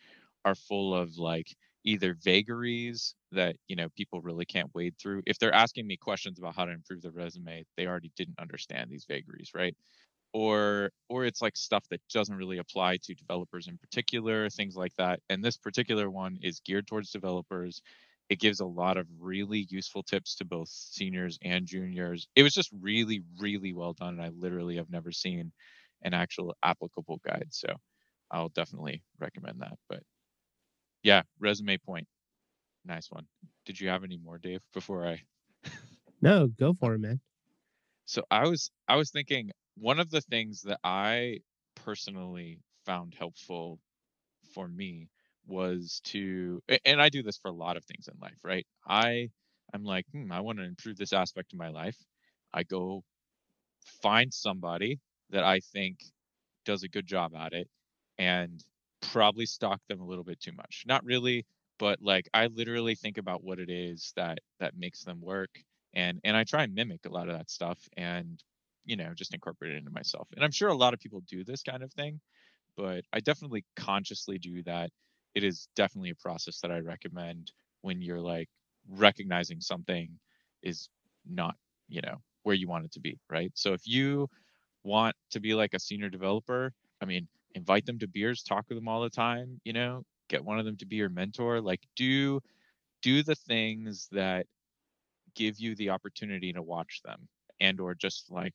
are 0.44 0.56
full 0.56 0.94
of 0.94 1.18
like 1.18 1.56
either 1.84 2.14
vagaries 2.14 3.14
that 3.32 3.56
you 3.68 3.76
know 3.76 3.88
people 3.90 4.22
really 4.22 4.46
can't 4.46 4.74
wade 4.74 4.96
through 4.98 5.22
if 5.26 5.38
they're 5.38 5.54
asking 5.54 5.86
me 5.86 5.96
questions 5.98 6.38
about 6.38 6.56
how 6.56 6.64
to 6.64 6.72
improve 6.72 7.02
their 7.02 7.12
resume 7.12 7.64
they 7.76 7.86
already 7.88 8.12
didn't 8.16 8.38
understand 8.38 8.90
these 8.90 9.06
vagaries 9.08 9.50
right 9.54 9.76
or 10.32 10.90
or 11.08 11.24
it's 11.24 11.42
like 11.42 11.56
stuff 11.56 11.84
that 11.90 12.00
doesn't 12.12 12.36
really 12.36 12.58
apply 12.58 12.96
to 12.98 13.14
developers 13.14 13.66
in 13.68 13.78
particular 13.78 14.48
things 14.50 14.76
like 14.76 14.94
that 14.96 15.20
and 15.28 15.42
this 15.44 15.56
particular 15.56 16.10
one 16.10 16.38
is 16.42 16.60
geared 16.60 16.86
towards 16.86 17.10
developers. 17.10 17.82
It 18.28 18.38
gives 18.38 18.60
a 18.60 18.66
lot 18.66 18.96
of 18.96 19.08
really 19.18 19.66
useful 19.70 20.04
tips 20.04 20.36
to 20.36 20.44
both 20.44 20.68
seniors 20.68 21.36
and 21.42 21.66
juniors. 21.66 22.28
It 22.36 22.44
was 22.44 22.54
just 22.54 22.70
really 22.80 23.22
really 23.40 23.72
well 23.74 23.92
done 23.94 24.14
and 24.14 24.22
i 24.22 24.28
literally 24.28 24.76
have 24.76 24.90
never 24.90 25.12
seen 25.12 25.52
an 26.02 26.14
actual 26.14 26.54
applicable 26.62 27.20
guide 27.24 27.48
so 27.50 27.68
i'll 28.30 28.48
definitely 28.50 29.02
recommend 29.18 29.60
that 29.62 29.78
but 29.88 30.02
yeah 31.02 31.22
resume 31.38 31.78
point. 31.78 32.06
Nice 32.84 33.10
one. 33.10 33.28
Did 33.66 33.80
you 33.80 33.88
have 33.90 34.04
any 34.04 34.18
more 34.18 34.38
dave 34.38 34.62
before 34.74 35.06
i 35.06 35.22
No, 36.22 36.48
go 36.48 36.72
for 36.72 36.94
it, 36.94 36.98
man. 37.00 37.20
so 38.04 38.22
i 38.30 38.46
was 38.46 38.70
i 38.88 38.96
was 38.96 39.10
thinking 39.10 39.50
one 39.76 40.00
of 40.00 40.10
the 40.10 40.20
things 40.20 40.62
that 40.62 40.78
i 40.84 41.38
personally 41.76 42.60
found 42.86 43.14
helpful 43.18 43.78
for 44.54 44.68
me 44.68 45.08
was 45.46 46.00
to 46.04 46.62
and 46.84 47.00
i 47.00 47.08
do 47.08 47.22
this 47.22 47.38
for 47.38 47.48
a 47.48 47.54
lot 47.54 47.76
of 47.76 47.84
things 47.84 48.08
in 48.08 48.18
life 48.20 48.38
right? 48.44 48.66
I 48.86 49.30
i'm 49.74 49.84
like 49.84 50.06
hmm, 50.12 50.32
i 50.32 50.40
want 50.40 50.58
to 50.58 50.64
improve 50.64 50.96
this 50.96 51.12
aspect 51.12 51.52
of 51.52 51.58
my 51.58 51.68
life. 51.70 51.96
I 52.52 52.64
go 52.64 53.04
find 54.02 54.32
somebody 54.32 55.00
that 55.30 55.44
i 55.44 55.60
think 55.60 56.00
does 56.64 56.82
a 56.82 56.88
good 56.88 57.06
job 57.06 57.34
at 57.36 57.52
it 57.52 57.68
and 58.18 58.64
probably 59.12 59.46
stalk 59.46 59.80
them 59.88 60.00
a 60.00 60.06
little 60.06 60.24
bit 60.24 60.40
too 60.40 60.52
much. 60.52 60.84
Not 60.86 61.04
really 61.04 61.46
but 61.78 62.00
like 62.02 62.28
i 62.34 62.46
literally 62.46 62.94
think 62.94 63.18
about 63.18 63.42
what 63.44 63.58
it 63.58 63.70
is 63.70 64.12
that 64.16 64.38
that 64.60 64.76
makes 64.76 65.04
them 65.04 65.20
work 65.20 65.50
and 65.94 66.20
and 66.24 66.36
i 66.36 66.44
try 66.44 66.64
and 66.64 66.74
mimic 66.74 67.06
a 67.06 67.10
lot 67.10 67.28
of 67.28 67.36
that 67.36 67.50
stuff 67.50 67.78
and 67.96 68.42
you 68.84 68.96
know 68.96 69.12
just 69.14 69.34
incorporate 69.34 69.72
it 69.72 69.78
into 69.78 69.90
myself 69.90 70.28
and 70.34 70.44
i'm 70.44 70.50
sure 70.50 70.68
a 70.68 70.74
lot 70.74 70.94
of 70.94 71.00
people 71.00 71.22
do 71.28 71.44
this 71.44 71.62
kind 71.62 71.82
of 71.82 71.92
thing 71.92 72.20
but 72.76 73.04
i 73.12 73.20
definitely 73.20 73.64
consciously 73.76 74.38
do 74.38 74.62
that. 74.62 74.90
It 75.34 75.44
is 75.44 75.68
definitely 75.76 76.10
a 76.10 76.14
process 76.16 76.60
that 76.60 76.72
i 76.72 76.78
recommend 76.78 77.52
when 77.82 78.02
you're 78.02 78.20
like 78.20 78.48
recognizing 78.88 79.60
something 79.60 80.08
is 80.62 80.88
not 81.28 81.54
you 81.88 82.00
know 82.00 82.16
where 82.42 82.54
you 82.54 82.68
want 82.68 82.84
it 82.84 82.92
to 82.92 83.00
be 83.00 83.18
right? 83.28 83.52
So 83.54 83.72
if 83.74 83.82
you 83.86 84.28
want 84.82 85.14
to 85.30 85.40
be 85.40 85.54
like 85.54 85.74
a 85.74 85.78
senior 85.78 86.08
developer 86.08 86.72
i 87.02 87.04
mean 87.04 87.28
invite 87.54 87.84
them 87.86 87.98
to 87.98 88.08
beers 88.08 88.42
talk 88.42 88.64
with 88.68 88.78
them 88.78 88.88
all 88.88 89.02
the 89.02 89.10
time 89.10 89.60
you 89.64 89.72
know 89.72 90.02
get 90.28 90.44
one 90.44 90.58
of 90.58 90.64
them 90.64 90.76
to 90.76 90.86
be 90.86 90.96
your 90.96 91.08
mentor 91.08 91.60
like 91.60 91.80
do 91.96 92.40
do 93.02 93.22
the 93.22 93.34
things 93.34 94.08
that 94.12 94.46
give 95.34 95.58
you 95.58 95.74
the 95.76 95.90
opportunity 95.90 96.52
to 96.52 96.62
watch 96.62 97.00
them 97.04 97.28
and 97.60 97.80
or 97.80 97.94
just 97.94 98.30
like 98.30 98.54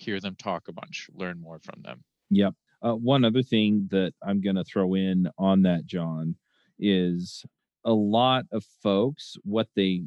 hear 0.00 0.20
them 0.20 0.36
talk 0.36 0.68
a 0.68 0.72
bunch 0.72 1.08
learn 1.14 1.40
more 1.40 1.58
from 1.58 1.80
them 1.82 2.02
Yep. 2.30 2.54
Uh, 2.82 2.94
one 2.94 3.24
other 3.24 3.42
thing 3.42 3.88
that 3.90 4.12
I'm 4.22 4.40
going 4.40 4.56
to 4.56 4.64
throw 4.64 4.94
in 4.94 5.28
on 5.36 5.62
that, 5.62 5.84
John, 5.84 6.36
is 6.78 7.44
a 7.84 7.92
lot 7.92 8.44
of 8.52 8.64
folks, 8.82 9.36
what 9.42 9.68
they 9.76 10.04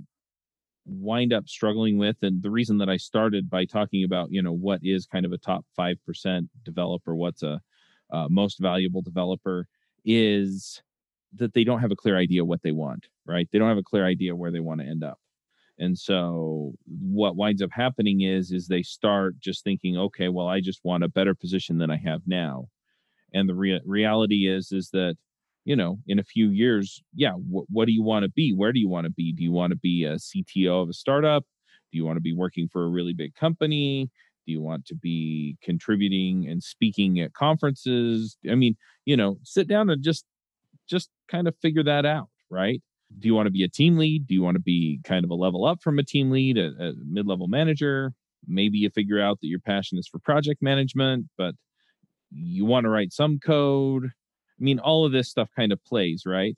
wind 0.86 1.34
up 1.34 1.48
struggling 1.48 1.98
with. 1.98 2.18
And 2.24 2.41
the 2.41 2.50
reason 2.50 2.78
that 2.80 2.89
I 2.89 2.98
started 2.98 3.50
by 3.50 3.66
talking 3.66 4.04
about, 4.04 4.32
you 4.32 4.41
know, 4.41 4.54
what 4.54 4.80
is 4.82 5.06
kind 5.06 5.26
of 5.26 5.32
a 5.32 5.38
top 5.38 5.66
5% 5.78 6.48
developer, 6.64 7.16
what's 7.16 7.44
a 7.44 7.62
uh, 8.12 8.28
most 8.30 8.60
valuable 8.60 9.02
developer, 9.02 9.68
is 10.04 10.82
that 11.36 11.54
they 11.54 11.64
don't 11.64 11.80
have 11.80 11.91
a 11.91 11.96
clear 11.96 12.18
idea 12.18 12.44
what 12.44 12.62
they 12.64 12.72
want, 12.72 13.08
right? 13.26 13.48
They 13.52 13.60
don't 13.60 13.70
have 13.70 13.78
a 13.78 13.84
clear 13.84 14.06
idea 14.06 14.36
where 14.36 14.52
they 14.52 14.60
want 14.60 14.82
to 14.82 14.88
end 14.88 15.04
up. 15.04 15.20
And 15.80 15.97
so 15.97 16.74
what 16.86 17.36
winds 17.36 17.61
up 17.61 17.71
happening 17.71 18.21
is 18.21 18.51
is 18.51 18.67
they 18.67 18.84
start 18.84 19.39
just 19.39 19.63
thinking, 19.63 19.97
okay, 19.97 20.30
well, 20.30 20.47
I 20.47 20.59
just 20.61 20.82
want 20.84 21.03
a 21.03 21.09
better 21.09 21.34
position 21.36 21.78
than 21.80 21.89
I 21.91 21.97
have 21.97 22.21
now. 22.28 22.67
And 23.34 23.49
the 23.49 23.55
rea- 23.55 23.82
reality 23.86 24.47
is 24.47 24.71
is 24.71 24.89
that 24.91 25.15
you 25.65 25.76
know, 25.78 25.97
in 26.07 26.19
a 26.19 26.24
few 26.24 26.49
years, 26.49 27.01
yeah, 27.15 27.32
wh- 27.32 27.69
what 27.69 27.86
do 27.86 27.93
you 27.93 28.03
want 28.03 28.24
to 28.24 28.30
be? 28.30 28.53
Where 28.53 28.74
do 28.74 28.80
you 28.80 28.89
want 28.89 29.05
to 29.05 29.11
be? 29.11 29.32
Do 29.32 29.43
you 29.43 29.51
want 29.51 29.71
to 29.71 29.78
be 29.78 30.03
a 30.03 30.19
CTO 30.19 30.84
of 30.84 30.89
a 30.89 30.93
startup? 30.93 31.45
Do 31.91 31.97
you 31.97 32.05
want 32.05 32.17
to 32.17 32.21
be 32.21 32.34
working 32.34 32.67
for 32.67 32.84
a 32.84 32.89
really 32.89 33.13
big 33.13 33.34
company? 33.36 34.09
Do 34.45 34.51
you 34.51 34.61
want 34.61 34.86
to 34.88 34.95
be 34.95 35.57
contributing 35.63 36.47
and 36.49 36.61
speaking 36.61 37.19
at 37.21 37.34
conferences? 37.34 38.38
I 38.49 38.55
mean, 38.55 38.76
you 39.05 39.15
know, 39.15 39.38
sit 39.43 39.67
down 39.67 39.89
and 39.89 40.03
just 40.03 40.26
just 40.89 41.09
kind 41.30 41.47
of 41.47 41.55
figure 41.61 41.84
that 41.84 42.05
out, 42.05 42.30
right? 42.49 42.82
Do 43.20 43.28
you 43.28 43.36
want 43.36 43.47
to 43.47 43.51
be 43.51 43.64
a 43.64 43.70
team 43.70 43.97
lead? 43.97 44.28
Do 44.28 44.34
you 44.34 44.41
want 44.41 44.55
to 44.55 44.61
be 44.61 44.99
kind 45.03 45.24
of 45.24 45.32
a 45.32 45.36
level 45.36 45.66
up 45.66 45.82
from 45.82 45.99
a 45.99 46.03
team 46.03 46.32
lead, 46.32 46.57
a, 46.57 46.72
a 46.80 46.93
mid-level 47.05 47.47
manager? 47.47 48.14
Maybe 48.47 48.78
you 48.80 48.89
figure 48.89 49.22
out 49.22 49.39
that 49.41 49.47
your 49.47 49.59
passion 49.59 49.97
is 49.97 50.07
for 50.07 50.20
project 50.20 50.61
management, 50.61 51.28
but 51.38 51.55
you 52.32 52.66
want 52.66 52.86
to 52.86 52.89
write 52.89 53.14
some 53.14 53.39
code. 53.39 54.05
I 54.05 54.64
mean, 54.64 54.80
all 54.80 55.05
of 55.05 55.11
this 55.11 55.30
stuff 55.30 55.49
kind 55.55 55.72
of 55.72 55.84
plays, 55.86 56.24
right? 56.26 56.55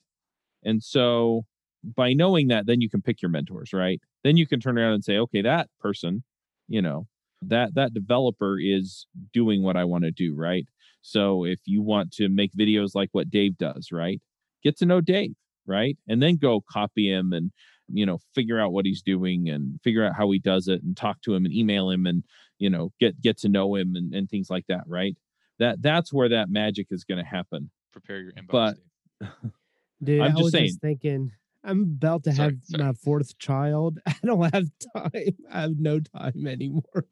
And 0.64 0.82
so 0.82 1.43
by 1.84 2.14
knowing 2.14 2.47
that, 2.47 2.66
then 2.66 2.82
you 2.82 2.89
can 2.89 3.01
pick 3.01 3.22
your 3.22 3.30
mentors, 3.30 3.72
right? 3.74 4.01
Then 4.24 4.38
you 4.38 4.47
can 4.47 4.60
turn 4.60 4.78
around 4.78 4.93
and 4.93 5.03
say, 5.03 5.18
okay, 5.18 5.41
that 5.41 5.70
person, 5.80 6.24
you 6.68 6.82
know, 6.82 7.08
that 7.41 7.76
that 7.76 7.93
developer 7.93 8.58
is 8.60 9.06
doing 9.34 9.62
what 9.62 9.78
I 9.78 9.84
want 9.84 10.03
to 10.06 10.12
do, 10.12 10.36
right? 10.36 10.66
So 11.01 11.45
if 11.45 11.60
you 11.66 11.84
want 11.84 12.12
to 12.14 12.30
make 12.30 12.51
videos 12.53 12.95
like 12.95 13.10
what 13.12 13.30
Dave 13.30 13.58
does, 13.58 13.89
right? 13.91 14.20
Get 14.64 14.78
to 14.78 14.86
know 14.86 15.01
Dave. 15.01 15.36
Right? 15.68 15.97
And 16.07 16.22
then 16.22 16.38
go 16.38 16.61
copy 16.70 17.09
him 17.11 17.34
and 17.34 17.51
you 17.88 18.05
know 18.05 18.20
figure 18.34 18.59
out 18.59 18.72
what 18.74 18.86
he's 18.86 19.01
doing 19.03 19.47
and 19.49 19.80
figure 19.84 20.03
out 20.03 20.16
how 20.16 20.30
he 20.32 20.39
does 20.39 20.68
it 20.68 20.82
and 20.84 20.97
talk 20.97 21.22
to 21.22 21.36
him 21.36 21.45
and 21.45 21.53
email 21.53 21.89
him 21.91 22.05
and 22.07 22.24
you 22.57 22.70
know 22.70 22.91
get 22.99 23.20
get 23.22 23.38
to 23.39 23.49
know 23.49 23.76
him 23.76 23.95
and, 23.95 24.13
and 24.13 24.30
things 24.30 24.49
like 24.49 24.66
that, 24.68 24.84
right? 24.88 25.16
That 25.59 25.82
that's 25.82 26.11
where 26.11 26.30
that 26.30 26.49
magic 26.49 26.88
is 26.91 27.03
going 27.03 27.24
to 27.24 27.30
happen. 27.30 27.70
Prepare 27.93 28.20
your 28.22 28.32
inbox. 28.34 28.47
But- 28.49 28.78
Dude, 30.03 30.20
I'm 30.22 30.28
I 30.28 30.30
just 30.32 30.43
was 30.43 30.51
saying. 30.51 30.66
just 30.68 30.82
thinking, 30.82 31.32
I'm 31.63 31.82
about 31.82 32.24
to 32.26 32.34
Sorry, 32.34 32.49
have 32.49 32.57
sorry. 32.63 32.84
my 32.84 32.93
fourth 32.93 33.38
child. 33.39 33.99
I 34.05 34.16
don't 34.24 34.53
have 34.53 34.68
time. 34.95 35.11
I 35.51 35.61
have 35.61 35.80
no 35.80 35.99
time 36.01 36.45
anymore. 36.47 37.05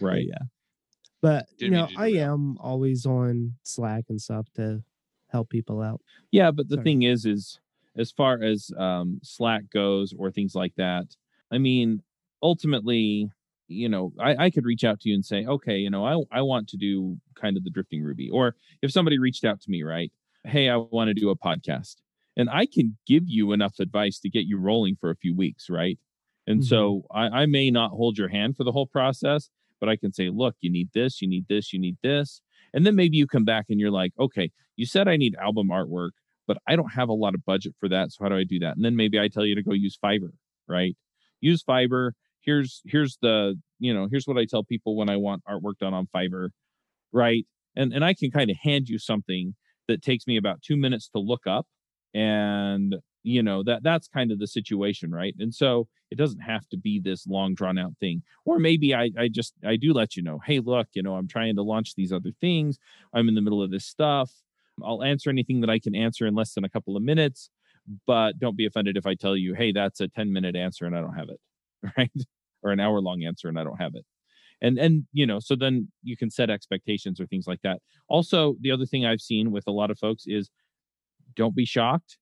Right. 0.00 0.26
Yeah. 0.28 0.42
But 1.22 1.46
you 1.58 1.70
Didn't 1.70 1.86
mean 1.86 1.94
know, 1.96 2.02
I 2.02 2.08
am 2.22 2.58
always 2.58 3.06
on 3.06 3.54
Slack 3.62 4.04
and 4.08 4.20
stuff 4.20 4.46
to 4.56 4.82
help 5.30 5.48
people 5.50 5.82
out. 5.82 6.00
Yeah, 6.30 6.50
but 6.50 6.68
the 6.68 6.78
Sorry. 6.78 6.84
thing 6.84 7.02
is, 7.02 7.24
is 7.26 7.60
as 7.96 8.10
far 8.12 8.42
as 8.42 8.70
um, 8.76 9.20
Slack 9.22 9.70
goes 9.70 10.12
or 10.16 10.30
things 10.30 10.54
like 10.54 10.74
that, 10.76 11.16
I 11.50 11.58
mean, 11.58 12.02
ultimately, 12.42 13.30
you 13.68 13.88
know, 13.88 14.12
I, 14.18 14.46
I 14.46 14.50
could 14.50 14.64
reach 14.64 14.84
out 14.84 15.00
to 15.00 15.08
you 15.08 15.14
and 15.14 15.24
say, 15.24 15.44
okay, 15.46 15.76
you 15.78 15.90
know, 15.90 16.04
I 16.04 16.38
I 16.38 16.42
want 16.42 16.68
to 16.70 16.76
do 16.76 17.18
kind 17.34 17.56
of 17.56 17.64
the 17.64 17.70
drifting 17.70 18.02
Ruby, 18.02 18.30
or 18.30 18.56
if 18.82 18.90
somebody 18.92 19.18
reached 19.18 19.44
out 19.44 19.60
to 19.62 19.70
me, 19.70 19.82
right? 19.82 20.12
Hey, 20.44 20.68
I 20.68 20.76
want 20.76 21.08
to 21.08 21.14
do 21.14 21.30
a 21.30 21.36
podcast, 21.36 21.96
and 22.36 22.48
I 22.50 22.66
can 22.66 22.96
give 23.06 23.24
you 23.26 23.52
enough 23.52 23.78
advice 23.80 24.18
to 24.20 24.30
get 24.30 24.46
you 24.46 24.58
rolling 24.58 24.96
for 24.96 25.10
a 25.10 25.16
few 25.16 25.34
weeks, 25.36 25.68
right? 25.68 25.98
And 26.46 26.62
Mhm. 26.62 26.64
so 26.64 27.04
I, 27.12 27.42
I 27.42 27.46
may 27.46 27.70
not 27.70 27.90
hold 27.90 28.18
your 28.18 28.28
hand 28.28 28.56
for 28.56 28.64
the 28.64 28.72
whole 28.72 28.86
process, 28.86 29.50
but 29.78 29.88
I 29.88 29.96
can 29.96 30.12
say, 30.12 30.30
look, 30.30 30.56
you 30.60 30.70
need 30.70 30.90
this, 30.94 31.20
you 31.22 31.28
need 31.28 31.46
this, 31.48 31.72
you 31.72 31.78
need 31.78 31.98
this. 32.02 32.40
And 32.72 32.86
then 32.86 32.96
maybe 32.96 33.16
you 33.16 33.26
come 33.26 33.44
back 33.44 33.66
and 33.68 33.80
you're 33.80 33.90
like, 33.90 34.12
okay, 34.18 34.50
you 34.76 34.86
said 34.86 35.08
I 35.08 35.16
need 35.16 35.34
album 35.36 35.68
artwork, 35.68 36.10
but 36.46 36.58
I 36.66 36.76
don't 36.76 36.92
have 36.92 37.08
a 37.08 37.14
lot 37.14 37.34
of 37.34 37.44
budget 37.44 37.74
for 37.78 37.88
that. 37.88 38.12
So 38.12 38.24
how 38.24 38.28
do 38.28 38.36
I 38.36 38.44
do 38.44 38.58
that? 38.60 38.76
And 38.76 38.84
then 38.84 38.96
maybe 38.96 39.18
I 39.18 39.28
tell 39.28 39.44
you 39.44 39.54
to 39.54 39.62
go 39.62 39.72
use 39.72 39.98
Fiverr, 40.02 40.32
right? 40.68 40.96
Use 41.40 41.62
Fiverr. 41.62 42.12
Here's 42.40 42.80
here's 42.86 43.18
the, 43.20 43.56
you 43.78 43.92
know, 43.92 44.08
here's 44.10 44.26
what 44.26 44.38
I 44.38 44.46
tell 44.46 44.64
people 44.64 44.96
when 44.96 45.10
I 45.10 45.16
want 45.16 45.42
artwork 45.48 45.78
done 45.78 45.94
on 45.94 46.08
Fiverr, 46.14 46.48
right? 47.12 47.46
And 47.76 47.92
and 47.92 48.04
I 48.04 48.14
can 48.14 48.30
kind 48.30 48.50
of 48.50 48.56
hand 48.62 48.88
you 48.88 48.98
something 48.98 49.54
that 49.88 50.02
takes 50.02 50.26
me 50.26 50.36
about 50.36 50.62
2 50.62 50.76
minutes 50.76 51.08
to 51.10 51.18
look 51.18 51.46
up 51.46 51.66
and 52.14 52.96
you 53.22 53.42
know 53.42 53.62
that 53.62 53.82
that's 53.82 54.08
kind 54.08 54.32
of 54.32 54.38
the 54.38 54.46
situation 54.46 55.10
right? 55.10 55.34
And 55.38 55.54
so 55.54 55.88
it 56.10 56.18
doesn't 56.18 56.40
have 56.40 56.68
to 56.70 56.76
be 56.76 57.00
this 57.00 57.26
long 57.26 57.54
drawn 57.54 57.78
out 57.78 57.92
thing. 58.00 58.22
Or 58.44 58.58
maybe 58.58 58.94
i 58.94 59.10
i 59.18 59.28
just 59.28 59.54
i 59.64 59.76
do 59.76 59.92
let 59.92 60.16
you 60.16 60.22
know 60.22 60.40
hey 60.44 60.60
look 60.60 60.88
you 60.94 61.02
know 61.02 61.14
i'm 61.14 61.28
trying 61.28 61.56
to 61.56 61.62
launch 61.62 61.94
these 61.94 62.12
other 62.12 62.30
things. 62.40 62.78
I'm 63.14 63.28
in 63.28 63.34
the 63.34 63.42
middle 63.42 63.62
of 63.62 63.70
this 63.70 63.86
stuff. 63.86 64.30
I'll 64.84 65.02
answer 65.02 65.28
anything 65.30 65.60
that 65.60 65.70
i 65.70 65.78
can 65.78 65.94
answer 65.94 66.26
in 66.26 66.34
less 66.34 66.54
than 66.54 66.64
a 66.64 66.68
couple 66.70 66.96
of 66.96 67.02
minutes 67.02 67.50
but 68.06 68.38
don't 68.38 68.56
be 68.56 68.66
offended 68.66 68.96
if 68.96 69.06
i 69.06 69.14
tell 69.14 69.36
you 69.36 69.54
hey 69.54 69.72
that's 69.72 70.00
a 70.00 70.08
10 70.08 70.32
minute 70.32 70.56
answer 70.56 70.86
and 70.86 70.96
i 70.96 71.00
don't 71.00 71.14
have 71.14 71.28
it 71.28 71.40
right? 71.96 72.10
Or 72.62 72.72
an 72.72 72.80
hour 72.80 73.00
long 73.00 73.24
answer 73.24 73.48
and 73.48 73.58
i 73.58 73.64
don't 73.64 73.80
have 73.80 73.94
it. 73.94 74.04
And 74.62 74.78
and 74.78 75.06
you 75.12 75.26
know 75.26 75.40
so 75.40 75.56
then 75.56 75.88
you 76.02 76.16
can 76.16 76.30
set 76.30 76.50
expectations 76.50 77.20
or 77.20 77.26
things 77.26 77.46
like 77.46 77.62
that. 77.62 77.80
Also 78.08 78.56
the 78.60 78.70
other 78.70 78.86
thing 78.86 79.06
i've 79.06 79.20
seen 79.20 79.50
with 79.50 79.64
a 79.66 79.72
lot 79.72 79.90
of 79.90 79.98
folks 79.98 80.24
is 80.26 80.50
don't 81.36 81.54
be 81.54 81.64
shocked 81.64 82.18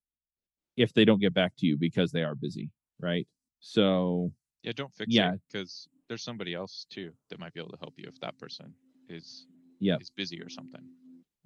if 0.79 0.93
they 0.93 1.05
don't 1.05 1.19
get 1.21 1.33
back 1.33 1.53
to 1.59 1.65
you 1.67 1.77
because 1.77 2.11
they 2.11 2.23
are 2.23 2.35
busy 2.35 2.71
right? 3.01 3.27
So 3.59 4.31
Yeah, 4.63 4.73
don't 4.75 4.93
fix 4.93 5.13
Yeah. 5.15 5.33
it 5.33 5.41
because 5.51 5.87
there's 6.07 6.23
somebody 6.23 6.53
else 6.53 6.85
too 6.89 7.11
that 7.29 7.39
might 7.39 7.53
be 7.53 7.59
able 7.59 7.71
to 7.71 7.77
help 7.79 7.93
you 7.97 8.05
if 8.07 8.19
that 8.21 8.37
person 8.37 8.73
is 9.07 9.45
yeah 9.79 9.97
is 10.01 10.09
busy 10.09 10.41
or 10.41 10.49
something. 10.49 10.81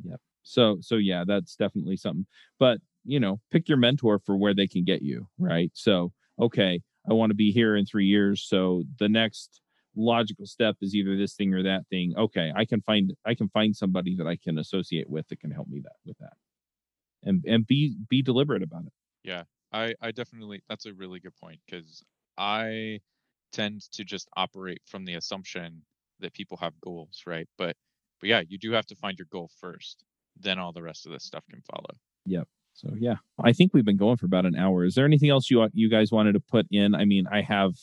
Yeah. 0.03 0.15
So 0.43 0.77
so 0.81 0.95
yeah 0.95 1.23
that's 1.27 1.55
definitely 1.55 1.97
something. 1.97 2.25
But 2.59 2.79
you 3.03 3.19
know 3.19 3.39
pick 3.51 3.67
your 3.67 3.77
mentor 3.77 4.19
for 4.25 4.35
where 4.37 4.53
they 4.55 4.67
can 4.67 4.83
get 4.83 5.01
you 5.01 5.27
right? 5.37 5.71
So 5.73 6.11
okay 6.39 6.81
i 7.09 7.13
want 7.13 7.29
to 7.29 7.35
be 7.35 7.51
here 7.51 7.75
in 7.75 7.85
three 7.85 8.05
years 8.07 8.43
so 8.47 8.83
the 8.97 9.09
next 9.09 9.61
logical 9.95 10.45
step 10.47 10.75
is 10.81 10.95
either 10.95 11.15
this 11.17 11.35
thing 11.35 11.53
or 11.53 11.61
that 11.61 11.83
thing. 11.89 12.13
Okay 12.17 12.51
i 12.55 12.65
can 12.65 12.81
find 12.81 13.13
i 13.25 13.35
can 13.35 13.49
find 13.49 13.75
somebody 13.75 14.15
that 14.15 14.25
i 14.25 14.35
can 14.35 14.57
associate 14.57 15.07
with 15.09 15.27
that 15.27 15.39
can 15.39 15.51
help 15.51 15.67
me 15.67 15.79
that 15.83 15.97
with 16.05 16.17
that. 16.19 16.33
And 17.23 17.43
and 17.45 17.67
be 17.67 17.95
be 18.09 18.21
deliberate 18.21 18.63
about 18.63 18.85
it 18.87 18.93
I 19.71 19.93
I 20.01 20.11
definitely 20.11 20.61
that's 20.69 20.85
a 20.85 20.93
really 20.93 21.19
good 21.19 21.35
point 21.35 21.59
because 21.65 22.03
I 22.37 22.99
tend 23.51 23.81
to 23.93 24.03
just 24.03 24.27
operate 24.35 24.81
from 24.85 25.05
the 25.05 25.15
assumption 25.15 25.83
that 26.19 26.33
people 26.33 26.57
have 26.57 26.79
goals, 26.81 27.23
right? 27.25 27.47
But 27.57 27.75
but 28.19 28.29
yeah, 28.29 28.41
you 28.47 28.57
do 28.57 28.71
have 28.71 28.85
to 28.87 28.95
find 28.95 29.17
your 29.17 29.27
goal 29.31 29.49
first. 29.59 30.03
Then 30.39 30.59
all 30.59 30.71
the 30.71 30.81
rest 30.81 31.05
of 31.05 31.11
this 31.11 31.23
stuff 31.23 31.43
can 31.49 31.61
follow. 31.61 31.97
Yep. 32.25 32.47
So 32.75 32.89
yeah 32.97 33.17
i 33.43 33.53
think 33.53 33.71
we've 33.73 33.85
been 33.85 33.97
going 33.97 34.17
for 34.17 34.25
about 34.25 34.47
an 34.47 34.55
hour 34.55 34.83
is 34.83 34.95
there 34.95 35.05
anything 35.05 35.29
else 35.29 35.51
you 35.51 35.67
you 35.73 35.89
guys 35.89 36.11
wanted 36.11 36.33
to 36.33 36.39
put 36.39 36.65
in 36.71 36.95
i 36.95 37.05
mean 37.05 37.27
i 37.31 37.41
have 37.41 37.73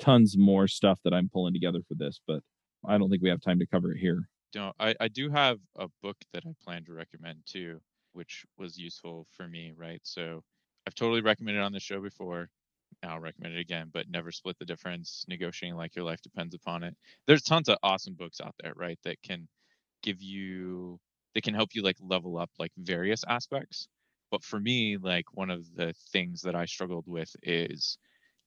tons 0.00 0.36
more 0.36 0.66
stuff 0.66 0.98
that 1.04 1.14
i'm 1.14 1.28
pulling 1.28 1.52
together 1.52 1.78
for 1.86 1.94
this 1.94 2.20
but 2.26 2.42
i 2.88 2.98
don't 2.98 3.08
think 3.08 3.22
we 3.22 3.28
have 3.28 3.40
time 3.40 3.60
to 3.60 3.66
cover 3.66 3.92
it 3.92 3.98
here 3.98 4.28
No, 4.54 4.72
I, 4.80 4.94
I 4.98 5.08
do 5.08 5.30
have 5.30 5.58
a 5.78 5.88
book 6.02 6.16
that 6.32 6.42
I 6.44 6.50
plan 6.64 6.84
to 6.86 6.92
recommend 6.92 7.42
too, 7.46 7.80
which 8.12 8.44
was 8.58 8.78
useful 8.78 9.26
for 9.32 9.46
me, 9.48 9.72
right? 9.76 10.00
So 10.04 10.42
I've 10.86 10.94
totally 10.94 11.20
recommended 11.22 11.62
on 11.62 11.72
the 11.72 11.80
show 11.80 12.00
before. 12.00 12.48
I'll 13.02 13.20
recommend 13.20 13.54
it 13.54 13.60
again, 13.60 13.90
but 13.92 14.08
never 14.10 14.32
split 14.32 14.58
the 14.58 14.64
difference, 14.66 15.24
negotiating 15.28 15.76
like 15.76 15.96
your 15.96 16.04
life 16.04 16.20
depends 16.22 16.54
upon 16.54 16.82
it. 16.84 16.96
There's 17.26 17.42
tons 17.42 17.68
of 17.68 17.78
awesome 17.82 18.14
books 18.14 18.40
out 18.40 18.54
there, 18.62 18.74
right? 18.76 18.98
That 19.04 19.22
can 19.22 19.48
give 20.02 20.22
you 20.22 20.98
that 21.34 21.42
can 21.44 21.54
help 21.54 21.74
you 21.74 21.82
like 21.82 21.96
level 22.00 22.38
up 22.38 22.50
like 22.58 22.72
various 22.76 23.24
aspects. 23.28 23.88
But 24.30 24.44
for 24.44 24.60
me, 24.60 24.96
like 24.98 25.26
one 25.34 25.50
of 25.50 25.74
the 25.74 25.94
things 26.12 26.42
that 26.42 26.54
I 26.56 26.66
struggled 26.66 27.06
with 27.06 27.34
is, 27.42 27.98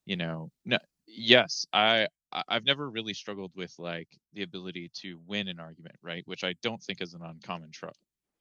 you 0.06 0.18
know, 0.18 0.52
no, 0.66 0.78
yes, 1.08 1.66
I 1.74 2.08
I- 2.32 2.44
I've 2.50 2.66
never 2.66 2.90
really 2.90 3.14
struggled 3.14 3.52
with 3.56 3.74
like 3.80 4.10
the 4.34 4.44
ability 4.44 4.92
to 5.02 5.20
win 5.28 5.48
an 5.50 5.60
argument, 5.60 5.96
right? 6.02 6.24
Which 6.28 6.44
I 6.44 6.56
don't 6.64 6.82
think 6.84 7.02
is 7.02 7.14
an 7.14 7.22
uncommon 7.24 7.72
tr- 7.72 7.90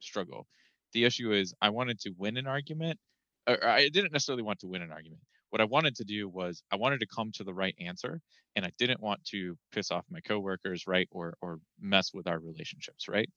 struggle. 0.00 0.46
The 0.92 1.04
issue 1.04 1.32
is 1.32 1.54
I 1.60 1.70
wanted 1.70 2.00
to 2.00 2.10
win 2.16 2.36
an 2.36 2.46
argument, 2.46 2.98
I 3.46 3.88
didn't 3.92 4.12
necessarily 4.12 4.42
want 4.42 4.60
to 4.60 4.68
win 4.68 4.82
an 4.82 4.92
argument. 4.92 5.22
What 5.50 5.60
I 5.60 5.64
wanted 5.64 5.96
to 5.96 6.04
do 6.04 6.28
was 6.28 6.62
I 6.70 6.76
wanted 6.76 7.00
to 7.00 7.06
come 7.06 7.30
to 7.32 7.44
the 7.44 7.52
right 7.54 7.74
answer, 7.80 8.20
and 8.56 8.64
I 8.64 8.72
didn't 8.78 9.00
want 9.00 9.24
to 9.26 9.58
piss 9.72 9.90
off 9.90 10.04
my 10.10 10.20
coworkers, 10.20 10.86
right, 10.86 11.08
or 11.10 11.34
or 11.42 11.58
mess 11.80 12.12
with 12.14 12.26
our 12.26 12.38
relationships, 12.38 13.08
right? 13.08 13.28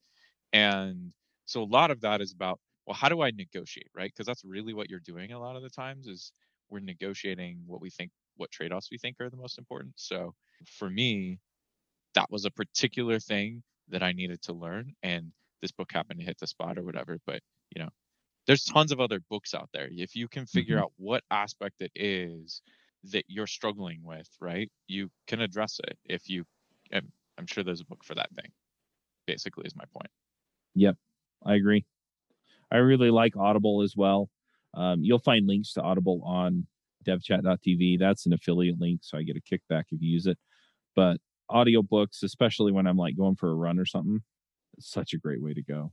And 0.52 1.12
so 1.46 1.62
a 1.62 1.64
lot 1.64 1.90
of 1.90 2.00
that 2.02 2.20
is 2.20 2.32
about 2.32 2.60
well, 2.86 2.94
how 2.94 3.08
do 3.08 3.22
I 3.22 3.30
negotiate, 3.32 3.90
right? 3.94 4.10
Because 4.12 4.26
that's 4.26 4.44
really 4.44 4.74
what 4.74 4.90
you're 4.90 5.00
doing 5.00 5.32
a 5.32 5.40
lot 5.40 5.56
of 5.56 5.62
the 5.62 5.70
times 5.70 6.06
is 6.06 6.32
we're 6.70 6.80
negotiating 6.80 7.62
what 7.66 7.80
we 7.80 7.90
think 7.90 8.12
what 8.36 8.50
trade-offs 8.50 8.90
we 8.90 8.98
think 8.98 9.16
are 9.20 9.30
the 9.30 9.36
most 9.36 9.58
important. 9.58 9.94
So 9.96 10.34
for 10.78 10.90
me, 10.90 11.38
that 12.14 12.30
was 12.30 12.44
a 12.44 12.50
particular 12.50 13.18
thing 13.20 13.62
that 13.88 14.02
I 14.02 14.12
needed 14.12 14.42
to 14.42 14.52
learn 14.52 14.94
and 15.02 15.32
this 15.62 15.72
book 15.72 15.92
happened 15.92 16.20
to 16.20 16.26
hit 16.26 16.38
the 16.38 16.46
spot 16.46 16.78
or 16.78 16.84
whatever, 16.84 17.18
but 17.26 17.42
you 17.74 17.82
know, 17.82 17.90
there's 18.46 18.64
tons 18.64 18.92
of 18.92 19.00
other 19.00 19.20
books 19.20 19.54
out 19.54 19.70
there. 19.72 19.88
If 19.90 20.16
you 20.16 20.28
can 20.28 20.46
figure 20.46 20.78
Mhm. 20.78 20.82
out 20.82 20.92
what 20.96 21.24
aspect 21.30 21.82
it 21.82 21.92
is 21.94 22.62
that 23.04 23.24
you're 23.28 23.46
struggling 23.48 24.02
with, 24.04 24.28
right? 24.40 24.70
You 24.88 25.10
can 25.26 25.40
address 25.40 25.80
it 25.84 25.98
if 26.04 26.28
you 26.30 26.44
and 26.92 27.12
I'm 27.38 27.46
sure 27.46 27.64
there's 27.64 27.80
a 27.82 27.86
book 27.86 28.04
for 28.04 28.14
that 28.16 28.30
thing. 28.34 28.52
Basically 29.26 29.66
is 29.66 29.76
my 29.76 29.86
point. 29.86 30.10
Yep, 30.74 30.96
I 31.44 31.54
agree. 31.54 31.86
I 32.72 32.78
really 32.78 33.10
like 33.10 33.36
Audible 33.36 33.82
as 33.82 33.96
well. 33.96 34.30
Um, 34.74 35.04
you'll 35.04 35.20
find 35.20 35.46
links 35.46 35.74
to 35.74 35.82
Audible 35.82 36.22
on 36.24 36.66
devchat.tv. 37.04 37.98
That's 37.98 38.26
an 38.26 38.32
affiliate 38.32 38.80
link, 38.80 39.00
so 39.04 39.18
I 39.18 39.24
get 39.24 39.36
a 39.36 39.40
kickback 39.42 39.84
if 39.90 40.02
you 40.02 40.10
use 40.10 40.26
it. 40.26 40.38
But 40.96 41.20
audiobooks, 41.50 42.22
especially 42.24 42.72
when 42.72 42.86
I'm 42.86 42.98
like 42.98 43.16
going 43.16 43.36
for 43.36 43.50
a 43.50 43.56
run 43.56 43.78
or 43.78 43.86
something, 43.86 44.22
such 44.78 45.12
a 45.12 45.18
great 45.18 45.42
way 45.42 45.54
to 45.54 45.62
go. 45.62 45.92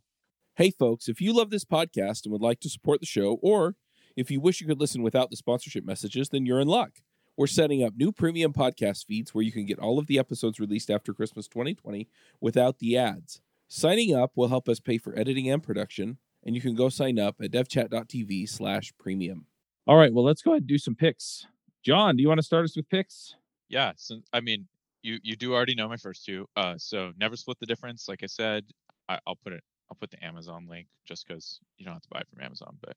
Hey, 0.56 0.72
folks, 0.72 1.08
if 1.08 1.20
you 1.20 1.34
love 1.34 1.50
this 1.50 1.66
podcast 1.66 2.26
and 2.26 2.32
would 2.32 2.42
like 2.42 2.60
to 2.60 2.70
support 2.70 3.00
the 3.00 3.06
show, 3.06 3.40
or 3.42 3.76
if 4.16 4.30
you 4.30 4.40
wish 4.40 4.62
you 4.62 4.68
could 4.68 4.80
listen 4.80 5.02
without 5.02 5.32
the 5.32 5.38
sponsorship 5.38 5.84
messages, 5.84 6.30
then 6.30 6.46
you're 6.46 6.60
in 6.60 6.68
luck. 6.68 7.00
We're 7.36 7.48
setting 7.48 7.84
up 7.84 7.94
new 7.96 8.12
premium 8.12 8.54
podcast 8.54 9.06
feeds 9.06 9.34
where 9.34 9.44
you 9.44 9.52
can 9.52 9.66
get 9.66 9.80
all 9.80 9.98
of 9.98 10.06
the 10.06 10.20
episodes 10.20 10.60
released 10.60 10.92
after 10.92 11.14
Christmas 11.14 11.48
2020 11.48 12.08
without 12.40 12.78
the 12.78 12.96
ads. 12.98 13.42
Signing 13.68 14.16
up 14.16 14.34
will 14.36 14.50
help 14.50 14.70
us 14.70 14.80
pay 14.80 15.00
for 15.00 15.18
editing 15.18 15.50
and 15.50 15.64
production, 15.64 16.20
and 16.44 16.54
you 16.54 16.62
can 16.62 16.76
go 16.76 16.90
sign 16.90 17.18
up 17.18 17.38
at 17.42 17.52
devchat.tv 17.52 18.48
slash 18.48 18.94
premium. 19.00 19.48
All 19.88 19.98
right, 19.98 20.14
well, 20.14 20.24
let's 20.24 20.44
go 20.44 20.52
ahead 20.52 20.62
and 20.62 20.68
do 20.68 20.78
some 20.78 20.96
picks. 20.96 21.48
John, 21.84 22.16
do 22.16 22.22
you 22.22 22.28
want 22.28 22.38
to 22.38 22.46
start 22.46 22.66
us 22.66 22.76
with 22.76 22.88
picks? 22.88 23.36
Yeah, 23.68 23.94
so 23.96 24.20
I 24.32 24.42
mean, 24.42 24.68
you 25.04 25.20
you 25.24 25.36
do 25.36 25.54
already 25.54 25.76
know 25.76 25.90
my 25.90 25.98
first 25.98 26.26
two. 26.26 26.48
Uh, 26.56 26.76
so 26.78 27.12
never 27.18 27.36
split 27.36 27.60
the 27.60 27.68
difference. 27.68 28.08
Like 28.08 28.24
I 28.24 28.28
said, 28.28 28.66
I, 29.10 29.20
I'll 29.28 29.38
put 29.38 29.54
it. 29.54 29.64
I'll 29.92 29.98
put 30.00 30.12
the 30.12 30.24
Amazon 30.26 30.68
link 30.68 30.88
just 31.06 31.28
because 31.28 31.60
you 31.78 31.86
don't 31.86 31.96
have 31.96 32.04
to 32.04 32.10
buy 32.12 32.22
it 32.22 32.30
from 32.30 32.42
Amazon. 32.44 32.78
But 32.82 32.96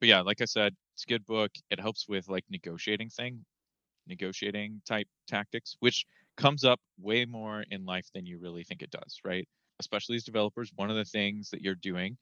but 0.00 0.08
yeah, 0.08 0.20
like 0.20 0.40
I 0.40 0.46
said, 0.46 0.74
it's 0.94 1.04
a 1.04 1.08
good 1.08 1.26
book. 1.26 1.52
It 1.70 1.80
helps 1.80 2.08
with 2.08 2.28
like 2.28 2.44
negotiating 2.50 3.10
thing, 3.10 3.44
negotiating 4.06 4.82
type 4.86 5.08
tactics, 5.28 5.76
which 5.80 6.04
comes 6.36 6.64
up 6.64 6.80
way 6.98 7.24
more 7.24 7.64
in 7.70 7.84
life 7.84 8.08
than 8.14 8.26
you 8.26 8.38
really 8.38 8.64
think 8.64 8.82
it 8.82 8.90
does, 8.90 9.18
right? 9.24 9.48
Especially 9.80 10.16
as 10.16 10.24
developers, 10.24 10.72
one 10.76 10.90
of 10.90 10.96
the 10.96 11.04
things 11.04 11.50
that 11.50 11.62
you're 11.62 11.74
doing 11.76 12.16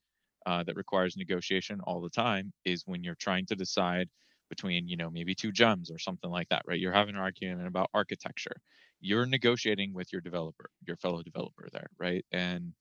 uh, 0.46 0.62
that 0.64 0.76
requires 0.76 1.16
negotiation 1.16 1.80
all 1.82 2.00
the 2.00 2.11
time 2.11 2.52
is 2.64 2.84
when 2.86 3.02
you're 3.04 3.14
trying 3.16 3.46
to 3.46 3.56
decide 3.56 4.08
between 4.48 4.88
you 4.88 4.96
know 4.96 5.11
maybe 5.11 5.34
two 5.34 5.52
gems 5.52 5.90
or 5.92 5.98
something 5.98 6.30
like 6.30 6.48
that 6.48 6.62
right 6.66 6.80
you're 6.80 6.92
having 6.92 7.14
an 7.14 7.20
argument 7.20 7.68
about 7.68 7.88
architecture 7.94 8.56
you're 9.01 9.26
negotiating 9.26 9.92
with 9.94 10.12
your 10.12 10.20
developer 10.20 10.70
your 10.86 10.96
fellow 10.96 11.22
developer 11.22 11.68
there 11.72 11.88
right? 11.98 12.24
And 12.32 12.72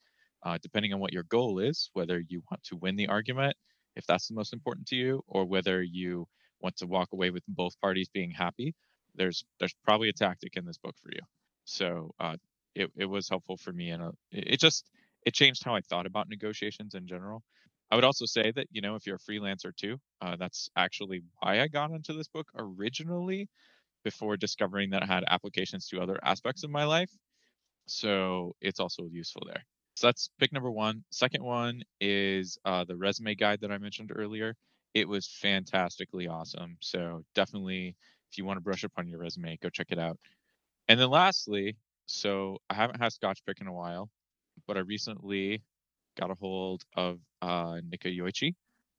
uh, 0.44 0.58
depending 0.62 0.94
on 0.94 1.00
what 1.00 1.14
your 1.14 1.24
goal 1.24 1.60
is 1.60 1.90
whether 1.94 2.20
you 2.28 2.42
want 2.52 2.64
to 2.64 2.76
win 2.78 2.96
the 2.96 3.08
argument 3.08 3.56
if 3.96 4.06
that's 4.06 4.28
the 4.28 4.36
most 4.36 4.54
important 4.54 4.88
to 4.88 4.96
you 4.96 5.22
or 5.28 5.46
whether 5.46 5.82
you 5.82 6.28
want 6.62 6.76
to 6.78 6.88
walk 6.88 7.10
away 7.14 7.30
with 7.30 7.44
both 7.48 7.80
parties 7.82 8.10
being 8.14 8.32
happy 8.32 8.74
there's 9.16 9.44
there's 9.60 9.76
probably 9.84 10.10
a 10.10 10.14
tactic 10.14 10.56
in 10.56 10.66
this 10.66 10.78
book 10.78 10.96
for 11.02 11.10
you. 11.12 11.22
So 11.66 12.12
uh, 12.20 12.38
it, 12.76 12.90
it 12.96 13.06
was 13.06 13.30
helpful 13.30 13.58
for 13.58 13.72
me 13.74 13.90
and 13.90 14.14
it 14.32 14.60
just 14.60 14.86
it 15.26 15.34
changed 15.34 15.64
how 15.64 15.76
i 15.76 15.82
thought 15.82 16.06
about 16.06 16.30
negotiations 16.30 16.96
in 16.96 17.08
general. 17.08 17.44
I 17.92 17.96
would 17.96 18.04
also 18.06 18.26
say 18.26 18.52
that, 18.56 18.68
you 18.72 18.82
know, 18.82 18.96
if 18.96 19.08
you're 19.08 19.16
a 19.18 19.32
freelancer 19.32 19.76
too, 19.76 19.98
uh, 20.22 20.36
that's 20.38 20.70
actually 20.76 21.24
why 21.40 21.60
I 21.60 21.68
got 21.68 21.92
into 21.92 22.14
this 22.14 22.28
book 22.28 22.48
originally 22.56 23.50
before 24.04 24.38
discovering 24.38 24.90
that 24.92 25.04
it 25.04 25.10
had 25.10 25.24
applications 25.28 25.88
to 25.88 26.02
other 26.02 26.20
aspects 26.24 26.64
of 26.64 26.70
my 26.70 26.86
life. 26.86 27.12
So 27.88 28.56
it's 28.62 28.80
also 28.80 29.06
useful 29.06 29.44
there. 29.46 29.64
So 29.96 30.08
that's 30.08 30.30
pick 30.40 30.54
number 30.54 30.72
one. 30.72 31.04
Second 31.12 31.44
one 31.44 31.84
is 32.00 32.58
uh, 32.64 32.86
the 32.86 32.96
resume 32.96 33.36
guide 33.36 33.62
that 33.62 33.72
I 33.72 33.78
mentioned 33.78 34.12
earlier. 34.16 34.56
It 34.94 35.08
was 35.08 35.28
fantastically 35.28 36.28
awesome. 36.28 36.78
So 36.80 37.24
definitely, 37.36 37.96
if 38.32 38.38
you 38.38 38.46
want 38.46 38.58
to 38.58 38.62
brush 38.62 38.84
up 38.84 38.94
on 38.98 39.08
your 39.08 39.20
resume, 39.20 39.58
go 39.62 39.70
check 39.70 39.88
it 39.90 40.00
out. 40.00 40.18
And 40.88 41.00
then 41.00 41.10
lastly, 41.10 41.76
so 42.06 42.58
I 42.70 42.76
haven't 42.76 43.02
had 43.02 43.14
Scotch 43.14 43.44
pick 43.46 43.62
in 43.62 43.68
a 43.68 43.74
while, 43.74 44.10
but 44.68 44.78
I 44.78 44.82
recently 44.82 45.62
got 46.20 46.32
a 46.32 46.36
hold 46.36 46.84
of 46.96 47.20
uh, 47.42 47.80
Nikka 47.88 48.10
Yoichi. 48.10 48.56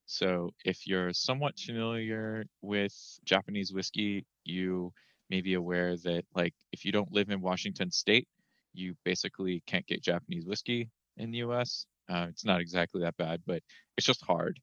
So 0.07 0.51
if 0.65 0.87
you're 0.87 1.13
somewhat 1.13 1.59
familiar 1.59 2.45
with 2.63 2.95
Japanese 3.25 3.73
whiskey, 3.73 4.25
you 4.45 4.93
may 5.29 5.41
be 5.41 5.55
aware 5.55 5.97
that 5.97 6.25
like 6.35 6.55
if 6.73 6.85
you 6.85 6.93
don't 6.93 7.13
live 7.13 7.31
in 7.31 7.41
Washington 7.41 7.91
State, 7.91 8.29
you 8.73 8.95
basically 9.05 9.63
can't 9.67 9.87
get 9.87 10.03
Japanese 10.03 10.47
whiskey 10.47 10.91
in 11.17 11.31
the 11.31 11.39
U.S. 11.39 11.87
Uh, 12.09 12.27
it's 12.29 12.45
not 12.45 12.61
exactly 12.61 13.03
that 13.03 13.17
bad, 13.17 13.41
but 13.47 13.63
it's 13.97 14.07
just 14.07 14.25
hard. 14.25 14.59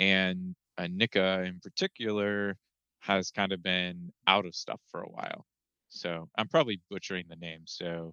And 0.00 0.54
uh, 0.78 0.88
Nikka 0.90 1.44
in 1.46 1.60
particular 1.60 2.56
has 3.00 3.30
kind 3.30 3.52
of 3.52 3.62
been 3.62 4.12
out 4.26 4.46
of 4.46 4.54
stuff 4.54 4.80
for 4.90 5.02
a 5.02 5.08
while. 5.08 5.46
So 5.88 6.28
I'm 6.36 6.48
probably 6.48 6.80
butchering 6.90 7.26
the 7.28 7.36
name. 7.36 7.62
So 7.64 8.12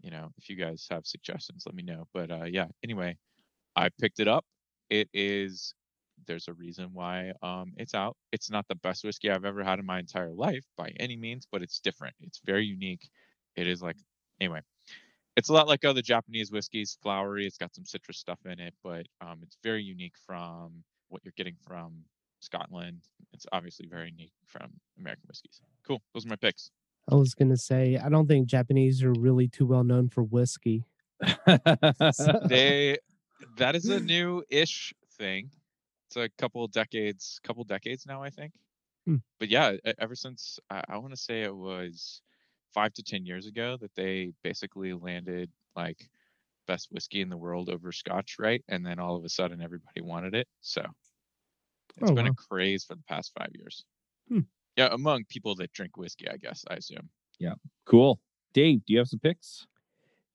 you 0.00 0.10
know, 0.10 0.30
if 0.38 0.48
you 0.48 0.56
guys 0.56 0.86
have 0.90 1.06
suggestions, 1.06 1.64
let 1.66 1.74
me 1.74 1.82
know. 1.82 2.06
But 2.12 2.30
uh, 2.30 2.44
yeah, 2.44 2.66
anyway, 2.84 3.16
I 3.74 3.88
picked 4.00 4.20
it 4.20 4.28
up. 4.28 4.44
It 4.90 5.08
is 5.12 5.74
there's 6.26 6.48
a 6.48 6.52
reason 6.54 6.90
why 6.92 7.32
um, 7.42 7.72
it's 7.76 7.94
out. 7.94 8.16
It's 8.32 8.50
not 8.50 8.66
the 8.68 8.74
best 8.76 9.04
whiskey 9.04 9.30
I've 9.30 9.44
ever 9.44 9.62
had 9.62 9.78
in 9.78 9.86
my 9.86 9.98
entire 9.98 10.32
life 10.32 10.64
by 10.76 10.92
any 10.98 11.16
means, 11.16 11.46
but 11.50 11.62
it's 11.62 11.80
different. 11.80 12.14
It's 12.20 12.40
very 12.44 12.64
unique. 12.64 13.08
It 13.56 13.66
is 13.66 13.82
like 13.82 13.96
anyway. 14.40 14.60
It's 15.36 15.50
a 15.50 15.52
lot 15.52 15.68
like 15.68 15.84
other 15.84 16.00
Japanese 16.00 16.50
whiskeys, 16.50 16.96
flowery. 17.02 17.46
It's 17.46 17.58
got 17.58 17.74
some 17.74 17.84
citrus 17.84 18.18
stuff 18.18 18.38
in 18.46 18.58
it, 18.58 18.72
but 18.82 19.06
um, 19.20 19.40
it's 19.42 19.58
very 19.62 19.82
unique 19.82 20.14
from 20.26 20.82
what 21.08 21.22
you're 21.24 21.34
getting 21.36 21.56
from 21.66 21.92
Scotland. 22.40 23.02
It's 23.32 23.46
obviously 23.52 23.86
very 23.86 24.10
unique 24.10 24.32
from 24.46 24.70
American 24.98 25.24
whiskeys. 25.28 25.60
Cool. 25.86 26.00
Those 26.14 26.24
are 26.24 26.30
my 26.30 26.36
picks. 26.36 26.70
I 27.10 27.14
was 27.14 27.34
gonna 27.34 27.56
say 27.56 27.98
I 28.02 28.08
don't 28.08 28.26
think 28.26 28.48
Japanese 28.48 29.02
are 29.02 29.12
really 29.12 29.46
too 29.46 29.66
well 29.66 29.84
known 29.84 30.08
for 30.08 30.22
whiskey. 30.22 30.84
they 31.46 32.98
that 33.56 33.76
is 33.76 33.88
a 33.88 34.00
new-ish 34.12 34.94
thing. 35.18 35.50
It's 36.06 36.16
a 36.16 36.28
couple 36.38 36.66
decades, 36.68 37.40
couple 37.42 37.64
decades 37.64 38.06
now, 38.06 38.22
I 38.22 38.30
think. 38.30 38.52
Hmm. 39.06 39.16
But 39.38 39.48
yeah, 39.48 39.76
ever 39.98 40.14
since 40.14 40.58
I, 40.70 40.82
I 40.88 40.98
want 40.98 41.12
to 41.12 41.20
say 41.20 41.42
it 41.42 41.54
was 41.54 42.22
five 42.72 42.92
to 42.94 43.02
ten 43.02 43.26
years 43.26 43.46
ago 43.46 43.76
that 43.80 43.94
they 43.94 44.32
basically 44.42 44.92
landed 44.92 45.50
like 45.74 46.08
best 46.66 46.88
whiskey 46.90 47.20
in 47.20 47.28
the 47.28 47.36
world 47.36 47.68
over 47.68 47.92
Scotch, 47.92 48.36
right? 48.38 48.64
And 48.68 48.84
then 48.84 48.98
all 48.98 49.16
of 49.16 49.24
a 49.24 49.28
sudden 49.28 49.60
everybody 49.60 50.00
wanted 50.00 50.34
it. 50.34 50.48
So 50.60 50.84
it's 51.98 52.10
Oh, 52.10 52.14
been 52.14 52.26
wow. 52.26 52.32
a 52.32 52.34
craze 52.34 52.84
for 52.84 52.94
the 52.94 53.02
past 53.08 53.32
five 53.38 53.50
years. 53.54 53.84
Hmm. 54.28 54.40
Yeah, 54.76 54.88
among 54.92 55.24
people 55.24 55.54
that 55.56 55.72
drink 55.72 55.96
whiskey, 55.96 56.28
I 56.28 56.36
guess, 56.36 56.64
I 56.68 56.74
assume. 56.74 57.08
Yeah, 57.38 57.54
cool. 57.86 58.20
Dave, 58.52 58.84
do 58.84 58.92
you 58.92 58.98
have 58.98 59.08
some 59.08 59.20
picks? 59.20 59.66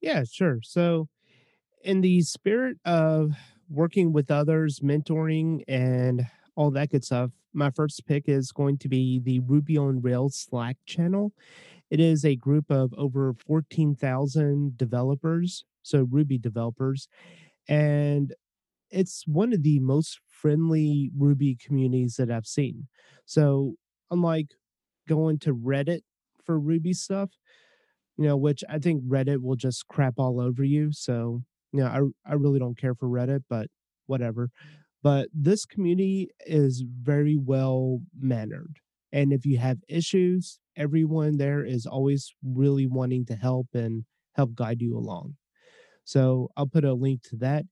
Yeah, 0.01 0.23
sure. 0.23 0.59
So, 0.63 1.09
in 1.83 2.01
the 2.01 2.21
spirit 2.21 2.77
of 2.85 3.31
working 3.71 4.13
with 4.13 4.31
others, 4.31 4.79
mentoring, 4.79 5.63
and 5.67 6.27
all 6.55 6.71
that 6.71 6.89
good 6.89 7.03
stuff, 7.05 7.31
my 7.53 7.69
first 7.69 8.05
pick 8.05 8.27
is 8.27 8.51
going 8.51 8.77
to 8.79 8.89
be 8.89 9.19
the 9.19 9.39
Ruby 9.39 9.77
on 9.77 10.01
Rails 10.01 10.35
Slack 10.35 10.77
channel. 10.85 11.33
It 11.89 11.99
is 11.99 12.25
a 12.25 12.35
group 12.35 12.71
of 12.71 12.93
over 12.97 13.33
14,000 13.33 14.77
developers, 14.77 15.65
so 15.83 16.07
Ruby 16.09 16.37
developers, 16.37 17.07
and 17.67 18.33
it's 18.89 19.25
one 19.27 19.53
of 19.53 19.63
the 19.63 19.79
most 19.79 20.19
friendly 20.27 21.11
Ruby 21.17 21.55
communities 21.55 22.15
that 22.17 22.31
I've 22.31 22.47
seen. 22.47 22.87
So, 23.25 23.75
unlike 24.11 24.47
going 25.07 25.39
to 25.39 25.55
Reddit 25.55 26.01
for 26.43 26.59
Ruby 26.59 26.93
stuff, 26.93 27.31
you 28.17 28.25
know, 28.25 28.37
which 28.37 28.63
I 28.69 28.79
think 28.79 29.03
Reddit 29.03 29.41
will 29.41 29.55
just 29.55 29.87
crap 29.87 30.15
all 30.17 30.39
over 30.39 30.63
you. 30.63 30.91
So, 30.91 31.43
you 31.73 31.79
know, 31.81 31.87
I 32.25 32.31
I 32.31 32.33
really 32.35 32.59
don't 32.59 32.77
care 32.77 32.95
for 32.95 33.07
Reddit, 33.07 33.43
but 33.49 33.67
whatever. 34.07 34.49
But 35.03 35.29
this 35.33 35.65
community 35.65 36.29
is 36.45 36.83
very 37.01 37.35
well 37.37 38.01
mannered. 38.19 38.77
And 39.11 39.33
if 39.33 39.45
you 39.45 39.57
have 39.57 39.79
issues, 39.89 40.59
everyone 40.75 41.37
there 41.37 41.65
is 41.65 41.85
always 41.85 42.33
really 42.43 42.87
wanting 42.87 43.25
to 43.27 43.35
help 43.35 43.67
and 43.73 44.05
help 44.35 44.55
guide 44.55 44.81
you 44.81 44.97
along. 44.97 45.35
So 46.03 46.49
I'll 46.57 46.67
put 46.67 46.85
a 46.85 46.93
link 46.93 47.23
to 47.29 47.37
that. 47.37 47.65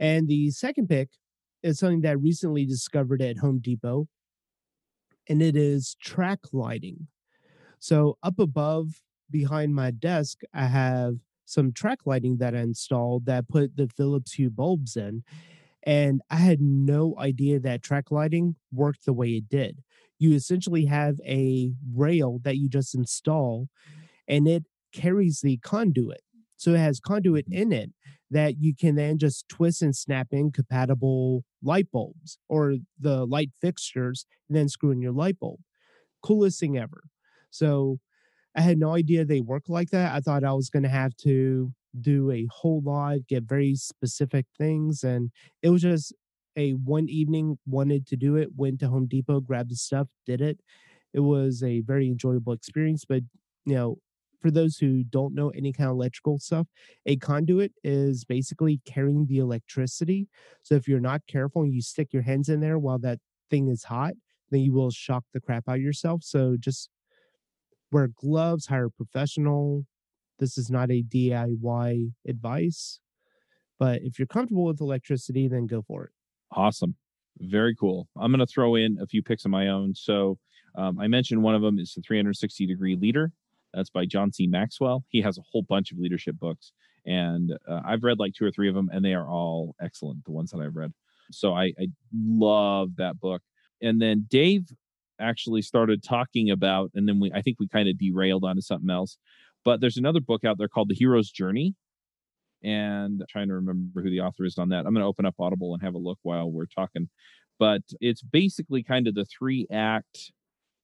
And 0.00 0.28
the 0.28 0.50
second 0.50 0.88
pick 0.88 1.10
is 1.62 1.78
something 1.78 2.02
that 2.02 2.10
I 2.10 2.12
recently 2.14 2.66
discovered 2.66 3.22
at 3.22 3.38
Home 3.38 3.60
Depot, 3.60 4.08
and 5.28 5.42
it 5.42 5.56
is 5.56 5.96
track 6.00 6.40
lighting. 6.52 7.08
So 7.80 8.18
up 8.22 8.40
above 8.40 9.02
behind 9.30 9.74
my 9.74 9.92
desk, 9.92 10.40
I 10.54 10.66
have 10.66 11.16
some 11.46 11.72
track 11.72 12.00
lighting 12.04 12.36
that 12.38 12.54
I 12.54 12.60
installed 12.60 13.24
that 13.26 13.48
put 13.48 13.76
the 13.76 13.88
Philips 13.88 14.34
Hue 14.34 14.50
bulbs 14.50 14.96
in. 14.96 15.22
And 15.84 16.20
I 16.28 16.36
had 16.36 16.60
no 16.60 17.14
idea 17.18 17.60
that 17.60 17.82
track 17.82 18.10
lighting 18.10 18.56
worked 18.72 19.06
the 19.06 19.12
way 19.12 19.30
it 19.30 19.48
did. 19.48 19.82
You 20.18 20.34
essentially 20.34 20.86
have 20.86 21.16
a 21.24 21.72
rail 21.94 22.40
that 22.42 22.56
you 22.56 22.68
just 22.68 22.94
install 22.94 23.68
and 24.26 24.48
it 24.48 24.64
carries 24.92 25.40
the 25.40 25.58
conduit. 25.58 26.22
So 26.56 26.72
it 26.72 26.78
has 26.78 27.00
conduit 27.00 27.48
mm-hmm. 27.48 27.62
in 27.62 27.72
it 27.72 27.90
that 28.30 28.58
you 28.58 28.74
can 28.74 28.96
then 28.96 29.18
just 29.18 29.48
twist 29.48 29.82
and 29.82 29.94
snap 29.94 30.28
in 30.32 30.50
compatible 30.50 31.44
light 31.62 31.90
bulbs 31.92 32.38
or 32.48 32.76
the 32.98 33.24
light 33.24 33.50
fixtures 33.60 34.26
and 34.48 34.56
then 34.56 34.68
screw 34.68 34.90
in 34.90 35.00
your 35.00 35.12
light 35.12 35.38
bulb. 35.38 35.60
Coolest 36.22 36.58
thing 36.58 36.76
ever. 36.76 37.04
So 37.50 38.00
I 38.56 38.62
had 38.62 38.78
no 38.78 38.94
idea 38.94 39.24
they 39.24 39.40
work 39.42 39.64
like 39.68 39.90
that. 39.90 40.14
I 40.14 40.20
thought 40.20 40.44
I 40.44 40.52
was 40.52 40.70
going 40.70 40.82
to 40.84 40.88
have 40.88 41.16
to 41.18 41.72
do 42.00 42.30
a 42.30 42.46
whole 42.50 42.82
lot, 42.82 43.26
get 43.28 43.44
very 43.44 43.74
specific 43.74 44.46
things. 44.56 45.04
And 45.04 45.30
it 45.62 45.68
was 45.70 45.82
just 45.82 46.14
a 46.56 46.72
one 46.72 47.08
evening, 47.08 47.58
wanted 47.66 48.06
to 48.08 48.16
do 48.16 48.36
it, 48.36 48.48
went 48.56 48.80
to 48.80 48.88
Home 48.88 49.06
Depot, 49.06 49.40
grabbed 49.40 49.70
the 49.70 49.76
stuff, 49.76 50.08
did 50.24 50.40
it. 50.40 50.58
It 51.12 51.20
was 51.20 51.62
a 51.62 51.80
very 51.80 52.08
enjoyable 52.08 52.54
experience. 52.54 53.04
But, 53.06 53.22
you 53.66 53.74
know, 53.74 53.98
for 54.40 54.50
those 54.50 54.78
who 54.78 55.02
don't 55.04 55.34
know 55.34 55.50
any 55.50 55.72
kind 55.72 55.90
of 55.90 55.96
electrical 55.96 56.38
stuff, 56.38 56.66
a 57.04 57.16
conduit 57.16 57.72
is 57.84 58.24
basically 58.24 58.80
carrying 58.86 59.26
the 59.26 59.38
electricity. 59.38 60.28
So 60.62 60.74
if 60.74 60.88
you're 60.88 61.00
not 61.00 61.22
careful 61.26 61.62
and 61.62 61.74
you 61.74 61.82
stick 61.82 62.12
your 62.12 62.22
hands 62.22 62.48
in 62.48 62.60
there 62.60 62.78
while 62.78 62.98
that 63.00 63.18
thing 63.50 63.68
is 63.68 63.84
hot, 63.84 64.14
then 64.50 64.60
you 64.60 64.72
will 64.72 64.90
shock 64.90 65.24
the 65.34 65.40
crap 65.40 65.68
out 65.68 65.76
of 65.76 65.82
yourself. 65.82 66.22
So 66.22 66.56
just 66.58 66.88
wear 67.92 68.08
gloves, 68.08 68.66
hire 68.66 68.86
a 68.86 68.90
professional. 68.90 69.84
This 70.38 70.58
is 70.58 70.70
not 70.70 70.90
a 70.90 71.02
DIY 71.02 72.12
advice. 72.28 73.00
But 73.78 74.02
if 74.02 74.18
you're 74.18 74.26
comfortable 74.26 74.64
with 74.64 74.80
electricity, 74.80 75.48
then 75.48 75.66
go 75.66 75.82
for 75.82 76.04
it. 76.04 76.10
Awesome. 76.52 76.94
Very 77.38 77.74
cool. 77.74 78.08
I'm 78.16 78.30
going 78.30 78.40
to 78.40 78.46
throw 78.46 78.76
in 78.76 78.98
a 79.00 79.06
few 79.06 79.22
picks 79.22 79.44
of 79.44 79.50
my 79.50 79.68
own. 79.68 79.94
So 79.94 80.38
um, 80.76 80.98
I 80.98 81.06
mentioned 81.06 81.42
one 81.42 81.54
of 81.54 81.62
them 81.62 81.78
is 81.78 81.94
the 81.94 82.02
360 82.02 82.66
degree 82.66 82.96
leader. 82.96 83.32
That's 83.74 83.90
by 83.90 84.06
John 84.06 84.32
C. 84.32 84.46
Maxwell. 84.46 85.04
He 85.08 85.20
has 85.20 85.36
a 85.36 85.42
whole 85.50 85.62
bunch 85.62 85.92
of 85.92 85.98
leadership 85.98 86.38
books, 86.38 86.72
and 87.04 87.52
uh, 87.68 87.80
I've 87.84 88.04
read 88.04 88.18
like 88.18 88.32
two 88.32 88.46
or 88.46 88.50
three 88.50 88.70
of 88.70 88.74
them, 88.74 88.88
and 88.90 89.04
they 89.04 89.12
are 89.12 89.28
all 89.28 89.74
excellent. 89.82 90.24
The 90.24 90.30
ones 90.30 90.50
that 90.50 90.60
I've 90.60 90.76
read. 90.76 90.92
So 91.30 91.54
I, 91.54 91.72
I 91.78 91.88
love 92.14 92.96
that 92.96 93.20
book. 93.20 93.42
And 93.82 94.00
then 94.00 94.26
Dave 94.30 94.64
actually 95.20 95.62
started 95.62 96.02
talking 96.02 96.50
about, 96.50 96.90
and 96.94 97.08
then 97.08 97.20
we 97.20 97.32
I 97.32 97.42
think 97.42 97.58
we 97.60 97.68
kind 97.68 97.88
of 97.88 97.98
derailed 97.98 98.44
onto 98.44 98.62
something 98.62 98.90
else. 98.90 99.18
But 99.64 99.80
there's 99.80 99.96
another 99.96 100.20
book 100.20 100.44
out 100.44 100.58
there 100.58 100.68
called 100.68 100.88
The 100.88 100.94
Hero's 100.94 101.30
Journey, 101.30 101.74
and 102.62 103.20
I'm 103.20 103.26
trying 103.28 103.48
to 103.48 103.54
remember 103.54 104.02
who 104.02 104.10
the 104.10 104.20
author 104.20 104.44
is 104.44 104.58
on 104.58 104.68
that. 104.70 104.86
I'm 104.86 104.94
going 104.94 105.02
to 105.02 105.08
open 105.08 105.26
up 105.26 105.34
Audible 105.38 105.74
and 105.74 105.82
have 105.82 105.94
a 105.94 105.98
look 105.98 106.18
while 106.22 106.50
we're 106.50 106.66
talking. 106.66 107.08
But 107.58 107.82
it's 108.00 108.22
basically 108.22 108.82
kind 108.82 109.08
of 109.08 109.14
the 109.14 109.24
three 109.24 109.66
act 109.70 110.32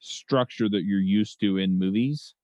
structure 0.01 0.69
that 0.69 0.85
you're 0.85 1.01
used 1.01 1.41
to 1.41 1.59
in 1.59 1.79
movies. 1.79 2.35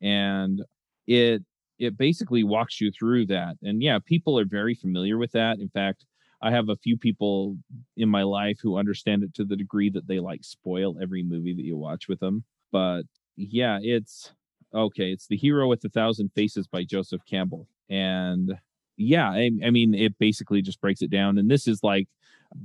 And 0.00 0.62
it 1.06 1.42
it 1.78 1.96
basically 1.96 2.44
walks 2.44 2.80
you 2.80 2.90
through 2.92 3.26
that. 3.26 3.56
And 3.62 3.82
yeah, 3.82 3.98
people 4.04 4.38
are 4.38 4.44
very 4.44 4.74
familiar 4.74 5.18
with 5.18 5.32
that. 5.32 5.58
In 5.58 5.68
fact, 5.68 6.04
I 6.42 6.50
have 6.50 6.68
a 6.68 6.76
few 6.76 6.96
people 6.96 7.56
in 7.96 8.08
my 8.08 8.24
life 8.24 8.58
who 8.60 8.76
understand 8.76 9.22
it 9.22 9.32
to 9.34 9.44
the 9.44 9.56
degree 9.56 9.90
that 9.90 10.08
they 10.08 10.18
like 10.18 10.42
spoil 10.42 10.96
every 11.00 11.22
movie 11.22 11.54
that 11.54 11.64
you 11.64 11.76
watch 11.76 12.08
with 12.08 12.20
them. 12.20 12.44
But 12.72 13.02
yeah, 13.36 13.78
it's 13.80 14.32
okay. 14.74 15.12
It's 15.12 15.26
The 15.28 15.36
Hero 15.36 15.68
with 15.68 15.84
a 15.84 15.88
Thousand 15.88 16.30
Faces 16.34 16.66
by 16.66 16.84
Joseph 16.84 17.22
Campbell. 17.26 17.68
And 17.88 18.58
yeah, 18.96 19.30
I, 19.30 19.50
I 19.64 19.70
mean, 19.70 19.94
it 19.94 20.18
basically 20.18 20.62
just 20.62 20.80
breaks 20.80 21.02
it 21.02 21.10
down. 21.10 21.38
And 21.38 21.50
this 21.50 21.68
is 21.68 21.82
like 21.82 22.08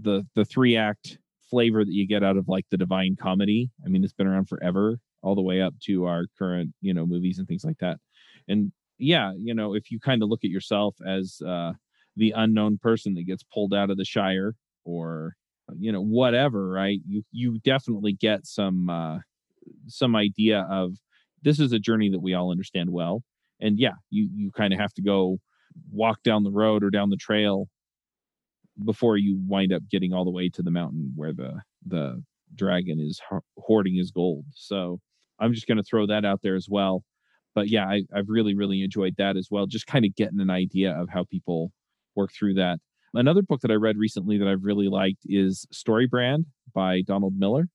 the 0.01 0.23
the 0.35 0.45
three 0.45 0.75
act 0.75 1.19
flavor 1.49 1.85
that 1.85 1.93
you 1.93 2.07
get 2.07 2.23
out 2.23 2.37
of 2.37 2.47
like 2.47 2.65
the 2.69 2.77
Divine 2.77 3.15
Comedy. 3.19 3.69
I 3.85 3.89
mean, 3.89 4.03
it's 4.03 4.13
been 4.13 4.27
around 4.27 4.49
forever, 4.49 4.99
all 5.21 5.35
the 5.35 5.41
way 5.41 5.61
up 5.61 5.75
to 5.83 6.05
our 6.05 6.25
current, 6.37 6.73
you 6.81 6.93
know, 6.93 7.05
movies 7.05 7.39
and 7.39 7.47
things 7.47 7.63
like 7.63 7.77
that. 7.79 7.99
And 8.47 8.71
yeah, 8.97 9.33
you 9.37 9.53
know, 9.53 9.75
if 9.75 9.91
you 9.91 9.99
kind 9.99 10.23
of 10.23 10.29
look 10.29 10.43
at 10.43 10.49
yourself 10.49 10.95
as 11.05 11.41
uh 11.45 11.73
the 12.17 12.33
unknown 12.35 12.79
person 12.79 13.13
that 13.15 13.23
gets 13.23 13.43
pulled 13.53 13.73
out 13.73 13.89
of 13.91 13.97
the 13.97 14.05
Shire 14.05 14.55
or 14.83 15.35
you 15.77 15.91
know 15.91 16.01
whatever 16.01 16.69
right? 16.69 16.99
You 17.07 17.23
you 17.31 17.59
definitely 17.63 18.13
get 18.13 18.45
some 18.45 18.89
uh 18.89 19.19
some 19.87 20.15
idea 20.15 20.67
of 20.69 20.93
this 21.43 21.59
is 21.59 21.71
a 21.73 21.79
journey 21.79 22.09
that 22.09 22.21
we 22.21 22.33
all 22.33 22.51
understand 22.51 22.89
well. 22.91 23.23
And 23.61 23.79
yeah 23.79 23.95
you 24.09 24.29
you 24.33 24.51
kind 24.51 24.73
of 24.73 24.79
have 24.79 24.93
to 24.95 25.01
go 25.01 25.39
walk 25.91 26.23
down 26.23 26.43
the 26.43 26.51
road 26.51 26.83
or 26.83 26.89
down 26.89 27.09
the 27.09 27.17
trail 27.17 27.67
before 28.85 29.17
you 29.17 29.39
wind 29.47 29.73
up 29.73 29.81
getting 29.89 30.13
all 30.13 30.25
the 30.25 30.31
way 30.31 30.49
to 30.49 30.61
the 30.61 30.71
mountain 30.71 31.11
where 31.15 31.33
the 31.33 31.61
the 31.85 32.23
dragon 32.55 32.99
is 32.99 33.19
hoarding 33.57 33.95
his 33.95 34.11
gold. 34.11 34.45
So 34.53 34.99
i'm 35.39 35.53
just 35.53 35.67
going 35.67 35.77
to 35.77 35.83
throw 35.83 36.07
that 36.07 36.25
out 36.25 36.41
there 36.43 36.55
as 36.55 36.67
well. 36.69 37.03
But 37.55 37.69
yeah 37.69 37.85
I, 37.87 38.03
i've 38.15 38.29
really 38.29 38.55
really 38.55 38.81
enjoyed 38.83 39.15
that 39.17 39.35
as 39.37 39.49
well 39.51 39.65
just 39.67 39.87
kind 39.87 40.05
of 40.05 40.15
getting 40.15 40.39
an 40.39 40.49
idea 40.49 40.91
of 40.93 41.09
how 41.09 41.25
people 41.25 41.71
work 42.17 42.31
through 42.37 42.55
that. 42.55 42.79
Another 43.13 43.41
book 43.41 43.61
that 43.61 43.71
i 43.71 43.75
read 43.75 43.97
recently 43.97 44.37
that 44.37 44.47
i've 44.47 44.63
really 44.63 44.89
liked 44.89 45.21
is 45.25 45.65
story 45.71 46.07
brand 46.07 46.45
by 46.73 47.01
donald 47.01 47.35
miller. 47.37 47.67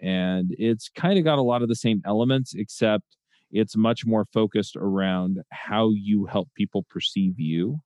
And 0.00 0.54
it's 0.58 0.88
kind 0.88 1.18
of 1.18 1.24
got 1.24 1.38
a 1.38 1.42
lot 1.42 1.62
of 1.62 1.68
the 1.68 1.74
same 1.74 2.00
elements 2.06 2.54
except 2.54 3.04
it's 3.50 3.76
much 3.76 4.06
more 4.06 4.26
focused 4.32 4.76
around 4.76 5.38
how 5.50 5.90
you 5.92 6.26
help 6.26 6.48
people 6.54 6.86
perceive 6.88 7.34
you 7.38 7.80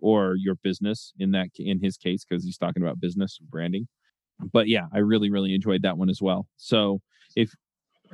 or 0.00 0.34
your 0.36 0.56
business 0.56 1.12
in 1.18 1.30
that 1.32 1.48
in 1.56 1.80
his 1.82 1.96
case 1.96 2.24
because 2.28 2.44
he's 2.44 2.58
talking 2.58 2.82
about 2.82 3.00
business 3.00 3.38
branding. 3.50 3.88
But 4.52 4.68
yeah 4.68 4.86
i 4.92 4.98
really 4.98 5.30
really 5.30 5.54
enjoyed 5.54 5.82
that 5.82 5.98
one 5.98 6.10
as 6.10 6.22
well. 6.22 6.46
So 6.56 7.00
if 7.34 7.50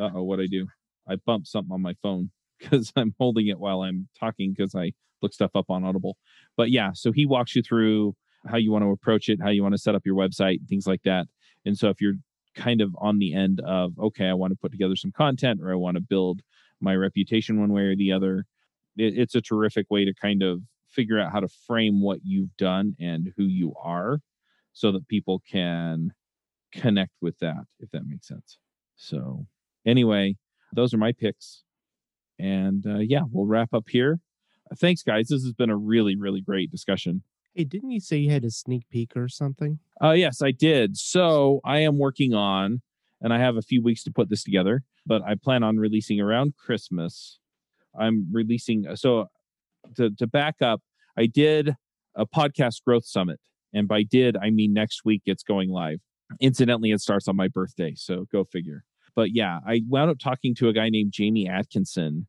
uh-oh 0.01 0.23
what 0.23 0.41
i 0.41 0.47
do? 0.47 0.67
I 1.09 1.17
bumped 1.17 1.49
something 1.49 1.73
on 1.73 1.83
my 1.83 1.95
phone 2.03 2.31
because 2.59 2.93
i'm 2.97 3.15
holding 3.19 3.49
it 3.49 3.59
while 3.59 3.83
i'm 3.83 4.09
talking 4.19 4.55
because 4.57 4.75
i 4.75 4.93
look 5.25 5.35
stuff 5.35 5.51
up 5.55 5.67
on 5.69 5.85
audible. 5.85 6.17
But 6.57 6.71
yeah 6.71 6.91
so 6.95 7.11
he 7.13 7.27
walks 7.27 7.57
you 7.57 7.63
through 7.63 8.15
how 8.47 8.59
you 8.59 8.71
want 8.71 8.85
to 8.85 8.91
approach 8.91 9.29
it 9.29 9.41
how 9.43 9.51
you 9.51 9.63
want 9.63 9.75
to 9.75 9.81
set 9.87 9.95
up 9.95 10.03
your 10.05 10.17
website 10.17 10.59
things 10.69 10.87
like 10.87 11.03
that. 11.05 11.27
And 11.67 11.77
so 11.77 11.89
if 11.89 12.01
you're 12.01 12.15
kind 12.55 12.81
of 12.81 12.95
on 12.99 13.19
the 13.19 13.35
end 13.35 13.61
of 13.67 13.93
okay 13.99 14.29
i 14.29 14.35
want 14.35 14.53
to 14.53 14.57
put 14.57 14.71
together 14.71 14.97
some 14.97 15.13
content 15.13 15.61
or 15.63 15.73
i 15.73 15.75
want 15.75 15.97
to 15.97 16.01
build 16.01 16.41
my 16.81 16.95
reputation 16.95 17.61
one 17.61 17.73
way 17.73 17.83
or 17.83 17.97
the 17.97 18.13
other 18.13 18.45
it, 18.97 19.19
it's 19.19 19.35
a 19.35 19.41
terrific 19.41 19.87
way 19.91 20.05
to 20.05 20.15
kind 20.15 20.43
of 20.43 20.61
figure 20.89 21.19
out 21.19 21.33
how 21.33 21.41
to 21.41 21.49
frame 21.67 22.01
what 22.01 22.21
you've 22.23 22.57
done 22.57 22.95
and 23.01 23.33
who 23.37 23.45
you 23.45 23.75
are 23.83 24.21
so 24.73 24.93
that 24.93 25.09
people 25.09 25.43
can 25.51 26.13
connect 26.73 27.13
with 27.21 27.39
that 27.41 27.65
if 27.81 27.91
that 27.91 28.07
makes 28.07 28.29
sense. 28.29 28.59
So 28.97 29.47
anyway 29.85 30.37
those 30.73 30.95
are 30.95 30.99
my 30.99 31.13
picks. 31.13 31.63
And 32.39 32.85
uh, 32.87 32.99
yeah 32.99 33.23
we'll 33.31 33.47
wrap 33.47 33.73
up 33.73 33.89
here 33.89 34.21
thanks 34.77 35.03
guys 35.03 35.29
this 35.29 35.43
has 35.43 35.53
been 35.53 35.71
a 35.71 35.77
really 35.77 36.17
really 36.17 36.41
great 36.41 36.71
discussion 36.71 37.23
Hey, 37.55 37.63
didn't 37.63 37.93
you 37.93 38.01
say 38.01 38.17
you 38.17 38.33
had 38.33 38.45
a 38.45 38.51
sneak 38.51 38.89
peek 38.91 39.17
or 39.17 39.29
something? 39.29 39.79
Uh, 40.03 40.11
yes, 40.11 40.43
I 40.43 40.51
did. 40.51 40.97
So 40.97 41.61
I 41.65 41.79
am 41.79 41.99
working 41.99 42.35
on, 42.35 42.83
and 43.21 43.33
I 43.33 43.39
have 43.39 43.57
a 43.57 43.63
few 43.63 43.81
weeks 43.81 44.03
to 44.05 44.11
put 44.11 44.29
this 44.29 44.43
together, 44.43 44.83
but 45.07 45.23
I 45.23 45.37
plan 45.37 45.63
on 45.63 45.77
releasing 45.77 46.21
around 46.21 46.57
Christmas. 46.57 47.39
I'm 47.97 48.27
releasing, 48.33 48.87
so 48.97 49.27
to, 49.95 50.11
to 50.11 50.27
back 50.27 50.57
up, 50.63 50.81
I 51.17 51.27
did 51.27 51.77
a 52.17 52.27
podcast 52.27 52.83
growth 52.85 53.07
summit. 53.07 53.39
And 53.73 53.87
by 53.87 54.03
did, 54.03 54.37
I 54.37 54.51
mean 54.51 54.73
next 54.73 55.05
week 55.05 55.23
it's 55.27 55.45
going 55.45 55.71
live. 55.71 56.01
Incidentally, 56.41 56.91
it 56.91 57.01
starts 57.01 57.29
on 57.29 57.37
my 57.37 57.47
birthday. 57.47 57.95
So 57.97 58.27
go 58.33 58.43
figure. 58.43 58.83
But 59.15 59.33
yeah, 59.33 59.61
I 59.65 59.83
wound 59.87 60.11
up 60.11 60.19
talking 60.19 60.57
to 60.57 60.69
a 60.69 60.73
guy 60.73 60.89
named 60.89 61.13
Jamie 61.13 61.49
Atkinson, 61.49 62.27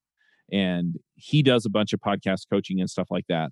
and 0.52 0.96
he 1.16 1.42
does 1.44 1.66
a 1.66 1.70
bunch 1.70 1.94
of 1.94 2.00
podcast 2.00 2.44
coaching 2.50 2.80
and 2.80 2.90
stuff 2.90 3.08
like 3.10 3.26
that. 3.28 3.52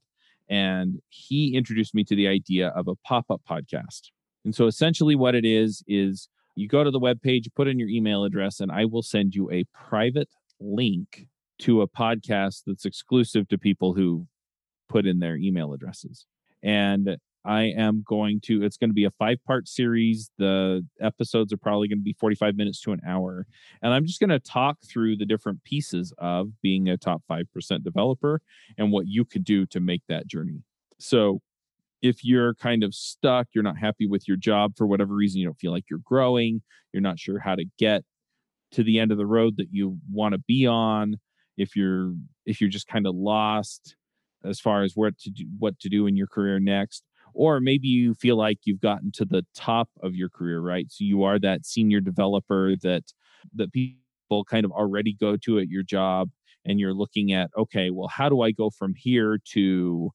And 0.50 1.00
he 1.10 1.56
introduced 1.56 1.96
me 1.96 2.04
to 2.06 2.16
the 2.16 2.28
idea 2.28 2.70
of 2.70 2.88
a 2.88 2.96
pop-up 2.96 3.42
podcast. 3.50 4.10
And 4.46 4.54
so 4.54 4.68
essentially 4.68 5.16
what 5.16 5.36
it 5.36 5.46
is 5.46 5.84
is 5.88 6.28
you 6.56 6.68
go 6.68 6.84
to 6.84 6.92
the 6.92 7.00
web 7.00 7.22
page 7.22 7.50
put 7.56 7.68
in 7.68 7.80
your 7.80 7.90
email 7.90 8.26
address 8.26 8.60
and 8.60 8.72
i 8.72 8.86
will 8.86 9.02
send 9.02 9.34
you 9.34 9.50
a 9.50 9.64
private 9.74 10.30
link 10.60 11.28
to 11.60 11.82
a 11.82 11.88
podcast 11.88 12.64
that's 12.68 12.86
exclusive 12.86 13.48
to 13.48 13.58
people 13.58 13.94
who 13.94 14.28
put 14.90 15.06
in 15.06 15.20
their 15.20 15.36
email 15.36 15.74
addresses. 15.74 16.26
And 16.62 17.18
I 17.46 17.64
am 17.64 18.04
going 18.08 18.40
to, 18.46 18.64
it's 18.64 18.78
going 18.78 18.90
to 18.90 18.96
be 18.96 19.06
a 19.06 19.12
five 19.12 19.38
part 19.46 19.68
series. 19.68 20.32
The 20.38 20.86
episodes 21.02 21.52
are 21.54 21.58
probably 21.58 21.88
going 21.88 22.00
to 22.00 22.04
be 22.04 22.16
45 22.20 22.56
minutes 22.56 22.82
to 22.82 22.92
an 22.92 23.02
hour. 23.08 23.46
And 23.82 23.94
I'm 23.94 24.06
just 24.06 24.20
going 24.20 24.30
to 24.30 24.40
talk 24.40 24.78
through 24.88 25.18
the 25.18 25.26
different 25.26 25.64
pieces 25.64 26.14
of 26.18 26.50
being 26.62 26.90
a 26.90 26.98
top 26.98 27.22
5% 27.30 27.84
developer 27.84 28.42
and 28.78 28.92
what 28.92 29.08
you 29.08 29.26
could 29.26 29.44
do 29.44 29.66
to 29.68 29.80
make 29.80 30.02
that 30.08 30.28
journey. 30.28 30.64
So 31.00 31.42
if 32.02 32.24
you're 32.24 32.54
kind 32.56 32.84
of 32.84 32.94
stuck, 32.94 33.48
you're 33.54 33.64
not 33.64 33.78
happy 33.78 34.08
with 34.08 34.28
your 34.28 34.38
job 34.38 34.74
for 34.78 34.86
whatever 34.86 35.14
reason, 35.14 35.40
you 35.40 35.48
don't 35.48 35.60
feel 35.60 35.72
like 35.72 35.86
you're 35.90 36.00
growing, 36.04 36.62
you're 36.92 37.02
not 37.02 37.20
sure 37.20 37.40
how 37.40 37.56
to 37.56 37.66
get 37.78 38.04
to 38.72 38.84
the 38.84 39.00
end 39.00 39.12
of 39.12 39.18
the 39.18 39.26
road 39.26 39.58
that 39.58 39.68
you 39.72 39.98
want 40.12 40.34
to 40.34 40.40
be 40.40 40.66
on, 40.68 41.18
if 41.58 41.76
you're 41.76 42.14
if 42.46 42.60
you're 42.60 42.70
just 42.70 42.88
kind 42.88 43.08
of 43.08 43.16
lost 43.16 43.96
as 44.44 44.60
far 44.60 44.84
as 44.84 44.94
what 44.96 45.18
to 45.20 45.30
do 45.30 45.46
what 45.60 45.80
to 45.80 45.90
do 45.90 46.08
in 46.08 46.16
your 46.16 46.28
career 46.28 46.60
next 46.60 47.04
or 47.34 47.60
maybe 47.60 47.88
you 47.88 48.14
feel 48.14 48.38
like 48.38 48.60
you've 48.64 48.82
gotten 48.82 49.12
to 49.12 49.26
the 49.26 49.46
top 49.56 49.90
of 50.02 50.16
your 50.16 50.30
career 50.30 50.60
right? 50.60 50.88
So 50.90 51.04
you 51.04 51.24
are 51.24 51.40
that 51.40 51.66
senior 51.66 52.00
developer 52.00 52.76
that 52.82 53.04
that 53.56 53.72
people 53.72 54.44
kind 54.46 54.66
of 54.66 54.72
already 54.72 55.14
go 55.14 55.38
to 55.38 55.60
at 55.60 55.68
your 55.68 55.84
job 55.84 56.30
and 56.66 56.80
you're 56.80 56.94
looking 56.94 57.34
at 57.34 57.50
okay 57.58 57.90
well 57.90 58.08
how 58.08 58.30
do 58.30 58.42
i 58.42 58.50
go 58.50 58.70
from 58.70 58.94
here 58.96 59.38
to 59.44 60.10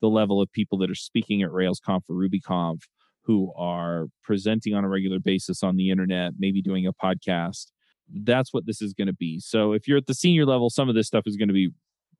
the 0.00 0.08
level 0.08 0.42
of 0.42 0.50
people 0.52 0.76
that 0.76 0.90
are 0.90 0.96
speaking 0.96 1.42
at 1.42 1.50
railsconf 1.50 2.00
or 2.08 2.16
rubyconf 2.16 2.80
who 3.24 3.52
are 3.56 4.06
presenting 4.22 4.74
on 4.74 4.84
a 4.84 4.88
regular 4.88 5.18
basis 5.18 5.62
on 5.62 5.76
the 5.76 5.90
internet 5.90 6.32
maybe 6.38 6.60
doing 6.60 6.86
a 6.86 6.92
podcast? 6.92 7.66
That's 8.12 8.52
what 8.52 8.66
this 8.66 8.82
is 8.82 8.92
going 8.92 9.06
to 9.06 9.14
be. 9.14 9.38
So 9.38 9.72
if 9.72 9.86
you're 9.88 9.98
at 9.98 10.06
the 10.06 10.14
senior 10.14 10.44
level 10.44 10.70
some 10.70 10.88
of 10.88 10.94
this 10.94 11.06
stuff 11.06 11.24
is 11.26 11.36
going 11.36 11.48
to 11.48 11.54
be 11.54 11.70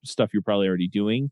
stuff 0.05 0.31
you're 0.33 0.43
probably 0.43 0.67
already 0.67 0.89
doing 0.89 1.31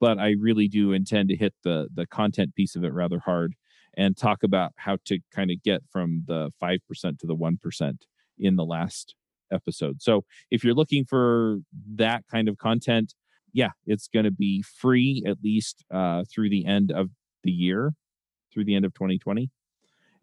but 0.00 0.18
I 0.18 0.34
really 0.38 0.68
do 0.68 0.92
intend 0.92 1.28
to 1.30 1.36
hit 1.36 1.54
the 1.62 1.88
the 1.94 2.06
content 2.06 2.54
piece 2.54 2.76
of 2.76 2.84
it 2.84 2.92
rather 2.92 3.20
hard 3.20 3.54
and 3.96 4.16
talk 4.16 4.42
about 4.42 4.72
how 4.76 4.98
to 5.04 5.18
kind 5.32 5.50
of 5.50 5.62
get 5.62 5.82
from 5.90 6.24
the 6.26 6.50
5% 6.62 6.80
to 7.18 7.26
the 7.26 7.36
1% 7.36 7.92
in 8.38 8.56
the 8.56 8.64
last 8.64 9.14
episode. 9.52 10.02
So 10.02 10.24
if 10.50 10.64
you're 10.64 10.74
looking 10.74 11.04
for 11.04 11.58
that 11.94 12.24
kind 12.30 12.48
of 12.48 12.58
content, 12.58 13.14
yeah, 13.52 13.70
it's 13.86 14.08
going 14.08 14.24
to 14.24 14.32
be 14.32 14.62
free 14.62 15.22
at 15.26 15.38
least 15.42 15.84
uh, 15.92 16.24
through 16.32 16.50
the 16.50 16.66
end 16.66 16.90
of 16.90 17.10
the 17.44 17.52
year, 17.52 17.92
through 18.52 18.64
the 18.64 18.74
end 18.74 18.84
of 18.84 18.94
2020. 18.94 19.50